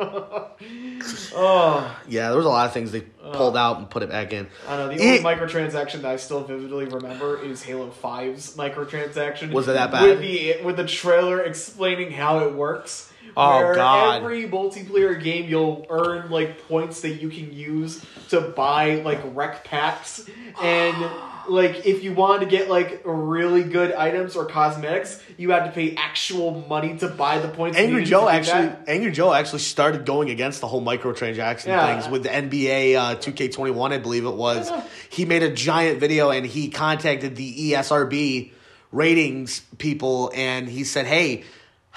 [0.00, 3.32] Oh, Yeah, there was a lot of things they uh.
[3.32, 4.46] pulled out and put it back in.
[4.68, 4.88] I know.
[4.88, 9.52] The It- only microtransaction that I still vividly remember is Halo 5's microtransaction.
[9.52, 10.02] Was it that bad?
[10.02, 13.12] With the with the trailer explaining how it works.
[13.36, 14.22] Oh, where God.
[14.22, 19.64] Every multiplayer game, you'll earn like points that you can use to buy like rec
[19.64, 20.26] packs,
[20.60, 25.50] and oh, like if you wanted to get like really good items or cosmetics, you
[25.50, 27.78] had to pay actual money to buy the points.
[27.78, 28.84] Angry Joe actually, that.
[28.88, 32.00] Angry Joe actually started going against the whole microtransaction Yeah.
[32.00, 34.70] things with the NBA uh, 2K21, I believe it was.
[35.10, 38.52] He made a giant video and he contacted the ESRB
[38.92, 41.44] ratings people and he said, "Hey,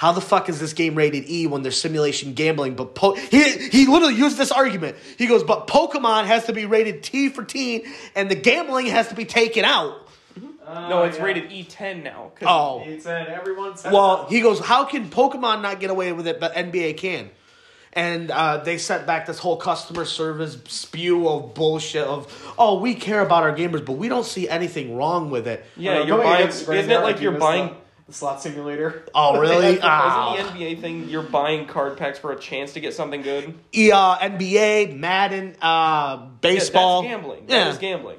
[0.02, 3.44] how the fuck is this game rated E when there's simulation gambling?" But po-, he
[3.70, 4.98] he literally used this argument.
[5.18, 7.84] He goes, "But Pokemon has to be rated T for teen,
[8.16, 9.94] and the gambling has to be taken out."
[10.38, 11.24] no, Oh, it's yeah.
[11.24, 12.32] rated E10 now.
[12.44, 16.28] Oh, It's an everyone said Well, he goes, How can Pokemon not get away with
[16.28, 17.30] it, but NBA can?
[17.94, 22.96] And uh, they sent back this whole customer service spew of bullshit of, oh, we
[22.96, 25.66] care about our gamers, but we don't see anything wrong with it.
[25.76, 26.48] Yeah, Uh, you're buying.
[26.48, 27.76] Isn't it like you you're buying?
[28.12, 29.04] The, slot simulator?
[29.16, 29.80] Oh, really?
[29.82, 30.36] Ah.
[30.36, 33.54] Isn't the NBA thing you're buying card packs for a chance to get something good?
[33.72, 37.04] Yeah, uh, NBA, Madden, uh, baseball.
[37.04, 37.44] Yeah, that's gambling.
[37.48, 37.64] Yeah.
[37.66, 38.18] That is gambling.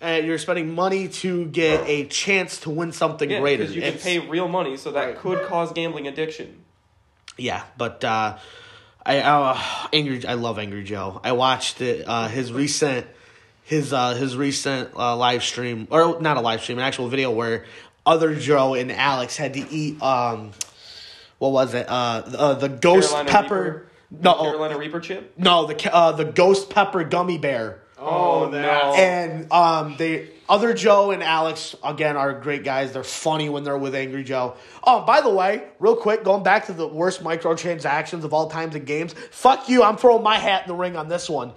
[0.00, 3.62] And you're spending money to get a chance to win something Yeah, greater.
[3.62, 5.16] because you can It's- pay real money, so that Right.
[5.18, 6.64] could cause gambling addiction.
[7.38, 8.36] Yeah, but uh,
[9.06, 9.58] I uh,
[9.92, 10.24] angry.
[10.26, 11.20] I love Angry Joe.
[11.24, 12.04] I watched it.
[12.06, 13.06] Uh, his recent,
[13.64, 17.30] his uh, his recent uh, live stream, or not a live stream, an actual video
[17.30, 17.64] where
[18.04, 20.02] other Joe and Alex had to eat.
[20.02, 20.52] Um,
[21.38, 21.86] what was it?
[21.88, 23.62] Uh, the, uh, the ghost Carolina pepper.
[23.62, 23.88] Reaper?
[24.22, 25.32] No, Carolina Reaper chip.
[25.38, 27.80] no, the uh, the ghost pepper gummy bear.
[27.98, 28.60] Oh, that.
[28.60, 28.94] no.
[28.94, 32.92] And um, they other Joe and Alex again are great guys.
[32.92, 34.56] They're funny when they're with Angry Joe.
[34.84, 38.74] Oh, by the way, real quick, going back to the worst microtransactions of all times
[38.74, 39.14] in games.
[39.30, 39.82] Fuck you!
[39.82, 41.52] I'm throwing my hat in the ring on this one.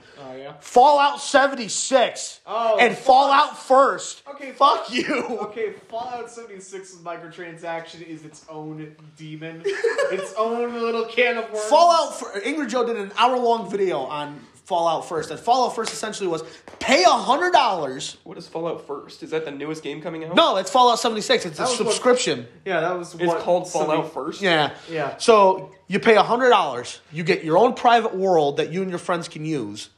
[0.46, 0.54] Yeah.
[0.60, 4.22] Fallout 76 Oh, and Fallout First.
[4.30, 5.24] Okay, fuck Fall- you.
[5.42, 11.66] Okay, Fallout 76's microtransaction is its own demon, its own little can of worms.
[11.66, 12.20] Fallout.
[12.20, 16.28] Fir- Angry Joe did an hour long video on Fallout First, and Fallout First essentially
[16.28, 16.44] was
[16.80, 18.18] pay a hundred dollars.
[18.24, 19.24] What is Fallout First?
[19.24, 20.36] Is that the newest game coming out?
[20.36, 21.46] No, it's Fallout 76.
[21.46, 22.48] It's a That was what- subscription.
[22.66, 24.42] Yeah, that was It's called somebody- Fallout First.
[24.42, 24.74] Yeah.
[24.92, 25.18] Yeah.
[25.18, 27.00] So you pay hundred dollars.
[27.12, 29.90] You get your own private world that you and your friends can use.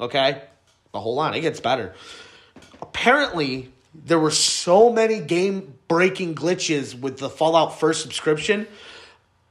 [0.00, 0.42] Okay.
[0.92, 1.94] But hold on, it gets better.
[2.82, 8.66] Apparently, there were so many game breaking glitches with the Fallout First subscription.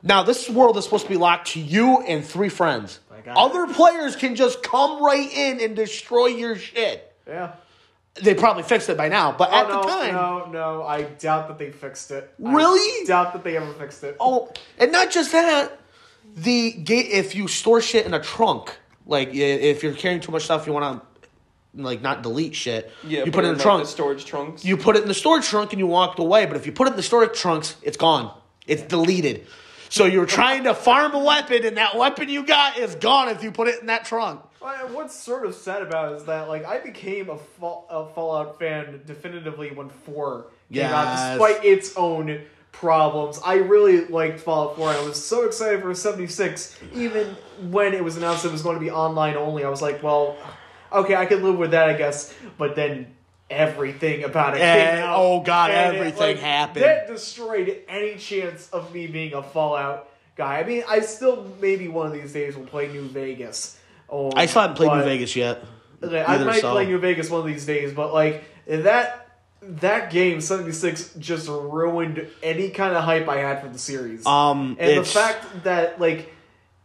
[0.02, 3.00] Now, this world is supposed to be locked to you and three friends.
[3.28, 7.14] Other players can just come right in and destroy your shit.
[7.28, 7.54] Yeah.
[8.24, 10.84] They probably fixed it by now, but Oh, at no, the time, no, no.
[10.84, 12.34] I doubt that they fixed it.
[12.44, 13.06] I Really?
[13.06, 14.18] doubt that they ever fixed it.
[14.20, 15.78] Oh, and not just that.
[16.36, 18.78] The gate if you store shit in a trunk,
[19.10, 21.02] like if you're carrying too much stuff, you want
[21.76, 22.92] to like not delete shit.
[23.06, 23.84] Yeah, you put it in the like, trunk.
[23.84, 24.64] The storage trunks.
[24.64, 26.46] you put it in the storage trunk and you walked away.
[26.46, 28.36] But if you put it in the storage trunks, it's gone.
[28.68, 29.48] It's deleted.
[29.90, 33.44] So you're trying to farm a weapon, and that weapon you got is gone if
[33.44, 34.42] you put it in that trunk.
[34.60, 38.60] What's sort of sad about it is that like I became a, Fall, a Fallout
[38.60, 43.40] fan definitively when four came out, despite its own problems.
[43.44, 44.90] I really liked Fallout Four.
[44.90, 47.36] I was so excited for seventy six, even
[47.70, 49.64] when it was announced it was going to be online only.
[49.64, 50.38] I was like, well,
[50.92, 52.34] okay, I can live with that, I guess.
[52.58, 53.14] But then
[53.50, 55.16] everything about it And- came eh, out.
[55.20, 56.86] oh, God, and it, everything like, happened.
[56.86, 60.60] That destroyed any chance of me being a Fallout guy.
[60.60, 63.78] I mean, I still maybe one of these days will play New Vegas.
[64.10, 65.64] Oh, I still haven't played New Vegas yet.
[66.02, 66.72] Okay, I might so.
[66.72, 69.29] play New Vegas one of these days, but like that
[69.62, 74.26] that game seventy six just ruined any kind of hype I had for the series.
[74.26, 76.34] Um, and the fact that like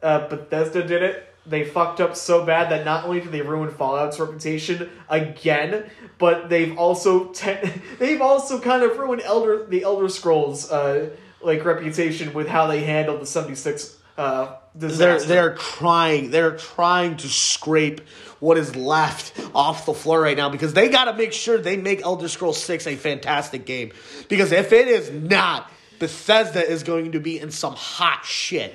[0.03, 3.71] uh, Bethesda did it, they fucked up so bad that not only did they ruin
[3.71, 5.89] Fallout's reputation again,
[6.19, 7.59] but they've also te-
[7.99, 11.11] they've also kind of ruined Elder the Elder Scrolls uh,
[11.43, 13.99] like reputation with how they handled the seventy six.
[14.19, 15.29] Uh, They're disaster.
[15.29, 18.01] they're trying they're trying to scrape
[18.41, 21.77] what is left off the floor right now because they got to make sure they
[21.77, 23.93] make Elder Scrolls 6 a fantastic game
[24.29, 28.75] because if it is not Bethesda is going to be in some hot shit.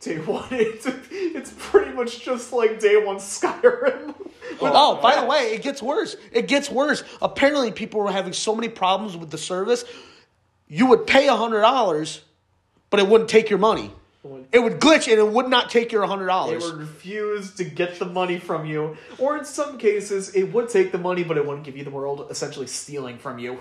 [0.00, 4.14] Day one, it's, it's pretty much just like day one Skyrim.
[4.60, 6.16] Oh, by the way, it gets worse.
[6.32, 7.04] It gets worse.
[7.22, 9.84] Apparently people were having so many problems with the service.
[10.66, 12.20] You would pay $100
[12.94, 13.90] but it wouldn't take your money.
[14.52, 16.52] It would glitch and it would not take your $100.
[16.52, 20.68] It would refuse to get the money from you, or in some cases, it would
[20.70, 23.58] take the money, but it wouldn't give you the world, essentially stealing from you.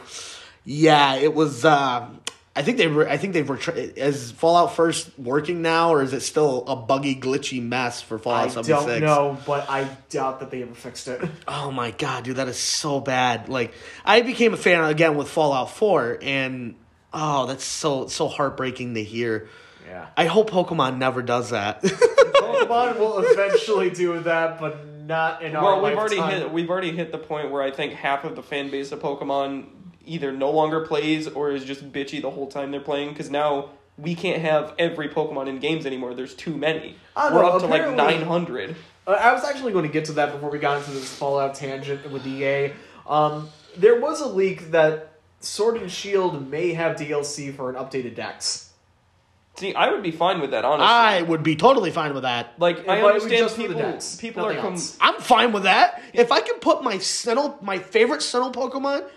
[0.65, 1.65] Yeah, it was.
[1.65, 2.07] Uh,
[2.55, 2.87] I think they.
[2.87, 3.45] Were, I think they've.
[3.45, 8.17] Retri- is Fallout First working now, or is it still a buggy, glitchy mess for
[8.17, 8.85] I Fallout seventy six?
[8.85, 11.21] don't know, but I doubt that they ever fixed it.
[11.47, 13.49] Oh my god, dude, that is so bad.
[13.49, 13.73] Like,
[14.05, 16.75] I became a fan again with Fallout Four, and
[17.11, 19.49] oh, that's so so heartbreaking to hear.
[19.93, 20.07] Yeah.
[20.17, 21.83] I hope Pokemon never does that.
[21.83, 26.91] Pokemon will eventually do that, but not in our Well, we've already hit we've already
[26.91, 29.67] hit the point where I think half of the fan base of Pokemon
[30.03, 33.69] either no longer plays or is just bitchy the whole time they're playing because now
[33.99, 36.15] we can't have every Pokemon in games anymore.
[36.15, 36.95] There's too many.
[37.15, 38.75] I We're know, up to like 900.
[39.05, 41.53] Uh, I was actually going to get to that before we got into this Fallout
[41.53, 42.73] tangent with EA.
[43.07, 48.15] Um, there was a leak that Sword and Shield may have DLC for an updated
[48.15, 48.72] Dex.
[49.55, 50.87] See, I would be fine with that honestly.
[50.87, 52.53] I would be totally fine with that.
[52.59, 54.61] like Yeah, I but it would understand just for the people decks, people are nothing
[54.63, 54.97] com- else.
[54.99, 56.01] I'm fine with that.
[56.13, 59.07] If I can put my Sinnoh, my favorite Sinnoh Pokemon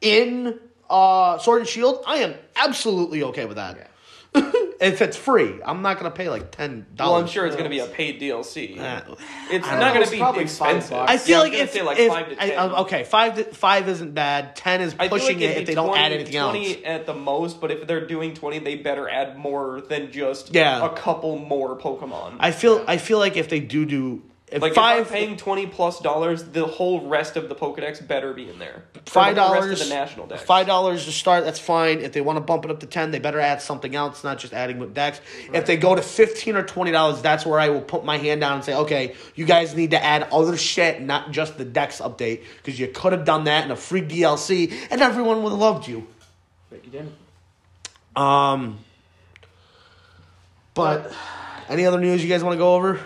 [0.00, 0.58] in
[0.90, 3.90] uh, Sword and Shield, I am absolutely okay with that.
[4.80, 7.12] if it's free, I'm not gonna pay like ten dollars.
[7.12, 8.78] Well, I'm sure it's going to be a paid DLC.
[8.78, 9.14] Uh,
[9.50, 10.90] it's don't know, going it's to be probably five expensive.
[10.90, 11.12] bucks.
[11.12, 12.58] I feel Yeah, like was gonna if, say like if five to I- ten.
[12.58, 14.54] uh, okay, five to, five isn't bad.
[14.56, 16.82] Ten is pushing like it if be they don't add anything 20 else.
[16.84, 20.84] at the most, but if they're doing 20, they better add more than just Yeah.
[20.84, 22.36] a couple more Pokemon.
[22.40, 25.36] I feel I feel like if they do do If Like five if I'm paying
[25.36, 28.84] twenty plus dollars, the whole rest of the Pokedex better be in there.
[29.04, 30.40] Five dollars of the national dex.
[30.40, 31.42] Five dollars to start.
[31.44, 31.98] That's fine.
[31.98, 34.38] If they want to bump it up to ten, they better add something else, not
[34.38, 35.20] just adding with dex.
[35.52, 38.40] If they go to fifteen or twenty dollars, that's where I will put my hand
[38.40, 42.00] down and say, okay, you guys need to add other shit, not just the dex
[42.00, 45.58] update, because you could have done that in a free DLC, and everyone would have
[45.58, 46.06] loved you.
[46.70, 47.14] But you didn't.
[48.14, 48.78] Um,
[50.72, 51.12] but
[51.68, 53.00] any other news you guys want to go over?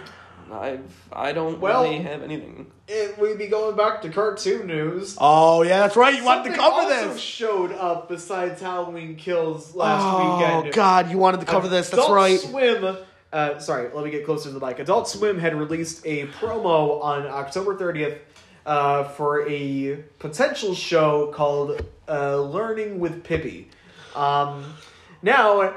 [0.53, 0.79] I
[1.13, 2.71] I don't Well- really have anything.
[2.89, 5.17] It, we'd be going back to cartoon news.
[5.21, 6.15] Oh yeah, that's right.
[6.15, 7.21] You wanted to Something cover also this.
[7.21, 10.69] showed up besides Halloween Kills last oh weekend.
[10.69, 11.89] Oh God, you wanted to cover this.
[11.91, 12.41] That's Adult right.
[12.41, 12.97] Swim.
[13.33, 14.81] Uh, sorry, let me get closer to the mic.
[14.81, 18.19] Adult Swim had released a promo on October 30th
[18.67, 23.69] uh, for a potential show called uh, Learning with Pibby.
[24.17, 24.75] Um,
[25.23, 25.75] now,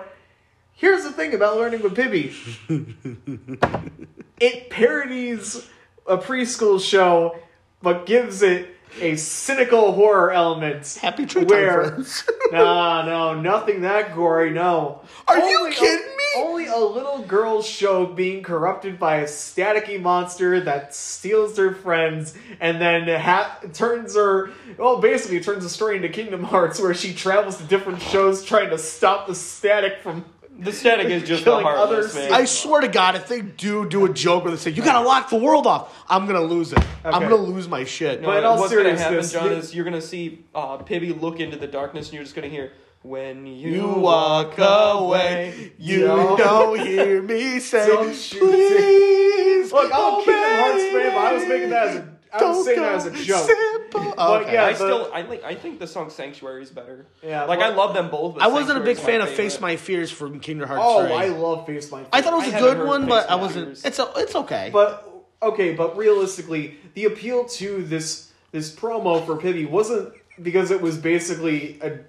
[0.74, 2.34] here's the thing about Learning with Pibby
[4.40, 5.68] it parodies
[6.08, 7.38] a preschool show,
[7.82, 8.70] but gives it
[9.02, 11.00] a cynical horror element.
[11.02, 12.30] Happy Tree where Friends.
[12.52, 14.52] no, no, nothing that gory.
[14.52, 15.02] No.
[15.28, 16.24] Are you Only a- kidding me?
[16.36, 22.34] Only a little girl's show being corrupted by a staticky monster that steals her friends
[22.60, 24.50] and then ha- turns her.
[24.78, 28.72] Well, basically, turns the story into Kingdom Hearts, where she travels to different shows trying
[28.72, 30.26] to stop the static from.
[30.60, 32.16] The static is just the Killing heartless others.
[32.16, 32.34] man.
[32.34, 35.06] I swear to God, if they do do a joke where they say you gotta
[35.06, 36.80] lock the world off, I'm gonna lose it.
[37.04, 37.24] I'm Okay.
[37.30, 38.22] gonna lose my shit.
[38.22, 40.78] No, But in all what's gonna happen, seriousness, John, the- is you're gonna see uh,
[40.78, 42.72] Pibby look into the darkness, and you're just gonna hear
[43.02, 46.38] when you, You walk away, you No.
[46.38, 49.72] don't hear me say, Don't you please.
[49.74, 52.14] Look, I'm a obey Kingdom Hearts fan, but I was making that as a.
[52.32, 53.50] I was Don't saying that go as a joke.
[53.94, 54.14] Simple.
[54.18, 54.54] Oh, but Okay.
[54.54, 57.06] yeah, I the- still, I like, I think the song "Sanctuary" is better.
[57.24, 58.36] Yeah, like but- I love them both.
[58.36, 59.60] But I wasn't a Sanctuary big is fan my of Face.
[59.62, 61.14] My Fears from Kingdom Hearts Oh, 3.
[61.16, 62.04] I love Face My.
[62.12, 63.66] I thought it was I a haven't good heard one, Face but I My wasn't.
[63.68, 63.86] Fears.
[63.86, 64.70] It's a, it's okay.
[64.74, 65.10] But
[65.42, 70.98] okay, but realistically, the appeal to this this promo for Pibby wasn't because it was
[70.98, 72.00] basically a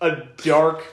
[0.00, 0.84] a dark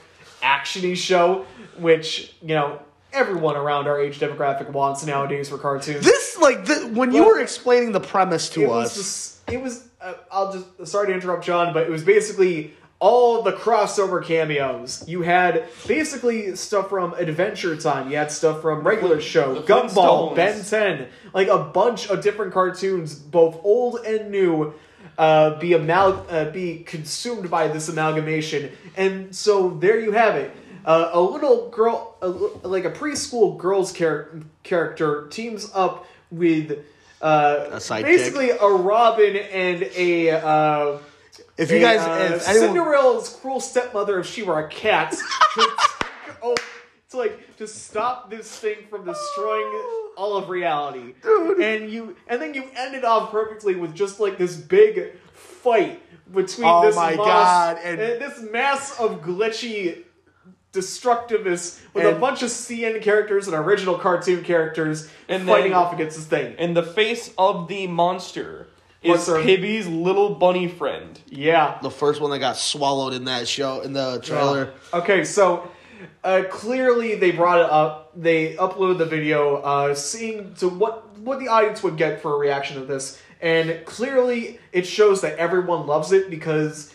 [0.42, 1.46] actiony show,
[1.78, 2.80] which you know
[3.12, 6.04] everyone around our age demographic wants nowadays for cartoons.
[6.04, 8.72] this like the, when you Well, were explaining the premise to it us.
[8.72, 9.88] was this, it was
[10.32, 15.04] I'll just sorry to interrupt John, but it was basically all the crossover cameos.
[15.08, 18.10] You had basically stuff from Adventure Time.
[18.10, 20.36] You had stuff from regular show, The Gumball.
[20.36, 24.74] Ben 10, like a bunch of different cartoons, both old and new.
[25.18, 30.50] Uh, be amal- uh, be consumed by this amalgamation, and so there you have it.
[30.86, 36.84] Uh, a little girl, a, like a preschool girl's char- character, teams up with
[37.24, 40.32] uh, basically a Robin and a.
[40.32, 40.98] Uh,
[41.58, 45.12] if you a, guys, uh, if anyone, Cinderella's cruel stepmother, if she were a cat,
[45.12, 45.68] to,
[46.42, 46.56] oh,
[47.12, 49.84] to like to stop this thing from destroying
[50.18, 51.60] all of reality, Dude.
[51.62, 56.02] and you, and then you ended off perfectly with just like this big fight
[56.34, 60.04] between Oh this my moss- God, and- and this mass of glitchy
[60.74, 65.94] destructiveness with a bunch of CN characters and original cartoon characters And fighting then- off
[65.94, 66.56] against this thing.
[66.58, 68.68] And the face of the monster
[69.02, 71.20] is her- Pibby's little bunny friend.
[71.30, 71.78] Yeah.
[71.82, 74.74] the first one that got swallowed in that show in the trailer.
[74.94, 75.70] Okay, so
[76.24, 78.12] uh, clearly they brought it up.
[78.16, 82.38] They uploaded the video, uh, seeing to what what the audience would get for a
[82.38, 86.94] reaction to this, and clearly it shows that everyone loves it because,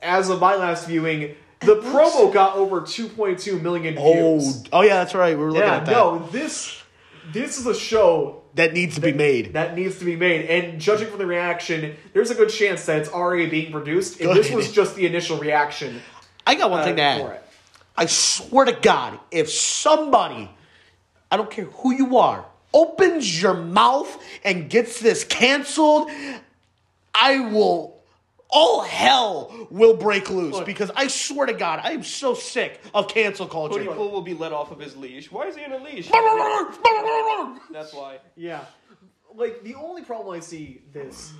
[0.00, 4.62] as of my last viewing, the promo got over 2.2 million Oh, views.
[4.66, 5.36] oh oh yeah, that's right.
[5.36, 5.92] We were looking yeah, at that.
[5.92, 6.82] no, this
[7.32, 9.54] this is a show that needs to be made.
[9.54, 10.46] that needs to be made.
[10.46, 14.20] And judging from the reaction, there's a good chance that it's already being produced.
[14.20, 14.44] And Good.
[14.44, 16.00] this was just the initial reaction
[16.46, 17.20] I got one uh, thing to add.
[17.22, 17.42] for it.
[17.96, 20.50] I swear to God, if somebody,
[21.30, 26.10] I don't care who you are, opens your mouth and gets this canceled,
[27.14, 27.93] I will.
[28.54, 30.66] All hell will break loose Look.
[30.66, 33.84] because I swear to God, I am so sick of cancel culture.
[33.84, 35.30] Cody Pool will be let off of his leash.
[35.30, 36.08] Why is he on a leash?
[37.72, 38.18] That's why.
[38.36, 38.64] Yeah.
[39.34, 41.32] Like the only problem I see this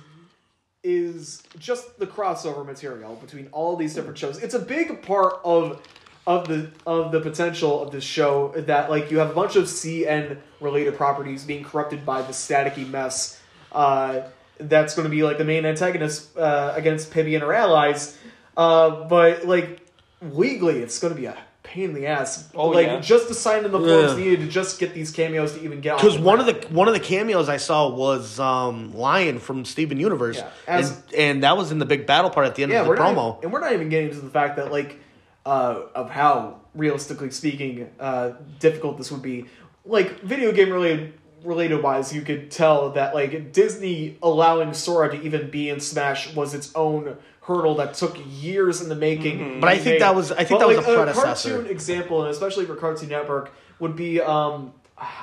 [0.83, 4.43] is just the crossover material between all these different shows.
[4.43, 5.81] It's a big part of
[6.27, 9.65] of the of the potential of this show that like you have a bunch of
[9.65, 13.39] CN related properties being corrupted by the staticky mess.
[13.71, 14.21] Uh,
[14.59, 18.17] that's going to be like the main antagonist uh, against Pibby and her allies.
[18.57, 19.81] Uh, but like
[20.21, 22.49] legally, it's going to be a pain in the ass.
[22.55, 22.99] Oh, like yeah.
[23.01, 24.23] just to sign in the forms Yeah.
[24.23, 25.97] needed to just get these cameos to even get.
[25.97, 29.65] Because on one of the one of the cameos I saw was um, Lion from
[29.65, 30.49] Steven Universe, Yeah.
[30.67, 32.85] As- and, and that was in the big battle part at the end yeah, of
[32.85, 33.15] the we're promo.
[33.15, 34.99] not, and we're not even getting to the fact that like
[35.45, 39.45] uh, of how realistically speaking uh, difficult this would be.
[39.87, 41.13] Like video game related
[41.45, 46.33] related wise, you could tell that like Disney allowing Sora to even be in Smash
[46.33, 49.39] was its own hurdle that took years in the making.
[49.39, 49.59] Mm-hmm.
[49.59, 49.99] But I think make.
[49.99, 51.49] that was- I think But, that was like, a predecessor.
[51.49, 54.73] cartoon example, and especially for Cartoon Network, would be um,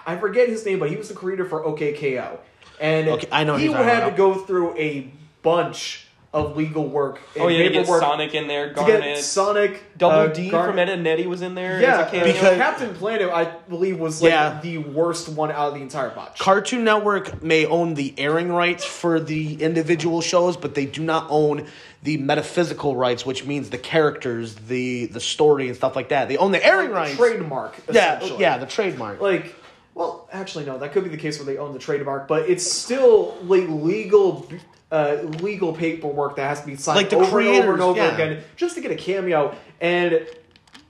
[0.07, 2.39] I forget his name, but he was the creator for OKKO,
[2.81, 5.11] and Okay, I know he have to go through a
[5.43, 7.21] bunch of legal work.
[7.35, 10.49] And Oh yeah, to get paperwork Sonic in there, to get Sonic, Double uh, D
[10.49, 11.79] Garnet- from Ed and Eddie was in there.
[11.81, 12.33] yeah, as a cameo.
[12.33, 14.59] because- Captain Planet, I believe, was like Yeah.
[14.63, 16.39] the worst one out of the entire bunch.
[16.39, 21.27] Cartoon Network may own the airing rights for the individual shows, but they do not
[21.29, 21.67] own
[22.03, 26.29] the metaphysical rights, which means the characters, the the story, and stuff like that.
[26.29, 27.17] They own the airing the rights.
[27.17, 27.75] trademark.
[27.93, 29.21] yeah, yeah, the trademark.
[29.21, 29.55] Like,
[29.95, 30.79] well, actually, no.
[30.79, 34.49] That could be the case where they own the trademark, but it's still like legal,
[34.93, 37.99] uh, legal paperwork that has to be signed Like the over and over and over
[37.99, 38.13] yeah.
[38.15, 39.57] again just to get a cameo.
[39.81, 40.27] And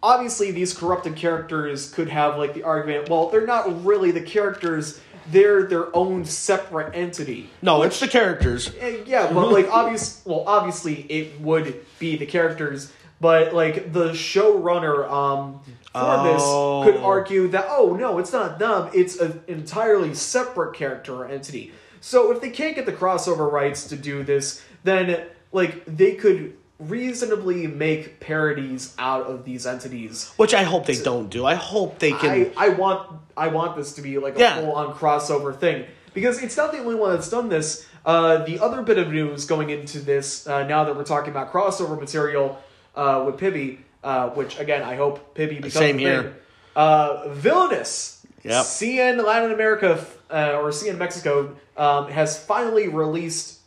[0.02, 3.08] obviously, these corrupted characters could have like the argument.
[3.08, 5.00] Well, they're not really the characters;
[5.30, 7.48] they're their own separate entity.
[7.62, 8.72] no, it's the characters.
[8.80, 10.20] Eh, Yeah, but like obvious.
[10.24, 15.60] Well, obviously it would be the characters, but like the showrunner um
[15.92, 16.84] for Oh.
[16.84, 18.90] this could argue that oh no, it's not them.
[18.92, 21.72] It's an entirely separate character or entity.
[22.02, 26.54] So if they can't get the crossover rights to do this, then like they could
[26.80, 30.32] reasonably make parodies out of these entities.
[30.36, 31.46] Which I hope they don't do.
[31.46, 32.50] I hope they can.
[32.56, 34.60] I, I want I want this to be like a Yeah.
[34.60, 37.86] full on crossover thing because it's not the only one that's done this.
[38.04, 41.52] Uh, the other bit of news going into this, uh, now that we're talking about
[41.52, 42.60] crossover material
[42.96, 46.36] uh, with Pibby, uh, which again I hope Pibby becomes Same a here.
[46.74, 48.64] Uh, Villainous, Yep.
[48.64, 53.60] CN Latin America uh, or CN Mexico um, has finally released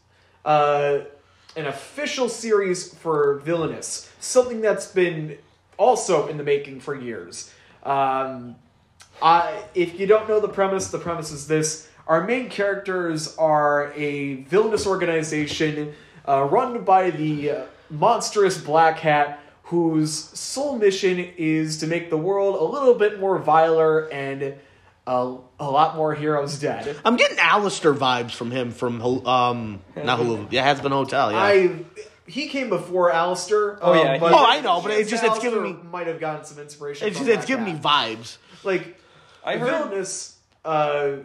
[0.43, 0.99] uh,
[1.55, 5.37] an official series for Villainous, something that's been
[5.77, 7.53] also in the making for years.
[7.83, 8.55] Um,
[9.21, 13.93] I, if you don't know the premise, the premise is this: our main characters are
[13.95, 15.93] a villainous organization
[16.27, 19.39] uh, run by the uh, monstrous Black Hat,
[19.69, 24.55] whose sole mission is to make the world a little bit more viler and
[25.07, 26.95] a, a lot more heroes dead.
[27.05, 30.51] I'm getting Alastor vibes from him from Hul- um not Hulu.
[30.51, 31.31] Yeah, Hazbin Hotel.
[31.31, 31.37] Yeah.
[31.43, 31.79] I
[32.27, 33.77] he came before Alastor.
[33.81, 36.07] Oh, yeah, um, but Oh, I know, but it's just- it's Alastor giving me- might
[36.07, 37.07] have gotten some inspiration.
[37.07, 38.37] it's from just, it's giving me vibes.
[38.63, 38.99] like
[39.43, 40.37] I heard this.
[40.63, 41.17] Uh,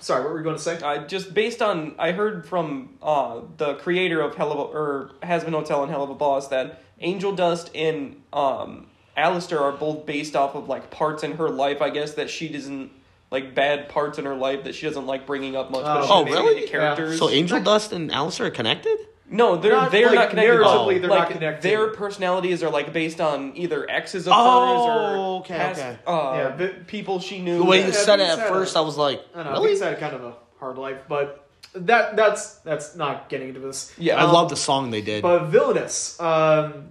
[0.00, 0.78] sorry, what were you going to say?
[0.82, 5.10] uh, just based on I heard from uh, the creator of Hell of a, or
[5.22, 10.54] Hazbin Hotel and Helluva Boss that Angel Dust and um, Alastor are both based off
[10.54, 11.82] of like parts in her life.
[11.82, 12.90] I guess that she doesn't
[13.30, 15.82] like bad parts in her life that she doesn't like bringing up much.
[15.84, 16.06] but Oh.
[16.06, 16.56] she Oh, made really?
[16.62, 17.18] into Characters.
[17.18, 18.96] So Angel Dust and Alastor are connected?
[19.30, 20.52] No, they're Not, they're like, not connected.
[20.60, 20.98] narratively, Oh.
[20.98, 21.62] they're like, not connected.
[21.70, 25.98] Their personalities are like based on either exes of Oh, hers or okay, past, okay.
[26.06, 27.56] Uh, Yeah, but- people she knew.
[27.56, 29.46] The way you Yeah, said it these at had first, I was like, I don't
[29.46, 29.58] know.
[29.60, 29.70] really?
[29.70, 31.41] He's had kind of a hard life, but
[31.74, 33.92] that that's that's not getting into this.
[33.98, 34.16] Yeah.
[34.16, 35.22] I Um, love the song they did.
[35.22, 36.20] But villainous.
[36.20, 36.88] Um,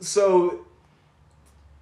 [0.00, 0.66] so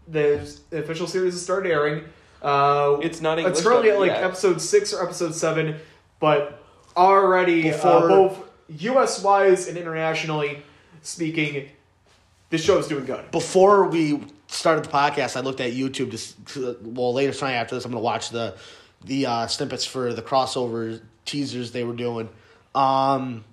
[0.09, 2.05] the the official series has started airing.
[2.43, 4.23] Uh, It's not English It's currently at like yet.
[4.23, 5.77] episode six or episode seven,
[6.21, 6.63] but
[6.97, 8.39] already uh, both
[8.69, 9.23] U.S.
[9.23, 10.63] wise and internationally
[11.03, 11.71] speaking,
[12.51, 13.31] this show is doing good.
[13.31, 16.11] Before we started the podcast, I looked at YouTube.
[16.11, 18.55] To, s- to well, later tonight after this, I'm going to watch the
[19.07, 22.29] the uh, snippets for the crossover teasers they were doing.
[22.75, 23.45] Um,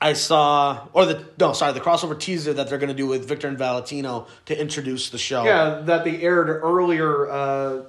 [0.00, 3.26] I saw, or the no, sorry, the crossover teaser that they're going to do with
[3.26, 5.44] Victor and Valentino to introduce the show.
[5.44, 7.82] Yeah, that they aired earlier uh,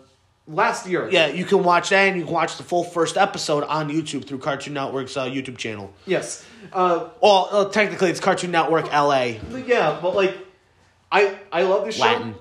[0.48, 1.10] last year.
[1.10, 4.26] Yeah, you can watch that, and you can watch the full first episode on YouTube
[4.26, 5.92] through Cartoon Network's uh, YouTube channel.
[6.06, 6.46] Yes.
[6.72, 9.34] Uh, Well, uh, technically, it's Cartoon Network LA.
[9.66, 10.38] Yeah, but like,
[11.12, 12.34] I I love this show.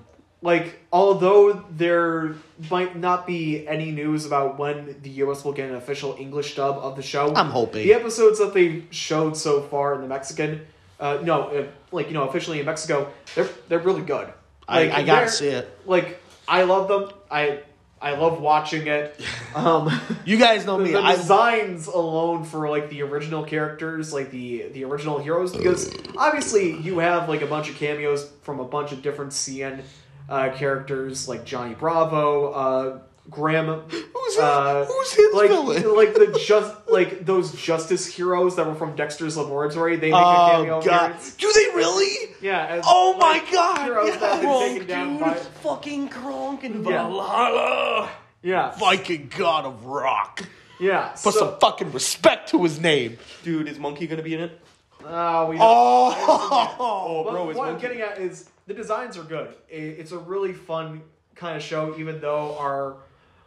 [0.45, 2.35] Like, although there
[2.71, 5.43] might not be any news about when the U.S.
[5.43, 7.83] will get an official English dub of the show, I'm hoping.
[7.83, 10.67] the episodes that they showed so far in the Mexican,
[11.01, 14.31] uh, no, uh, like you know, officially in Mexico, they're they're really good.
[14.69, 15.79] I, Like, I gotta see it.
[15.87, 17.19] Like, I love them.
[17.31, 17.61] I
[18.03, 19.19] I love watching it.
[19.55, 19.89] Um,
[20.25, 20.91] You guys know the, me.
[20.91, 25.91] the I, designs alone for like the original characters, like the the original heroes, because
[26.19, 29.81] obviously you have like a bunch of cameos from a bunch of different CN
[30.29, 32.99] uh, characters, like Johnny Bravo, uh,
[33.31, 33.67] Graham.
[33.89, 35.95] who's his, uh, who's his like villain?
[35.97, 39.97] like the just like those justice heroes that were from Dexter's Laboratory.
[39.97, 41.35] They make a Oh cameo god, appearance.
[41.37, 42.35] do they really?
[42.43, 42.67] Yeah.
[42.67, 43.85] As, Oh my like, god!
[43.85, 47.09] Heroes that have been taken down by fucking Krunk and Yeah.
[47.09, 48.11] Valhalla.
[48.43, 50.43] yeah Viking god of rock.
[50.79, 51.09] yeah.
[51.09, 53.17] Put so, some fucking respect to his name.
[53.43, 54.61] Dude, is Monkey gonna be in it?
[55.07, 59.55] uh, we Oh, Oh, bro, is what I'm getting at is the designs are good.
[59.69, 61.03] It's a really fun
[61.35, 62.97] kind of show, even though our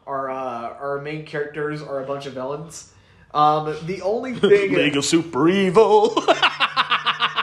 [0.05, 2.93] our uh, our main characters are a bunch of villains.
[3.33, 6.13] Um, the only thing League of Super Evil.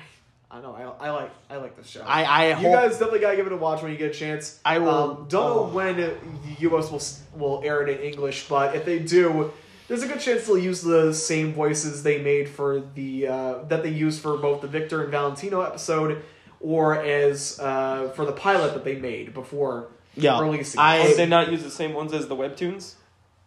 [0.50, 2.02] I know I, I like I like this show.
[2.02, 4.14] I I you hope guys definitely gotta give it a watch when you get a
[4.14, 4.60] chance.
[4.64, 5.68] I will- Um, don't know oh.
[5.68, 6.16] when the
[6.60, 6.90] U.S.
[6.90, 7.02] will
[7.38, 9.52] will air it in English, but if they do,
[9.88, 13.82] there's a good chance they'll use the same voices they made for the uh, that
[13.82, 16.22] they used for both the Victor and Valentino episode,
[16.60, 20.80] or as uh, for the pilot that they made before Yeah, releasing.
[20.80, 22.94] I- Did they not use the same ones as the webtoons?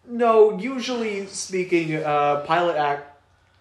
[0.08, 3.18] No, usually speaking, uh, pilot act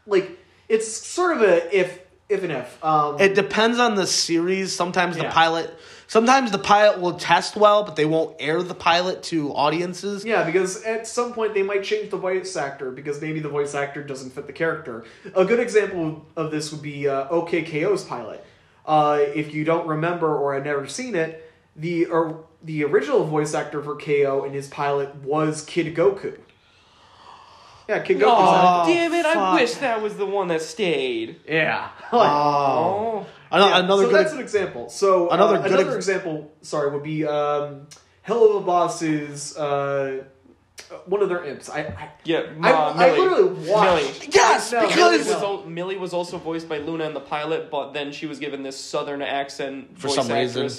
[0.07, 0.39] like
[0.69, 2.85] it's sort of a if if and if.
[2.85, 4.75] Um, It depends on the series.
[4.75, 5.75] Sometimes the pilot,
[6.09, 10.24] sometimes the pilot will test well, but they won't air the pilot to audiences.
[10.24, 13.74] yeah, because at some point they might change the voice actor because maybe the voice
[13.76, 15.05] actor doesn't fit the character.
[15.36, 18.44] A good example of this would be uh, OKKO's pilot.
[18.85, 23.55] Uh, if you don't remember or had never seen it, the or, the original voice
[23.55, 26.36] actor for KO in his pilot was Kid Goku.
[27.89, 28.94] Yeah, Kid Goku's Oh, in it.
[28.94, 29.24] damn it!
[29.26, 31.40] I wish that was the one that stayed.
[31.48, 31.89] Yeah.
[32.12, 34.19] Oh, Oh, Ano- Yeah, another so good.
[34.19, 34.89] that's an example.
[34.89, 37.87] So Another uh, good another ex- example, sorry, would be um,
[38.27, 40.25] Helluva Boss's uh,
[41.07, 41.69] one of their imps.
[41.69, 42.43] I, I yeah.
[42.62, 43.19] I, uh, I Millie.
[43.20, 44.20] literally watched.
[44.20, 44.31] Millie.
[44.33, 45.47] Yes, No, Millie because was, no.
[45.61, 48.62] al- Millie was also voiced by Luna in the pilot, but then she was given
[48.62, 50.70] this southern accent For voice some reason.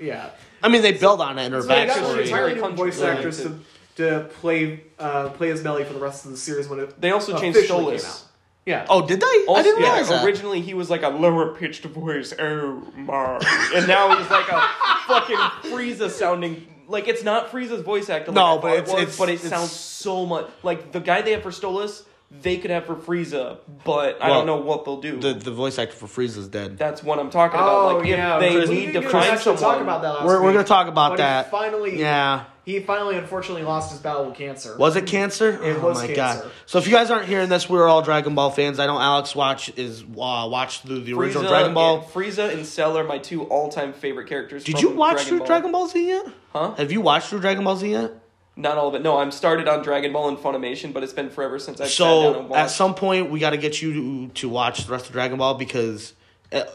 [0.00, 0.30] Yeah,
[0.62, 2.06] I mean, they build on it in her so they got an backstory.
[2.16, 2.22] backstory.
[2.24, 3.16] entirely Very new voice oriented.
[3.26, 3.60] actress to,
[3.96, 7.10] to play uh, play as Millie for the rest of the series when it They
[7.12, 8.22] also changed officially came Stolas.
[8.66, 8.86] Yeah.
[8.88, 9.44] Oh, did they?
[9.46, 10.24] Also, I didn't yeah, realize that.
[10.24, 13.38] originally he was like a lower pitched voice, oh my,
[13.74, 14.60] and now he's like a
[15.06, 15.36] fucking
[15.70, 16.66] Frieza sounding.
[16.88, 18.30] Like it's not Frieza's voice actor.
[18.32, 21.00] Like No, but it it's- was, it's- but it it's- sounds so much like the
[21.00, 22.04] guy they have for Stolas.
[22.42, 25.18] They could have for Frieza, but I don't know what they'll do.
[25.18, 26.76] The the voice actor for Frieza's dead.
[26.76, 27.92] That's what I'm talking about.
[27.92, 29.74] Oh like yeah, if they we need to didn't find actually someone.
[29.76, 31.44] talk about that last We're, we're week, gonna talk about but that.
[31.46, 32.44] He finally, Yeah.
[32.64, 34.76] he finally unfortunately lost his battle with cancer.
[34.76, 35.50] Was it cancer?
[35.62, 36.42] It oh was my cancer.
[36.44, 36.50] god!
[36.66, 38.78] So if you guys aren't hearing this, we're all Dragon Ball fans.
[38.78, 40.04] I know Alex watch is uh,
[40.50, 41.98] watched the, the original Frieza Dragon Ball.
[42.00, 44.64] and- Frieza and Cell are my two all-time favorite characters.
[44.64, 45.46] Did from you watch Dragon through Ball.
[45.46, 46.26] Dragon Ball Z yet?
[46.52, 46.74] Huh?
[46.74, 48.12] Have you watched through Dragon Ball Z yet?
[48.56, 49.02] Not all of it.
[49.02, 52.04] No, I'm started on Dragon Ball and Funimation, but it's been forever since I've sat
[52.04, 53.92] down So and at some point, we got to get you
[54.28, 56.12] to, to watch the rest of Dragon Ball because.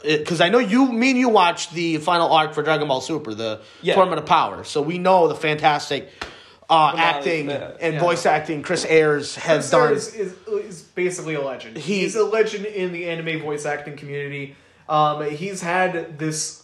[0.04, 3.34] Because I know you, me and you watched the final arc for Dragon Ball Super,
[3.34, 3.94] the Yeah.
[3.96, 4.66] Tournament of Power.
[4.66, 6.10] So we know the fantastic
[6.70, 7.72] uh, acting yeah.
[7.80, 8.00] and Yeah.
[8.02, 9.88] voice acting Chris Ayres has Chris done.
[9.90, 11.78] Ayres is, is basically a legend.
[11.78, 14.58] He- he's a legend in the anime voice acting community.
[14.90, 16.64] Um, he's had this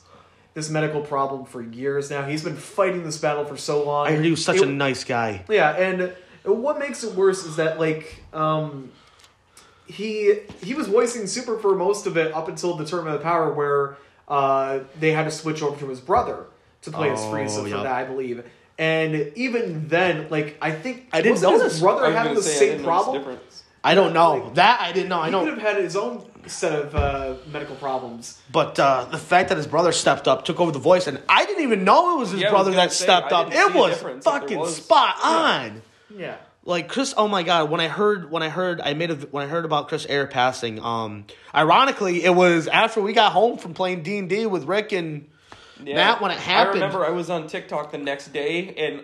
[0.55, 2.23] this medical problem for years now.
[2.25, 4.07] He's been fighting this battle for so long.
[4.07, 5.43] I heard he was such It- a nice guy.
[5.49, 6.13] yeah, and
[6.45, 8.89] what makes it worse is that like um,
[9.85, 13.51] he he was voicing Super for most of it up until the Tournament of Power,
[13.53, 16.45] where uh, they had to switch over to his brother
[16.83, 17.83] to play as Oh, Frieza for yep.
[17.83, 18.43] that, I believe.
[18.77, 22.51] And even then, like I think I didn't wasn't his I brother having the say,
[22.59, 23.39] same didn't notice the problem.
[23.83, 24.81] I don't know Like, that.
[24.81, 25.19] I didn't know.
[25.19, 25.41] I know.
[25.41, 25.53] he know.
[25.53, 28.41] could have had his own set of uh, medical problems.
[28.51, 31.45] But uh, the fact that his brother stepped up, took over the voice, and I
[31.45, 33.51] didn't even know it was his Yeah, I was brother that say, stepped up.
[33.53, 34.75] It was difference if there fucking was.
[34.77, 35.81] spot on.
[36.15, 36.37] Yeah.
[36.67, 37.69] Like Chris, oh my god!
[37.69, 40.25] When I heard, when I heard, I made a when I heard about Chris Air
[40.25, 40.79] passing.
[40.79, 44.91] Um, ironically, it was after we got home from playing D and D with Rick
[44.91, 45.29] and
[45.83, 45.93] Yeah.
[45.95, 46.83] Matt when it happened.
[46.83, 49.01] I remember I was on TikTok the next day and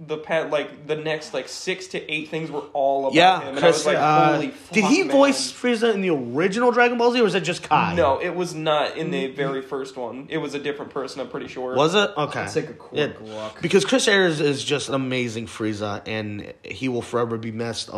[0.00, 3.48] the pet like the next like six to eight things were all about yeah, him,
[3.50, 3.64] and Chris.
[3.64, 5.12] I was like, uh, "Holy fuck!" did he man.
[5.12, 7.94] voice Frieza in the original Dragon Ball Z, or was it just Kai?
[7.94, 10.26] No, it was not in the very first one.
[10.30, 11.20] It was a different person.
[11.20, 11.76] I'm pretty sure.
[11.76, 12.10] was it?
[12.16, 13.34] Okay, Let's take a quick Yeah.
[13.34, 13.62] look.
[13.62, 17.88] Because Chris Ayres is just an amazing Frieza, and he will forever be missed.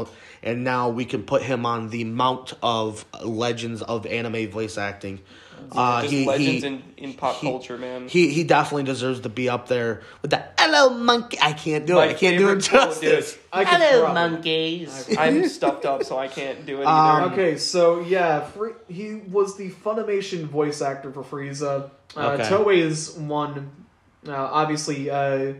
[0.43, 5.21] And now we can put him on the mount of legends of anime voice acting.
[5.73, 8.09] Uh, Just he, legends he, in, in pop he- culture, man.
[8.09, 11.39] he he definitely deserves to be up there with the hello monkey.
[11.43, 12.11] I can't do My it.
[12.11, 13.13] I can't do it favorite quote, dude.
[13.13, 13.39] justice.
[13.53, 15.17] I could hello probably- monkeys.
[15.19, 17.33] I'm stuffed up, so I can't do it Um.
[17.33, 21.91] Okay, so yeah, Fri he was the Funimation voice actor for Frieza.
[22.17, 22.49] Uh, Okay.
[22.49, 23.71] Toei's one,
[24.29, 25.55] uh, obviously, uh,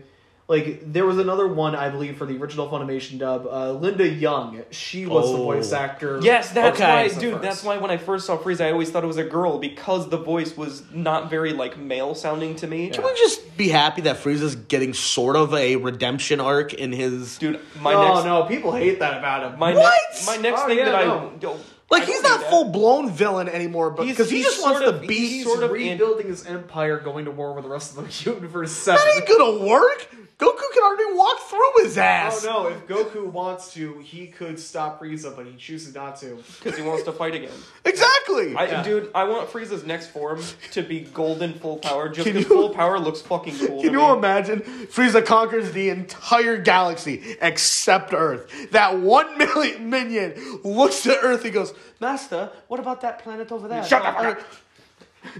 [0.49, 3.45] like there was another one I believe for the original Funimation dub.
[3.45, 5.43] Uh, Linda Young, she was the Oh.
[5.43, 6.19] voice actor.
[6.23, 6.89] Yes, that's Okay.
[6.89, 7.33] why, dude.
[7.33, 7.41] first.
[7.43, 10.07] That's why when I first saw Frieza, I always thought it was a girl because
[10.09, 12.89] the voice was not very like male sounding to me.
[12.91, 17.37] Can we just be happy that Frieza's getting sort of a redemption arc in his?
[17.37, 19.59] Dude, my no, next, no, people hate that about him.
[19.59, 19.93] my What?
[20.11, 21.31] next, my next Oh, thing yeah, that I no.
[21.41, 21.59] don't-
[21.91, 22.49] Like I he's don't not hate that.
[22.51, 25.13] full blown villain anymore, but because he he's just wants sort to be.
[25.15, 28.03] he's He's sort of in- rebuilding his empire, going to war with the rest of
[28.05, 28.71] the universe.
[28.85, 29.13] that Seven.
[29.17, 30.07] ain't gonna work.
[30.39, 32.45] Goku can already walk through his ass.
[32.47, 32.67] Oh no!
[32.67, 36.37] If Goku wants to, he could stop Frieza, but he chooses not to.
[36.61, 37.49] because he wants to fight again.
[37.85, 38.55] Exactly.
[38.55, 38.83] I, Yeah.
[38.83, 40.43] Dude, I want Frieza's next form
[40.73, 43.81] to be golden full power, just Can because you- full power looks fucking cool.
[43.81, 44.13] Can to you me.
[44.17, 44.59] imagine?
[44.61, 48.69] Frieza conquers the entire galaxy except Earth.
[48.71, 51.41] That one million minion looks at Earth.
[51.43, 54.39] He goes, "Master, what about that planet over there?" Shut the fuck Uh, up.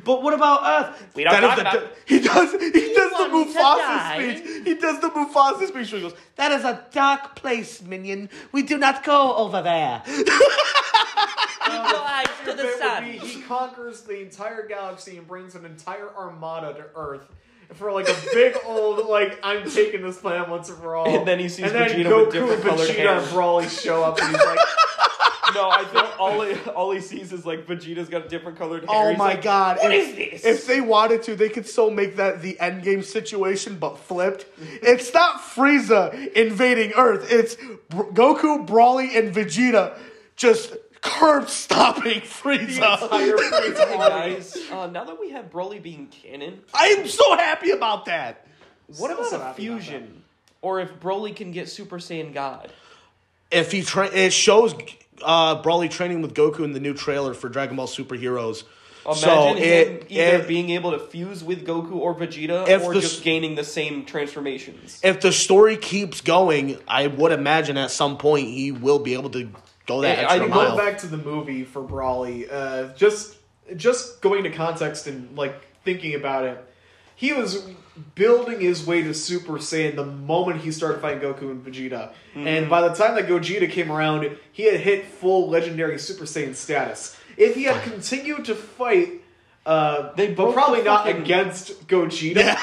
[0.04, 1.16] But what about Earth?
[1.16, 1.94] We don't That is talk about.
[2.06, 2.52] He does.
[2.52, 4.66] He does the want to Mufasa speech.
[4.66, 5.92] He does the Mufasa speech.
[5.92, 8.30] Where he goes, "That is a dark place, minion.
[8.52, 10.28] We do not go over there." Keep
[11.74, 13.04] your eyes to the sun.
[13.04, 17.28] be he conquers the entire galaxy and brings an entire armada to Earth
[17.74, 21.08] for like a big old like I'm taking this planet once and for all.
[21.08, 23.18] And then he sees and then Vegeta Goku, with different colored Vegeta, hair.
[23.18, 24.60] and Broly show up and he's like,
[25.54, 28.86] No, I think all he, all he sees is like Vegeta's got a different colored
[28.90, 28.90] hair.
[28.90, 29.78] Oh He's my like, god!
[29.82, 30.46] What if, is this?
[30.46, 34.46] If they wanted to, they could so make that the end game situation, but flipped.
[34.82, 37.28] It's not Frieza invading Earth.
[37.32, 37.56] It's
[37.90, 39.98] Br- Goku, Broly, and Vegeta
[40.36, 43.02] just curb stopping Frieza.
[43.02, 47.36] entire Frieza Hey guys, uh, now that we have Broly being canon, I am so
[47.38, 48.46] happy about that.
[48.88, 50.24] what Still so about a happy about fusion?
[50.62, 52.72] Or if Broly can get Super Saiyan God?
[53.52, 54.74] If he tra- it shows
[55.24, 58.64] uh, Broly training with Goku in the new trailer for Dragon Ball Super Heroes.
[59.06, 62.94] Imagine so him either it- being able to fuse with Goku or Vegeta, If or
[62.94, 65.00] the just gaining the same transformations.
[65.02, 69.30] if the story keeps going, I would imagine at some point he will be able
[69.30, 69.50] to
[69.86, 70.76] go that Yeah, I extra think mile.
[70.76, 73.38] Going back to the movie for Broly, uh, just
[73.78, 75.56] just going to context and like
[75.86, 76.62] thinking about it,
[77.16, 77.64] he was
[78.16, 82.48] building his way to Super Saiyan the moment he started fighting Goku and Vegeta, Mm-hmm.
[82.48, 86.54] and by the time that Gogeta came around, he had hit full legendary Super Saiyan
[86.56, 87.18] status.
[87.36, 89.22] If he had continued to fight.
[89.66, 92.56] Uh, They but probably not fucking- against Gogeta.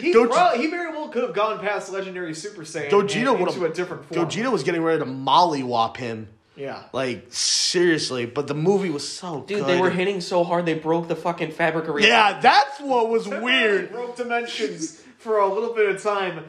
[0.00, 3.64] He, Goge- prob- he very well could have gone past Legendary Super Saiyan Gogeta into
[3.64, 4.26] a different form.
[4.26, 6.28] Gogeta was getting ready to mollywop him.
[6.56, 6.82] Yeah.
[6.92, 9.66] Like seriously, but the movie was so Dude, good.
[9.68, 12.06] they were hitting so hard they broke the fucking fabric arena.
[12.08, 13.90] Yeah, that's what was weird.
[13.92, 16.44] Broke dimensions for a little bit of time.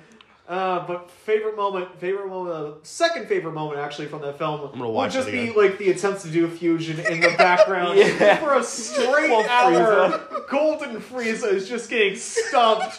[0.46, 4.72] Uh, but favorite moment, favorite moment, uh, second favorite moment actually from that film I'm
[4.78, 7.34] gonna watch would watch just be like the attempts to do a fusion in the
[7.38, 8.36] background Yeah.
[8.42, 10.44] for a straight Well, hour.
[10.50, 12.98] Golden Frieza is just getting stumped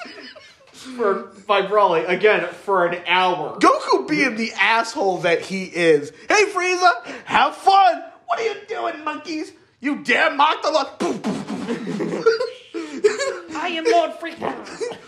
[0.84, 3.58] for by Broly again for an hour.
[3.58, 6.12] Goku being the asshole that he is.
[6.28, 8.02] Hey Frieza, have fun.
[8.26, 9.52] What are you doing, monkeys?
[9.80, 10.86] You dare mock the Lord?
[13.56, 14.98] I am Lord Frieza.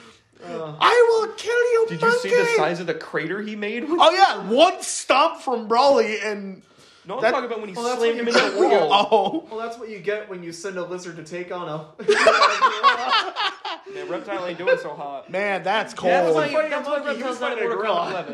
[0.48, 3.84] I will kill you, Did you see the size of the crater he made?
[3.88, 6.62] Oh yeah, one stomp from Broly and
[7.06, 8.68] No, I'm That- talking about when he Well, that's slammed what him you into the
[8.68, 9.08] get wall.
[9.12, 9.48] oh.
[9.56, 11.86] Well, that's what you get when you send a lizard to take on a.
[13.94, 15.30] Man, Reptile ain't doing so hot.
[15.30, 16.34] Man, that's That's cold.
[16.34, 18.24] why- why, that's why Monkey, he was Reptile's not in fighting a Mortal gorilla.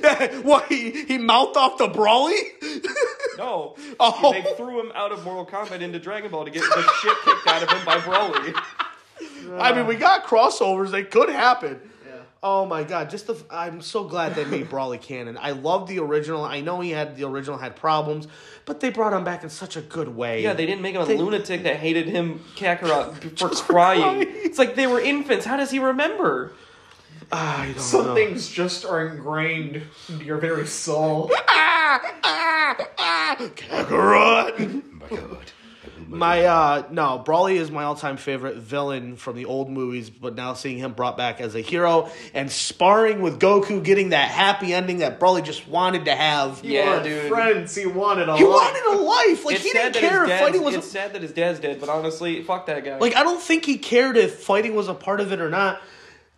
[0.00, 0.42] Kombat 11.
[0.44, 2.38] what he he mouthed off the Broly?
[3.36, 4.32] No, Oh.
[4.32, 7.46] they threw him out of Mortal Kombat into Dragon Ball to get the shit kicked
[7.48, 8.54] out of him by Broly.
[9.58, 10.90] I mean, we got crossovers.
[10.90, 11.80] They could happen.
[12.46, 12.52] Yeah.
[12.52, 13.10] Oh my god!
[13.10, 15.36] Just the I'm so glad they made Broly canon.
[15.40, 16.44] I love the original.
[16.44, 18.28] I know he had the original had problems,
[18.64, 20.42] but they brought him back in such a good way.
[20.42, 24.00] Yeah, they didn't make him a They- lunatic that hated him, Kakarot, for crying.
[24.02, 24.28] crying.
[24.28, 25.44] It's like they were infants.
[25.44, 26.52] How does he remember?
[27.32, 28.14] I don't Some know.
[28.14, 31.30] things just are ingrained into your very soul.
[31.48, 34.92] Ah, ah, ah, Kakarot.
[34.92, 35.08] My
[36.12, 40.78] uh no, Broly is my all-time favorite villain from the old movies, but now seeing
[40.78, 45.18] him brought back as a hero and sparring with Goku, getting that happy ending that
[45.18, 46.60] Broly just wanted to have.
[46.60, 47.28] He Yeah, wanted dude.
[47.30, 48.52] Friends, he wanted a He life.
[48.52, 49.44] wanted a life.
[49.44, 50.74] Like it's he didn't care if fighting was.
[50.74, 52.98] It's sad that his dad's dead, but honestly, fuck that guy.
[52.98, 55.80] Like I don't think he cared if fighting was a part of it or not.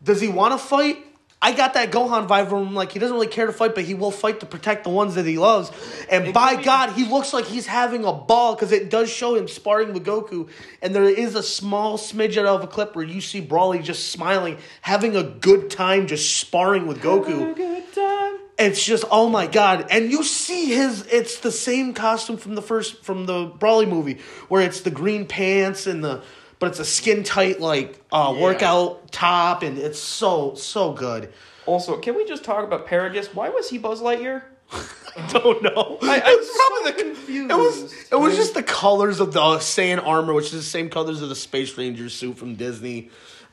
[0.02, 1.04] Does he want to fight?
[1.40, 2.74] I got that Gohan vibe from him.
[2.74, 5.14] Like he doesn't really care to fight, but he will fight to protect the ones
[5.14, 5.70] that he loves.
[6.10, 9.36] And It by God, he looks like he's having a ball because it does show
[9.36, 10.48] him sparring with Goku.
[10.82, 14.58] And there is a small smidget of a clip where you see Broly just smiling,
[14.80, 17.54] having a good time, just sparring with Goku.
[17.54, 18.38] good time.
[18.58, 21.06] It's just oh my god, and you see his.
[21.06, 25.26] It's the same costume from the first from the Broly movie, where it's the green
[25.26, 26.22] pants and the,
[26.58, 28.42] but it's a skin tight like uh, Yeah.
[28.42, 31.32] workout top, and it's so so good.
[31.66, 33.34] Also, can we just talk about Paragus?
[33.34, 34.42] Why was he Buzz Lightyear?
[34.72, 35.98] I don't know.
[36.02, 37.50] I- it I'm was so probably the confused.
[37.50, 40.88] It was it was just the colors of the Saiyan armor, which is the same
[40.90, 43.10] colors of the Space Ranger suit from Disney.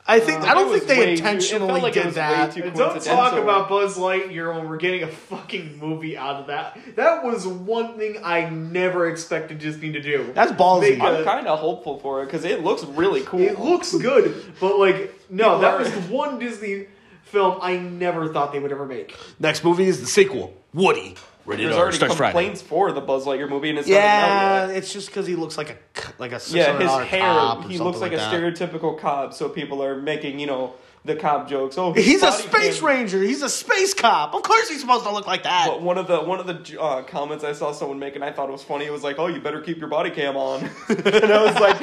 [0.08, 2.06] I think um, I don't think they way too- it intentionally felt like it did
[2.06, 2.52] was way that.
[2.52, 6.78] too- don't talk about Buzz Lightyear when we're getting a fucking movie out of that.
[6.94, 10.30] That was one thing I never expected Disney to do.
[10.32, 10.90] That's ballsy.
[10.90, 13.40] Make a- I'm kind of hopeful for it because it looks really cool.
[13.40, 16.86] It looks good, but like no, that was the one Disney
[17.24, 19.16] film I never thought they would ever make.
[19.40, 21.16] Next movie is the sequel, Woody.
[21.46, 22.32] Rated There's R, already starts Friday.
[22.32, 24.76] complaints for the Buzz Lightyear movie, and it's not Yeah, out yet.
[24.78, 27.20] it's just because he looks like a c- like a Yeah, his $600 hair.
[27.20, 28.32] cop or He something looks like, a that.
[28.32, 30.74] stereotypical cop, so people are making you know
[31.04, 31.78] the cop jokes.
[31.78, 33.22] Oh, He's a body space cam- ranger.
[33.22, 34.34] He's a space cop.
[34.34, 35.68] Of course, he's supposed to look like that.
[35.68, 38.32] But one of the one of the uh, comments I saw someone make, and I
[38.32, 38.86] thought it was funny.
[38.86, 41.80] It was like, "Oh, you better keep your body cam on," and I was like,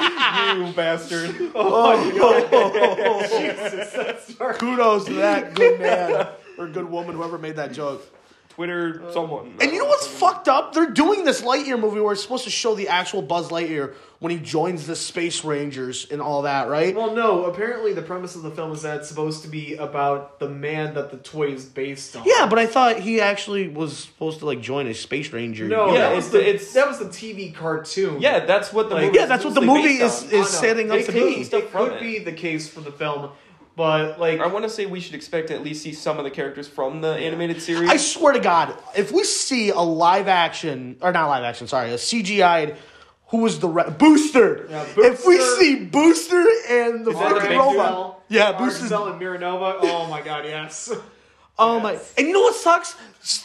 [0.68, 4.58] "You bastard!" Oh, Jesus, that's.
[4.58, 6.28] Kudos to that good man
[6.58, 8.06] or good woman, whoever made that joke.
[8.54, 9.52] Twitter, someone.
[9.60, 10.72] And you know what's fucked up?
[10.74, 14.30] They're doing this Lightyear movie where it's supposed to show the actual Buzz Lightyear when
[14.30, 16.94] he joins the Space Rangers and all that, right?
[16.94, 17.46] Well, no.
[17.46, 20.94] Apparently, the premise of the film is that it's supposed to be about the man
[20.94, 22.22] that the toy is based on.
[22.24, 25.66] Yeah, but I thought he actually was supposed to like join a Space Ranger.
[25.66, 28.20] no, Yeah, that was it's- the it's- that was the TV cartoon.
[28.20, 29.18] Yeah, that's what the Like- movie.
[29.18, 30.44] Yeah, that's what the movie is I is know.
[30.44, 31.44] setting up it to could, be.
[31.44, 32.00] stuff It from could it.
[32.00, 33.30] be the case for the film,
[33.76, 36.24] but like I want to say we should expect to at least see some of
[36.24, 37.88] the characters from the animated series.
[37.90, 41.90] I swear to God, if we see a live action or not live action, sorry,
[41.90, 42.76] a CGI'd.
[43.28, 44.66] Who was the re- Booster?
[44.70, 46.40] Yeah, If we see Booster
[46.70, 49.78] and the Is that the fucking big robot, yeah, Booster's Booster's and Mira Nova.
[49.80, 50.92] Oh my god, yes.
[51.56, 51.92] Oh my!
[51.92, 52.14] Yes.
[52.18, 52.96] And you know what sucks?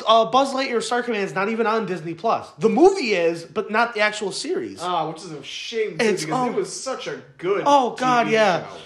[0.08, 2.50] Uh, Buzz Lightyear Star Command is not even on Disney Plus.
[2.58, 4.80] The movie is, but not the actual series.
[4.82, 6.52] Ah, which is a shame too, It's- because oh.
[6.52, 7.64] it was such a good.
[7.68, 8.64] Oh, God, TV yeah.
[8.68, 8.78] show.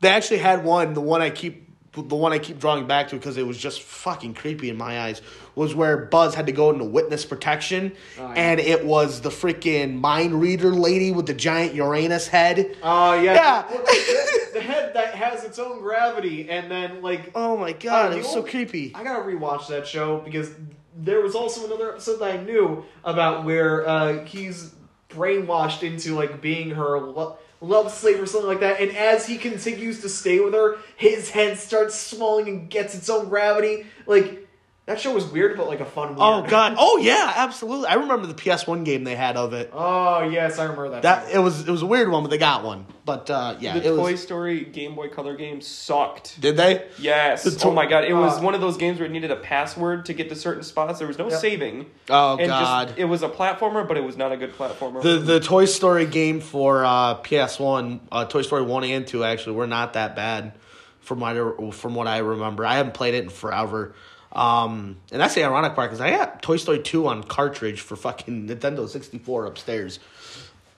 [0.00, 0.94] They actually had one.
[0.94, 3.82] The one I keep, the one I keep drawing back to because it was just
[3.82, 5.22] fucking creepy in my eyes.
[5.54, 8.34] Was where Buzz had to go into witness protection, Oh, yeah.
[8.34, 12.76] and it was the freaking mind reader lady with the giant Uranus head.
[12.82, 13.34] Oh yeah.
[13.34, 13.68] Yeah.
[13.68, 17.32] The, the head that has its own gravity, and then like.
[17.34, 18.92] Oh my god, uh, it was so creepy.
[18.94, 20.50] I gotta rewatch that show because
[20.96, 24.72] there was also another episode that I knew about where uh, he's
[25.10, 29.36] brainwashed into like being her lo- love slave or something like that, and as he
[29.36, 33.86] continues to stay with her, his head starts swelling and gets its own gravity.
[34.06, 34.47] Like
[34.88, 36.08] that show was weird, but like a fun.
[36.08, 36.18] Weird.
[36.20, 36.74] Oh god.
[36.78, 37.86] Oh yeah, absolutely.
[37.88, 39.70] I remember the PS1 game they had of it.
[39.72, 41.02] Oh yes, I remember that.
[41.02, 42.86] That it was it was a weird one, but they got one.
[43.04, 44.22] But uh, yeah, the it Toy was.
[44.22, 46.40] Story Game Boy Color game sucked.
[46.40, 46.86] Did they?
[46.98, 47.44] Yes.
[47.44, 49.30] The to- oh my god, it was Uh, one of those games where it needed
[49.30, 50.98] a password to get to certain spots.
[50.98, 51.38] There was no Yep.
[51.40, 51.86] saving.
[52.10, 52.88] Oh and god.
[52.88, 55.02] Just, it was a platformer, but it was not a good platformer.
[55.02, 59.56] the the Toy Story game for uh, PS1, uh, Toy Story one and two actually
[59.56, 60.52] were not that bad,
[61.00, 62.64] from what I, from what I remember.
[62.64, 63.94] I haven't played it in forever.
[64.32, 67.96] Um, and that's the ironic part because I got Toy Story two on cartridge for
[67.96, 69.98] fucking Nintendo sixty four upstairs.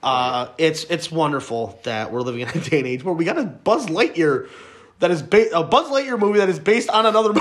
[0.03, 3.39] Uh, it's it's wonderful that we're living in a day and age where we got
[3.39, 4.49] a Buzz Lightyear
[5.01, 7.41] that is ba- a Buzz Lightyear movie that is based on another movie.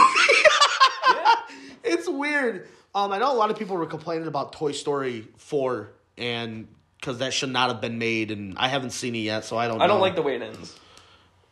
[1.84, 2.68] it's weird.
[2.95, 6.68] Um, I know a lot of people were complaining about Toy Story four and
[6.99, 9.68] because that should not have been made, and I haven't seen it yet, so I
[9.69, 9.81] don't.
[9.81, 10.02] I don't know.
[10.02, 10.77] like the way it ends.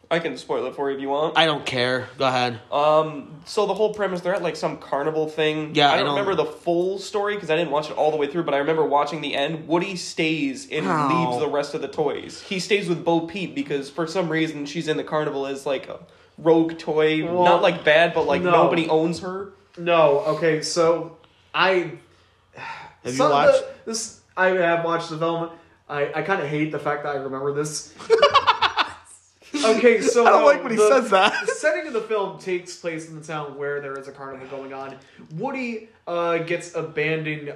[0.09, 1.37] I can spoil it for you if you want.
[1.37, 2.07] I don't care.
[2.17, 2.59] Go ahead.
[2.71, 5.75] Um, so the whole premise, they're at like some carnival thing.
[5.75, 8.17] Yeah, I I don't remember the full story because I didn't watch it all the
[8.17, 9.67] way through, but I remember watching the end.
[9.67, 11.09] Woody stays and Ow.
[11.31, 12.41] leaves the rest of the toys.
[12.41, 15.89] He stays with Bo Peep because for some reason she's in the carnival as like
[15.89, 15.99] a
[16.37, 18.51] rogue toy, Well, not like bad, but like no.
[18.51, 19.49] nobody owns her.
[19.77, 21.17] No, okay, so
[21.53, 21.91] I
[23.03, 23.59] Have you watched?
[23.85, 24.21] the- this?
[24.37, 25.49] I have watched the film.
[25.89, 27.93] I, I kind of hate the fact that I remember this.
[29.55, 31.33] okay, so I don't no, like when he the- says that.
[31.45, 34.47] The setting of the film takes place in the town where there is a carnival
[34.47, 34.95] going on.
[35.35, 37.53] Woody uh, gets abandoned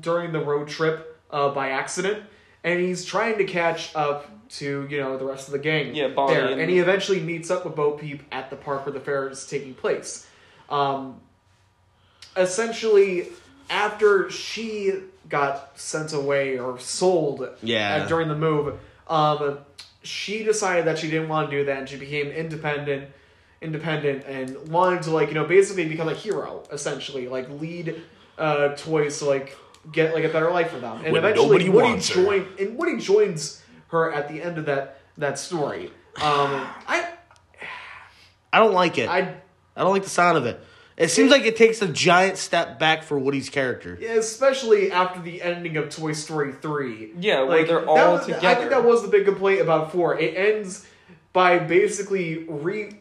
[0.00, 2.22] during the road trip uh, by accident,
[2.64, 5.94] and he's trying to catch up to you know the rest of the gang.
[5.94, 8.86] Yeah, Bonnie there, and- and he eventually meets up with Bo Peep at the park
[8.86, 10.26] where the fair is taking place.
[10.70, 11.20] Um,
[12.36, 13.28] essentially,
[13.70, 14.94] after she
[15.28, 18.02] got sent away or sold Yeah.
[18.04, 19.58] uh, during the move, um,
[20.06, 23.10] she decided that she didn't want to do that, and she became independent,
[23.60, 28.02] independent, and wanted to like you know basically become a hero, essentially like lead
[28.38, 29.56] uh, toys to like
[29.92, 33.62] get like a better life for them, and When eventually Woody joined, and Woody joins
[33.88, 35.86] her at the end of that that story.
[36.16, 37.12] Um, I
[38.52, 39.08] I don't like it.
[39.08, 39.34] I,
[39.76, 40.60] I don't like the sound of it.
[40.96, 43.98] It seems like it takes a giant step back for Woody's character.
[44.18, 47.12] especially after the ending of Toy Story three.
[47.20, 50.18] Yeah, where they're all was- I think that was the big complaint about four.
[50.18, 50.86] It ends
[51.32, 52.92] by basically re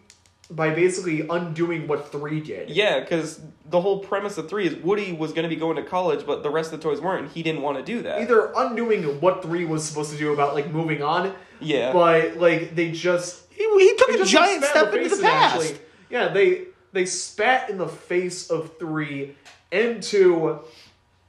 [0.51, 2.69] by basically undoing what three did.
[2.69, 5.81] Yeah, because the whole premise of three is Woody was going to be going to
[5.81, 7.31] college, but the rest of the toys weren't.
[7.31, 8.21] He didn't want to do that.
[8.21, 11.91] Either undoing what three was supposed to do about like moving on, Yeah.
[11.93, 15.55] but like they just He, he took a giant spat in step into the past.
[15.55, 15.79] actually.
[16.11, 16.65] Yeah, they
[16.95, 19.35] they spat in the face of three
[19.71, 20.59] into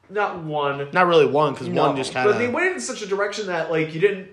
[0.09, 2.35] not one, Not really one, because No, one just kind of.
[2.35, 4.29] but they went in such a direction that like you didn't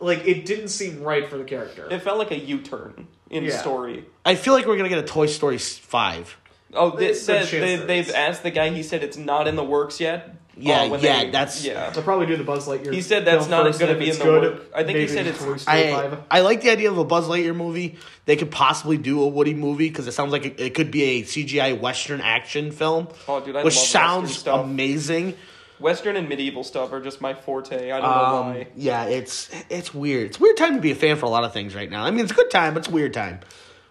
[0.00, 1.86] like it didn't seem right for the character.
[1.90, 3.58] It felt like a U turn in Yeah.
[3.60, 4.06] story.
[4.24, 6.36] I feel like we're gonna get a Toy Story five.
[6.74, 8.70] Oh, they There's a said chance they, there they've asked the guy.
[8.70, 10.34] He said it's not in the works yet.
[10.56, 11.88] Yeah, Uh, yeah, they- that's- yeah.
[11.90, 12.92] They'll probably do the Buzz Lightyear.
[12.92, 14.62] He said that's not gonna be if in the good, work.
[14.74, 16.18] I think he said it's- Toy Story I 5.
[16.30, 17.96] I like the idea of a Buzz Lightyear movie.
[18.26, 21.02] They could possibly do a Woody movie because it sounds like it, it could be
[21.04, 24.64] a CGI Western action film, Oh, dude, I which love sounds Western stuff.
[24.64, 25.34] amazing.
[25.80, 27.90] Western and medieval stuff are just my forte.
[27.90, 28.66] I don't know Um, why.
[28.76, 30.26] yeah, it's it's weird.
[30.26, 32.04] It's a weird time to be a fan for a lot of things right now.
[32.04, 33.40] I mean, it's a good time, but it's a weird time.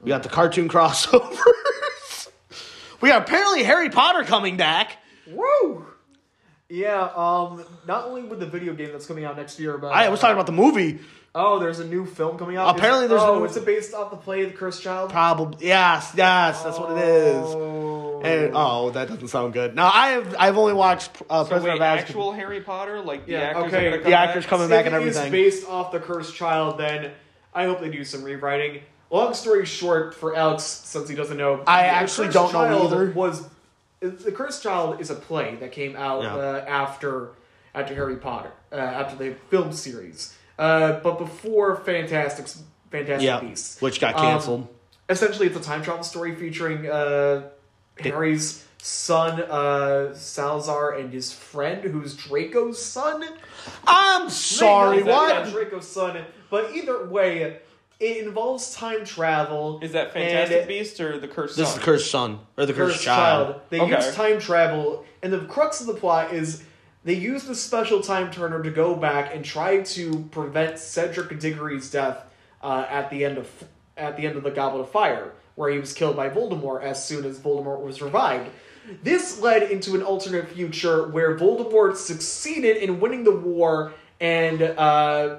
[0.02, 2.28] We got the cartoon crossovers.
[3.02, 4.98] we got apparently Harry Potter coming back.
[5.28, 5.86] Woo!
[6.72, 10.08] Yeah, um, not only with the video game that's coming out next year, but I
[10.10, 11.00] was talking about the movie.
[11.36, 12.78] Oh, there's a new film coming out.
[12.78, 15.10] Apparently Is- there's a oh, new- is it based off the play The Cursed Child?
[15.12, 17.44] Probably yes, yes, that's what it is.
[17.46, 18.22] Oh.
[18.24, 19.76] And oh, that doesn't sound good.
[19.76, 22.00] Now I have I've only watched uh, So Prisoner wait, of Azkaban.
[22.02, 23.88] actual Harry Potter, like the Yeah, actors okay.
[23.88, 24.50] are The come actors back?
[24.50, 25.32] coming If back and it is everything.
[25.32, 27.12] based off The Cursed Child, then
[27.54, 28.82] I hope they do some rewriting.
[29.10, 32.68] Long story short, for Alex, since he doesn't know, I The actually Cursed don't know
[32.80, 33.12] Child either.
[33.12, 33.50] Was
[34.02, 36.36] The Cursed Child is a play that came out Yeah.
[36.36, 37.30] uh, after
[37.74, 42.48] after Harry Potter, uh, after the film series, uh, but before Fantastic
[42.90, 44.68] Fantastic yeah, Beasts, which got Um, canceled.
[45.08, 47.44] essentially it's a time travel story featuring uh,
[48.00, 53.24] Harry's son uh, Salazar and his friend who's Draco's son.
[53.88, 55.48] I'm sorry, what?
[55.52, 57.60] Draco's son, but either way,
[58.02, 59.80] it involves time travel.
[59.82, 61.80] Is that Fantastic and Beasts or the Cursed This is Son?
[61.80, 63.48] the cursed son or the cursed, Cursed child.
[63.48, 63.62] child.
[63.70, 63.96] They Okay.
[63.96, 66.64] use time travel, and the crux of the plot is
[67.04, 71.90] they use the special time turner to go back and try to prevent Cedric Diggory's
[71.92, 72.24] death
[72.64, 73.48] uh, at the end of
[73.98, 77.04] at the end of the Goblet of Fire, where he was killed by Voldemort as
[77.06, 78.50] soon as Voldemort was revived.
[79.04, 85.38] This led into an alternate future where Voldemort succeeded in winning the war, and uh,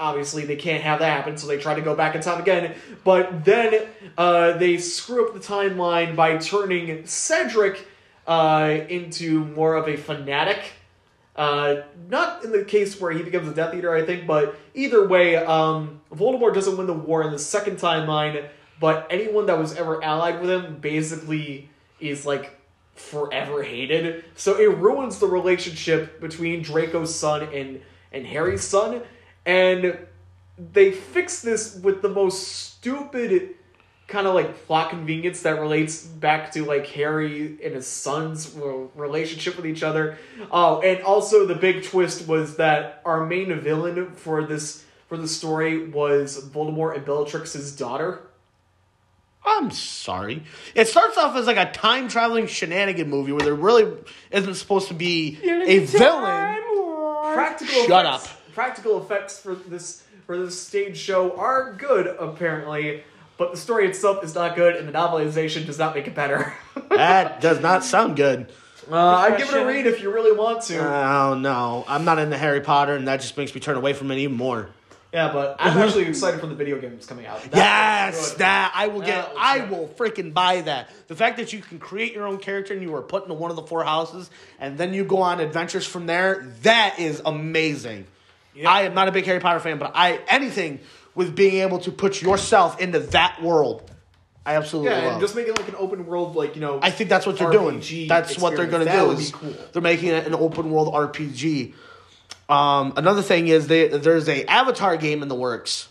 [0.00, 2.74] obviously they can't have that happen, so they try to go back in time again.
[3.04, 3.86] But then
[4.18, 7.86] uh, they screw up the timeline by turning Cedric
[8.26, 10.60] uh, into more of a fanatic.
[11.36, 15.06] Uh, not in the case where he becomes a Death Eater, I think, but either
[15.06, 18.48] way, um, Voldemort doesn't win the war in the second timeline,
[18.80, 21.70] but anyone that was ever allied with him basically
[22.00, 22.58] is like
[22.94, 24.24] forever hated.
[24.34, 27.80] So it ruins the relationship between Draco's son and
[28.12, 29.02] and Harry's son,
[29.50, 29.98] and
[30.72, 33.56] they fix this with the most stupid
[34.06, 38.56] kind of like plot convenience that relates back to like Harry and his son's
[38.94, 40.18] relationship with each other.
[40.52, 45.26] Oh, and also the big twist was that our main villain for this for the
[45.26, 48.20] story was Voldemort and Bellatrix's daughter.
[49.44, 50.44] I'm sorry.
[50.76, 53.96] It starts off as like a time traveling shenanigan movie where there really
[54.30, 56.58] isn't supposed to be a villain.
[57.34, 58.39] Practical Shut effects, up.
[58.54, 63.02] Practical effects for this for this stage show are good apparently,
[63.36, 66.52] but the story itself is not good, and the novelization does not make it better.
[66.90, 68.52] That does not sound good.
[68.90, 70.78] Uh, I'd give it a read if you really want to.
[70.78, 74.10] Oh no, I'm not into Harry Potter, and that just makes me turn away from
[74.10, 74.68] it even more.
[75.14, 77.40] yeah, but I'm actually excited for the video game that's coming out.
[77.52, 79.32] That yes, that I will get.
[79.32, 79.70] That I good.
[79.70, 80.90] will freaking buy that.
[81.06, 83.50] The fact that you can create your own character and you are put into one
[83.50, 86.52] of the four houses, and then you go on adventures from there.
[86.62, 88.06] That is amazing.
[88.66, 90.80] I am not a big Harry Potter fan, but I anything
[91.14, 93.90] with being able to put yourself into that world,
[94.46, 95.12] I absolutely Yeah, love.
[95.14, 96.78] and just make it like an open world, like you know.
[96.82, 98.08] I think that's what they're RPG doing.
[98.08, 99.08] That's what they're going to do.
[99.08, 99.54] would be Is cool.
[99.72, 101.74] They're making it an open world RPG.
[102.48, 105.88] Um, another thing is they, there's a Avatar game in the works.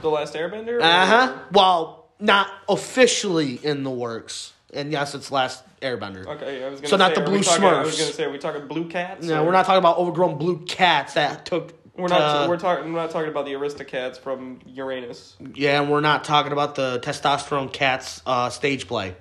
[0.00, 0.80] The Last Airbender?
[0.80, 1.32] Uh huh.
[1.32, 4.52] Or- Well, not officially in the works.
[4.72, 6.26] And yes, it's Last Airbender.
[6.26, 7.98] Okay, I was gonna So say, not the are blue we talking, I was Smurfs.
[8.00, 9.24] gonna say, are we talking blue cats?
[9.24, 11.72] No, or- we're not talking about overgrown blue cats that took.
[11.96, 12.42] We're not.
[12.44, 12.92] to- we're talking.
[12.92, 15.36] We're not talking about the Aristocats from Uranus.
[15.54, 19.14] yeah, and we're not talking about the testosterone cats uh, stage play.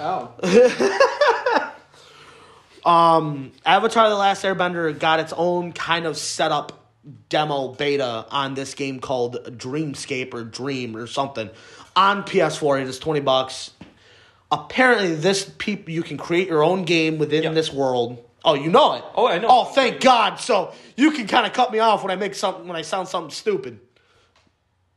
[0.00, 0.32] Oh,
[2.84, 6.86] Um, Avatar: The Last Airbender got its own kind of setup
[7.28, 11.50] demo beta on this game called Dreamscape or Dream or something
[11.96, 12.82] on PS4.
[12.82, 13.72] It is twenty bucks.
[14.52, 17.54] Apparently, this peop you can create your own game within Yep.
[17.54, 18.22] this world.
[18.46, 19.04] Oh, you know it.
[19.14, 19.48] Oh, I know.
[19.50, 20.36] Oh, thank God.
[20.36, 23.08] So you can kind of cut me off when I make something when I sound
[23.08, 23.80] something stupid.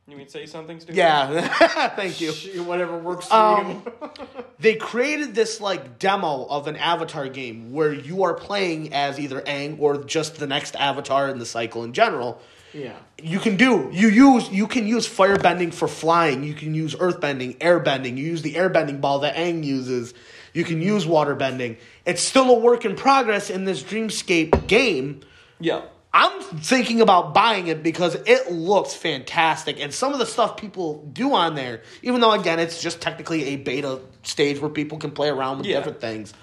[0.06, 0.96] You mean say something stupid?
[0.96, 2.32] Yeah, thank you.
[2.32, 4.08] Shoot, whatever works for Um, you.
[4.58, 9.40] they created this like demo of an avatar game where you are playing as either
[9.42, 12.40] Aang or just the next avatar in the cycle in general.
[12.72, 12.94] yeah.
[13.22, 16.42] You can do you use you can use firebending for flying.
[16.42, 18.16] You can use earthbending, airbending.
[18.16, 20.12] You use the airbending ball that Aang uses.
[20.54, 21.76] You can use waterbending.
[22.10, 25.20] It's still a work in progress in this Dreamscape game.
[25.60, 25.82] Yeah.
[26.12, 31.06] I'm thinking about buying it because it looks fantastic, and some of the stuff people
[31.12, 35.12] do on there, even though again it's just technically a beta stage where people can
[35.12, 35.76] play around with Yeah.
[35.76, 36.34] different things,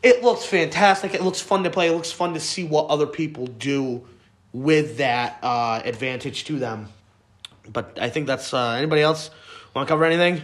[0.00, 1.12] it looks fantastic.
[1.12, 1.88] It looks fun to play.
[1.88, 4.06] It looks fun to see what other people do
[4.52, 6.88] with that uh, advantage to them.
[7.68, 9.30] But I think that's uh, anybody else
[9.74, 10.42] want to cover anything?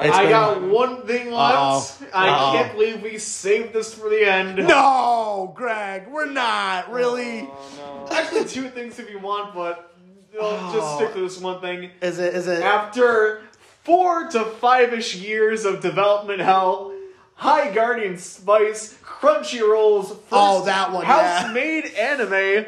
[0.00, 2.02] It's I been- got one thing left.
[2.02, 2.08] Uh-oh.
[2.14, 2.52] I Uh-oh.
[2.52, 4.56] can't believe we saved this for the end.
[4.68, 7.48] No, Greg, we're not really.
[7.50, 9.94] Oh, Actually, two things if you want, but
[10.40, 10.96] I'll just Oh.
[10.96, 11.90] stick to this one thing.
[12.00, 12.34] Is it?
[12.34, 12.62] Is it?
[12.62, 13.42] After
[13.84, 16.92] four to five ish years of development hell,
[17.34, 21.40] High Guardian Spice, Crunchyroll's first Oh, that one, yeah.
[21.42, 22.66] house made anime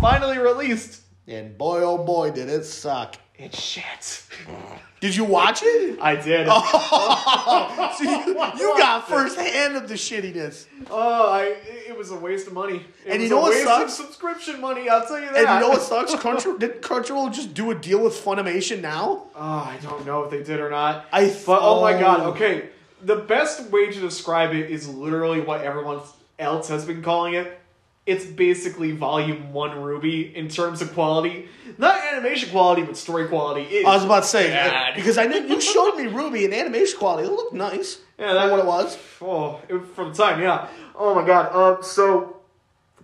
[0.00, 1.00] finally released.
[1.28, 3.16] And boy, oh boy, did it suck.
[3.38, 4.24] It's shit.
[5.00, 5.98] Did you watch it?
[6.00, 6.46] I did.
[6.50, 10.66] Oh, see, you got first hand of the shittiness.
[10.90, 11.54] Oh, I
[11.86, 12.76] it was a waste of money.
[13.04, 13.98] It And was you know a what waste sucks?
[14.00, 14.88] of subscription money.
[14.88, 15.36] I'll tell you that.
[15.36, 16.14] And you know what sucks?
[16.14, 19.24] Crunchyroll did Crunchyroll just do a deal with Funimation now?
[19.36, 21.04] Oh, I don't know if they did or not.
[21.12, 22.70] I But oh my god, okay.
[23.02, 26.00] The best way to describe it is literally what everyone
[26.38, 27.60] else has been calling it.
[28.06, 31.48] It's basically volume one RWBY in terms of quality.
[31.76, 33.62] Not animation quality, but story quality.
[33.62, 34.94] It I was about to say Bad.
[34.94, 37.26] because I know you showed me RWBY and animation quality.
[37.26, 37.98] It looked nice.
[38.18, 38.96] Yeah, that's what it was.
[39.20, 40.68] Oh, it, from the time, yeah.
[40.94, 41.50] Oh my god.
[41.52, 42.36] Uh, so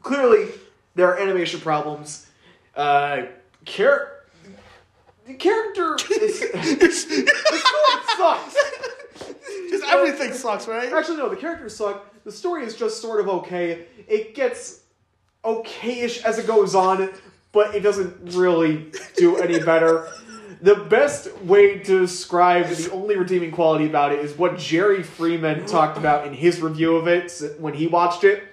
[0.03, 0.49] clearly
[0.95, 2.29] there are animation problems.
[2.77, 3.23] Uh,
[3.65, 4.09] char-
[5.27, 6.93] the character is it
[8.17, 8.57] sucks.
[9.69, 10.93] Just everything sucks, right?
[10.93, 11.29] Actually, no.
[11.29, 12.07] The characters suck.
[12.25, 13.87] The story is just sort of okay.
[14.07, 14.82] It gets
[15.45, 17.11] okayish as it goes on,
[17.53, 20.09] but it doesn't really do any better.
[20.61, 25.67] The best way to describe the only redeeming quality about it is what Jerry Freeman
[25.67, 28.45] talked about in his review of it when he watched it.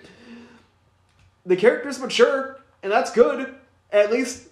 [1.46, 3.54] The character's mature, and that's good.
[3.92, 4.50] At least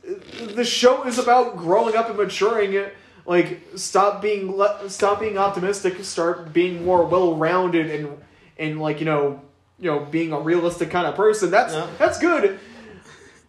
[0.55, 2.89] the show is about growing up and maturing.
[3.25, 8.17] Like stop being le- stop being optimistic, start being more well-rounded and
[8.57, 9.41] and like you know
[9.79, 11.51] you know being a realistic kind of person.
[11.51, 11.87] That's Yeah.
[11.97, 12.59] that's good.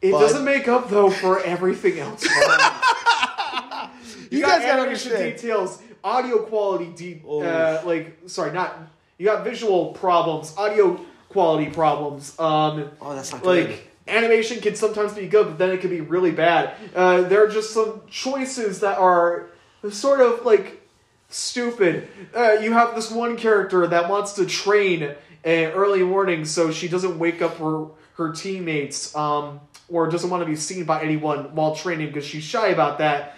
[0.01, 2.25] It But- doesn't make up though for everything else.
[2.27, 2.71] wrong.
[4.31, 5.37] You guys gotta animation understand.
[5.41, 7.41] details, audio quality, de- Oh.
[7.43, 8.77] uh, like sorry, not
[9.17, 11.01] you got visual problems, audio
[11.31, 12.39] quality problems.
[12.39, 13.79] Um, Oh, that's not like good.
[14.07, 16.73] animation can sometimes be good, but then it can be really bad.
[16.95, 19.47] Uh, there are just some choices that are
[19.91, 20.83] sort of like
[21.31, 22.09] stupid.
[22.37, 25.15] Uh, you have this one character that wants to train
[25.49, 30.47] early mornings so she doesn't wake up her her teammates um, or doesn't want to
[30.47, 33.37] be seen by anyone while training because she's shy about that.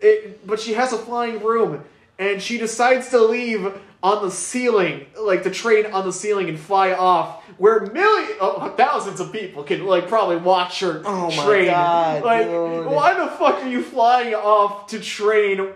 [0.00, 1.84] It, but she has a flying room
[2.18, 6.58] and she decides to leave on the ceiling, like to train on the ceiling and
[6.58, 11.44] fly off, where millions, oh, thousands of people can like probably watch her Oh my
[11.44, 11.66] train.
[11.66, 12.86] God, like, dude.
[12.86, 15.68] why the fuck are you flying off to train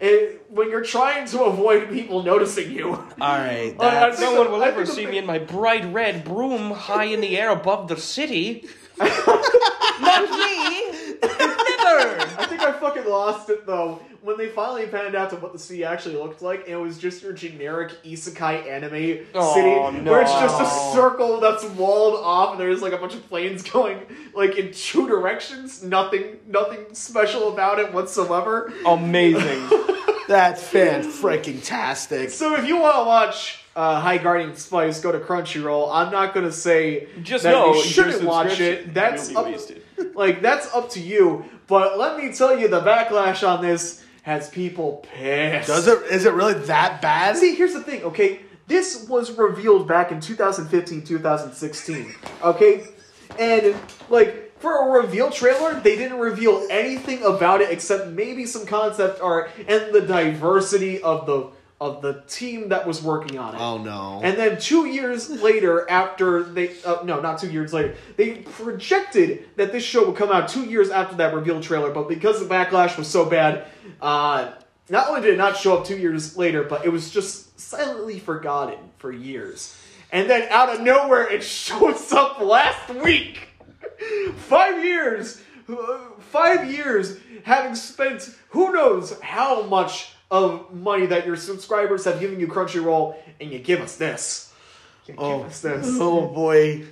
[0.00, 2.92] eh, when you're trying to avoid people noticing you?
[2.94, 3.74] All right.
[3.78, 7.04] That's- think No one will ever see thing- me in my bright red broom high
[7.04, 8.66] in the air above the city.
[8.98, 11.16] Not me!
[11.86, 12.20] Never!
[12.40, 15.58] I think I fucking lost it though when they finally panned out to what the
[15.58, 16.66] sea actually looked like.
[16.66, 21.64] It was just your generic isekai anime Oh, city, where it's just a circle that's
[21.64, 24.00] walled off, and there's like a bunch of planes going
[24.34, 25.82] like in two directions.
[25.82, 28.72] Nothing, nothing special about it whatsoever.
[28.84, 29.68] Amazing.
[30.28, 32.30] That's fan freaking tastic.
[32.30, 35.88] So if you want to watch uh, High Guardian Spice, go to Crunchyroll.
[35.92, 38.92] I'm not gonna say Just that know you shouldn't watch it.
[38.92, 39.46] That's up,
[40.14, 41.44] like that's up to you.
[41.66, 45.68] But let me tell you, the backlash on this has people pissed.
[45.68, 46.02] Does it?
[46.10, 47.36] Is it really that bad?
[47.36, 48.40] See, here's the thing, okay?
[48.66, 52.84] This was revealed back in 2015, 2016, okay?
[53.38, 53.76] And,
[54.08, 59.20] like, for a reveal trailer, they didn't reveal anything about it except maybe some concept
[59.20, 63.60] art and the diversity of the of the team that was working on it.
[63.60, 64.20] Oh no.
[64.22, 69.44] And then two years later, after they, uh, no, not two years later, they projected
[69.56, 72.46] that this show would come out two years after that reveal trailer, but because the
[72.52, 73.66] backlash was so bad,
[74.00, 74.52] uh,
[74.88, 78.18] not only did it not show up two years later, but it was just silently
[78.18, 79.76] forgotten for years.
[80.12, 83.48] And then out of nowhere, it shows up last week.
[84.36, 91.36] Five years, uh, five years having spent who knows how much of money that your
[91.36, 94.52] subscribers have given you Crunchyroll, and you give us this.
[95.06, 95.38] You Oh.
[95.38, 95.86] give us this.
[96.00, 96.84] oh boy.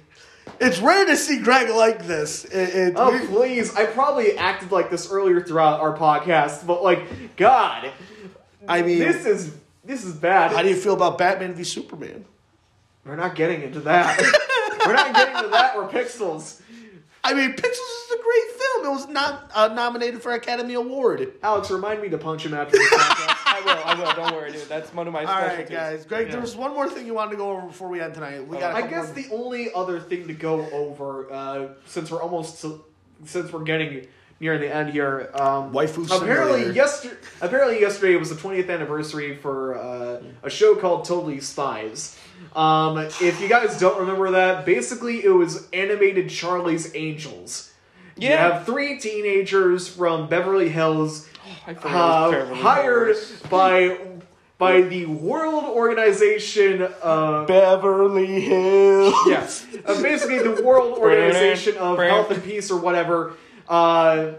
[0.60, 2.44] It's rare to see Greg like this.
[2.44, 3.74] It, it, Oh we- please!
[3.74, 7.90] I probably acted like this earlier throughout our podcast, but like, God,
[8.68, 9.54] I mean, this is
[9.84, 10.52] this is bad.
[10.52, 12.24] how do you feel about Batman v Superman?
[13.04, 14.18] We're not getting into that.
[14.86, 15.76] We're not getting into that.
[15.76, 16.60] We're pixels.
[17.26, 18.86] I mean, Pixels is a great film.
[18.86, 21.32] It was not uh, nominated for Academy Award.
[21.42, 23.36] Alex, remind me to punch him after this podcast.
[23.46, 23.84] I will.
[23.84, 24.14] I will.
[24.14, 24.68] Don't worry, dude.
[24.68, 25.58] That's one of my All specialties.
[25.58, 26.04] right, guys.
[26.04, 26.32] Greg, Yeah.
[26.32, 28.46] there was one more thing you wanted to go over before we end tonight.
[28.46, 28.72] We got.
[28.72, 32.20] a I couple guess more- the only other thing to go over, uh, since we're
[32.22, 32.64] almost
[33.24, 34.06] since we're getting
[34.40, 36.72] near the end here, um, Waifu apparently Simulator.
[36.72, 42.18] yesterday apparently yesterday was the 20th anniversary for uh, a show called Totally Spies.
[42.54, 47.72] Um, if you guys don't remember that, basically it was animated Charlie's Angels.
[48.16, 48.36] You Yeah.
[48.54, 51.28] have three teenagers from Beverly Hills
[51.66, 53.42] I forgot it was uh, Beverly hired Hills.
[53.50, 53.98] by
[54.56, 59.14] by the World Organization of Beverly Hills.
[59.26, 63.32] yes, uh, basically the World Organization of Health and Peace or whatever,
[63.68, 64.32] uh,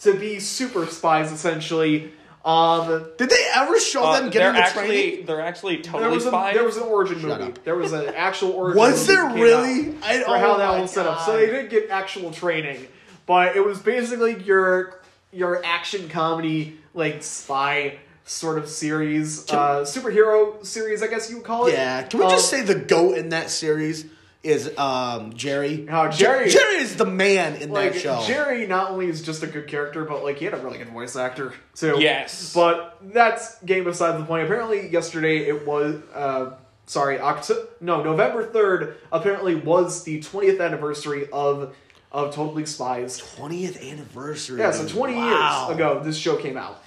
[0.00, 2.10] to be super spies essentially.
[2.44, 5.26] Um, Did they ever show Uh, them they're getting the actually training?
[5.26, 6.54] they're actually there totally was a, spies.
[6.54, 7.52] there was an origin Shut movie.
[7.52, 7.64] up.
[7.64, 8.78] There was an actual origin.
[8.78, 9.88] Was movie there that came really?
[9.96, 11.16] out I for how oh that my was set up.
[11.18, 11.24] God.
[11.24, 12.86] So they did get actual training,
[13.26, 15.00] but it was basically your
[15.32, 21.44] your action comedy like spy sort of series, uh, superhero series, I guess you would
[21.46, 21.72] call it.
[21.72, 22.02] Yeah.
[22.04, 24.04] Can we just Um, say the goat in that series
[24.44, 25.86] is um, Jerry?
[25.90, 28.22] Oh, Jerry- Jer- Jerry is the man in like that show.
[28.26, 30.90] Jerry not only is just a good character, but like he had a really good
[30.90, 31.96] voice actor too.
[31.98, 32.52] Yes.
[32.54, 34.44] But that's game besides the point.
[34.44, 36.52] Apparently yesterday it was uh
[36.86, 41.74] sorry, Octo- no, November 3rd apparently was the 20th anniversary of
[42.12, 43.20] of Totally Spies.
[43.20, 44.60] 20th anniversary.
[44.60, 45.66] Yeah, so 20 Wow.
[45.68, 46.80] years ago this show came out.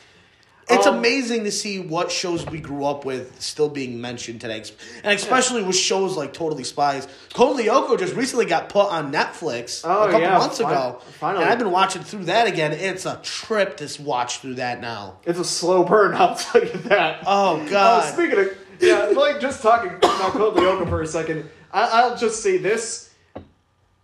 [0.69, 4.63] It's Um, amazing to see what shows we grew up with still being mentioned today,
[5.03, 7.07] and especially with shows like Totally Spies.
[7.33, 10.99] Code Lyoko just recently got put on Netflix Oh, a couple yeah, months fin- ago,
[11.19, 11.43] finally.
[11.45, 12.73] and I've been watching through that again.
[12.73, 15.19] It's a trip to watch through that now.
[15.25, 17.23] It's a slow burn, I'll tell you that.
[17.25, 18.13] Oh Oh, God!
[18.13, 18.47] speaking of,
[18.81, 23.09] yeah, like just talking about Code Lyoko for a second, I, I'll just say this.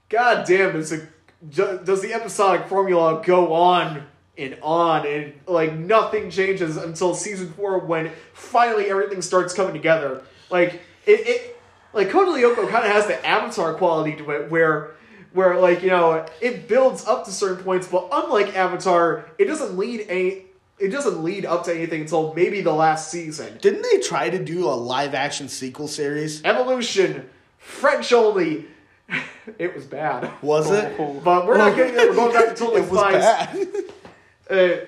[0.08, 1.10] God damn, is it,
[1.52, 4.04] does the episodic formula go on
[4.38, 10.24] and on, and like nothing changes until season four when finally everything starts coming together.
[10.50, 11.62] Like it, it
[11.94, 14.92] like Code Lyoko kind of has the Avatar quality to it, where.
[15.34, 19.76] Where like you know it builds up to certain points, but unlike Avatar, it doesn't
[19.76, 20.46] lead any.
[20.78, 23.58] It doesn't lead up to anything until maybe the last season.
[23.60, 26.44] Didn't they try to do a live action sequel series?
[26.46, 27.28] Evolution,
[27.58, 28.66] French only.
[29.58, 30.32] It was bad.
[30.42, 30.98] Was it?
[30.98, 32.10] But we're not getting there.
[32.10, 33.68] We're going back to Totally it was Spies.
[34.48, 34.80] bad.
[34.82, 34.86] Uh,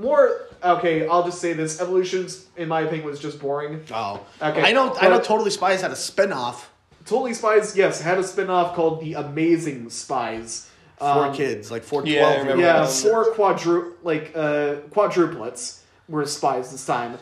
[0.00, 0.40] more.
[0.62, 3.82] Okay, I'll just say this: Evolutions, in my opinion, was just boring.
[3.92, 4.94] oh, Okay, I know.
[4.96, 5.16] I know.
[5.18, 6.70] but- Totally Spies had a spin-off
[7.06, 10.70] Totally Spies, yes, had a spin-off called The Amazing Spies.
[10.98, 12.38] Four Um, kids, like four yeah, I twelve.
[12.42, 17.18] remember Yeah, Um, four quadru like uh, quadruplets were spies this time.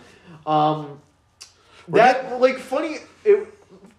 [0.46, 1.00] Um,
[1.88, 2.98] that like funny.
[3.24, 3.48] It,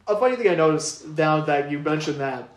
[0.07, 2.47] a funny thing I noticed now that you mentioned that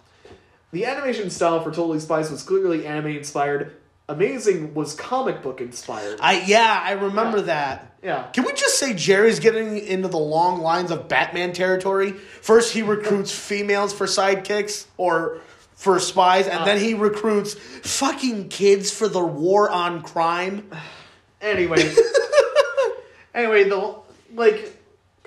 [0.72, 3.72] the animation style for Totally Spies was clearly anime inspired.
[4.08, 6.20] Amazing was comic book inspired.
[6.20, 7.42] I yeah, I remember Yeah.
[7.44, 7.92] that.
[8.02, 8.22] Yeah.
[8.32, 12.12] Can we just say Jerry's getting into the long lines of Batman territory?
[12.12, 15.38] First, he recruits females for sidekicks or
[15.74, 16.64] for spies, and uh.
[16.64, 20.70] then he recruits fucking kids for the war on crime.
[21.42, 21.94] Anyway,
[23.34, 23.94] anyway, the
[24.34, 24.74] like,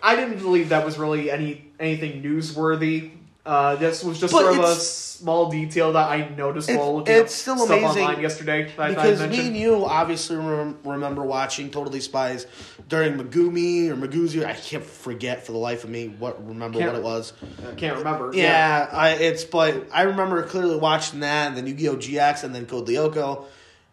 [0.02, 3.12] I didn't believe that was really any anything newsworthy.
[3.46, 7.16] Uh, this was just But sort of a small detail that I noticed while looking
[7.16, 8.64] it's up still stuff amazing online yesterday.
[8.76, 12.46] Because me and you obviously rem- remember watching Totally Spies
[12.90, 14.46] during Megumi or Maguzi.
[14.46, 17.34] I can't forget for the life of me what remember Can't- what it was.
[17.68, 18.32] I can't remember.
[18.34, 21.96] Yeah, I, it's but I remember clearly watching that, and then Yu-Gi-Oh!
[21.96, 23.46] GX, and then Code Lyoko,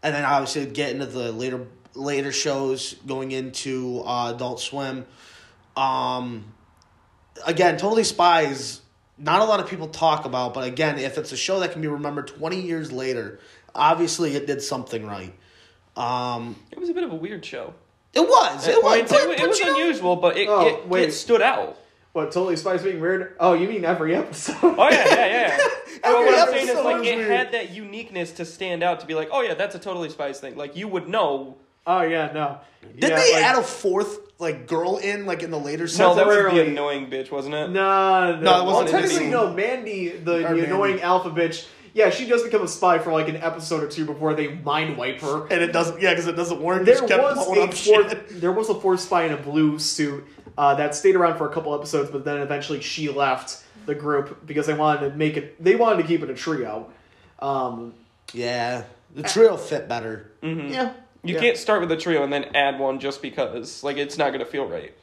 [0.02, 5.06] and then obviously getting into the later later shows going into uh, Adult Swim.
[5.76, 6.52] Um,
[7.46, 8.80] again, Totally Spies.
[9.18, 11.80] Not a lot of people talk about, but again, if it's a show that can
[11.80, 13.40] be remembered twenty years later,
[13.74, 15.32] obviously it did something right.
[15.96, 17.72] Um, It was a bit of a weird show.
[18.12, 18.66] it was.
[18.68, 18.96] It It, was.
[18.98, 21.08] it, but- it but was you know- unusual, but it, Oh, it, wait.
[21.08, 21.78] it stood out.
[22.12, 23.36] What totally spies being weird?
[23.38, 24.56] Oh, you mean every episode?
[24.62, 25.56] Oh yeah, yeah, yeah.
[26.02, 27.30] but Every what I'm saying is episode like was it weird.
[27.30, 30.40] had that uniqueness to stand out to be like, oh yeah, that's a totally spies
[30.40, 30.56] thing.
[30.56, 31.56] Like you would know.
[31.86, 32.58] Oh yeah, no.
[32.98, 36.14] Did yeah, they like, add a fourth like girl in like in the later No,
[36.14, 37.70] that was the annoying bitch, wasn't it?
[37.70, 39.52] No, no, No, it wasn't technically, no.
[39.52, 40.64] Mandy, the, Or the Mandy.
[40.64, 41.66] annoying alpha bitch.
[41.94, 44.98] Yeah, she does become a spy for like an episode or two before they mind
[44.98, 45.46] wipe her.
[45.46, 46.00] and it doesn't.
[46.00, 46.84] Yeah, because it doesn't work.
[46.84, 48.08] There kept was a up fourth.
[48.10, 48.28] shit.
[48.40, 50.26] There was a fourth spy in a blue suit
[50.58, 54.44] uh, that stayed around for a couple episodes, but then eventually she left the group
[54.46, 55.62] because they wanted to make it.
[55.62, 56.90] They wanted to keep it a trio.
[57.38, 57.94] Um,
[58.34, 58.82] Yeah,
[59.14, 60.30] the trio fit better.
[60.42, 60.70] Mhm.
[60.70, 60.92] yeah,
[61.26, 61.40] You yeah.
[61.40, 63.82] can't start with a trio and then add one just because.
[63.82, 64.94] Like it's not gonna feel right.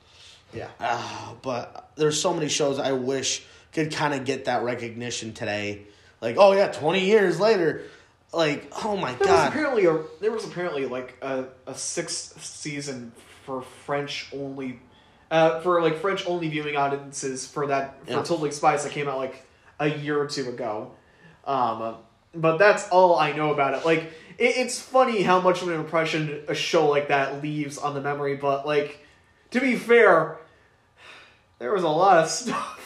[0.54, 0.70] Yeah.
[0.80, 3.44] Ah, but there's so many shows I wish
[3.74, 5.84] could kind of get that recognition today.
[6.22, 7.84] Like, oh yeah, twenty years later,
[8.32, 9.50] like, oh my There was god.
[9.50, 13.12] apparently a there was apparently like a, a sixth season
[13.46, 14.80] for French only,
[15.30, 18.24] uh, for like French only viewing audiences for that for Yeah.
[18.24, 19.46] Totally Spies that came out like
[19.80, 20.92] a year or two ago.
[21.46, 21.98] Um,
[22.34, 23.86] but that's all I know about it.
[23.86, 27.94] Like it, it's funny how much of an impression a show like that leaves on
[27.94, 28.36] the memory.
[28.36, 29.00] But like
[29.52, 30.38] to be fair,
[31.60, 32.80] there was a lot of stuff.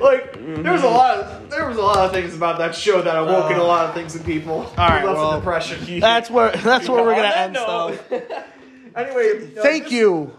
[0.00, 0.32] like
[0.62, 3.16] there was a lot of there was a lot of things about that show that
[3.16, 4.66] awoken a lot of things in people.
[4.76, 6.00] All right, left well, an impression.
[6.00, 8.22] That's where that's where we're gonna end note- stuff.
[8.96, 10.32] Anyway, uh, Thank this- you.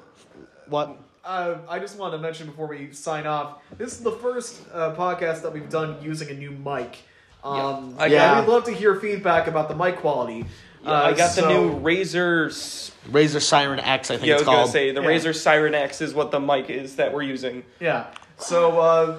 [0.69, 0.97] What?
[1.25, 4.95] Uh, I just wanted to mention before we sign off, this is the first uh,
[4.95, 6.99] podcast that we've done using a new mic.
[7.45, 10.45] Um, I got- and we'd love to hear feedback about the mic quality.
[10.83, 12.47] Yeah, Uh, I got the new Razer.
[12.49, 14.69] s- Razer Seiren X, I think Yeah, I it's was gonna called.
[14.71, 15.07] say the Yeah.
[15.07, 17.63] Razer Seiren X is what the mic is that we're using.
[17.79, 18.05] Yeah.
[18.37, 19.15] So uh,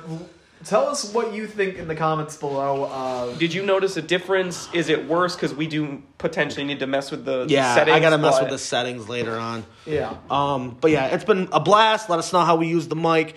[0.65, 2.85] tell us what you think in the comments below.
[2.93, 4.69] Uh, Did you notice a difference?
[4.73, 7.97] Is it worse because we do potentially need to mess with the the yeah, settings?
[7.97, 9.65] I gotta mess but- with the settings later on.
[9.87, 10.15] yeah.
[10.31, 12.11] Um, but yeah, it's been a blast.
[12.11, 13.37] Let us know how we use the mic.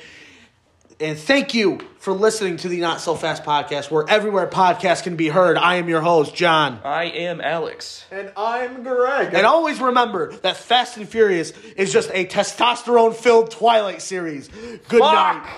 [1.02, 5.16] And thank you for listening to the Not So Fast podcast, where everywhere podcasts can
[5.16, 5.58] be heard.
[5.58, 6.82] I am your host, John.
[6.84, 8.04] I am Alex.
[8.12, 9.34] And I'm Greg.
[9.34, 14.50] And always remember that Fast and Furious is just a testosterone filled Twilight series.
[14.50, 15.14] Good Fuck!
[15.14, 15.50] night.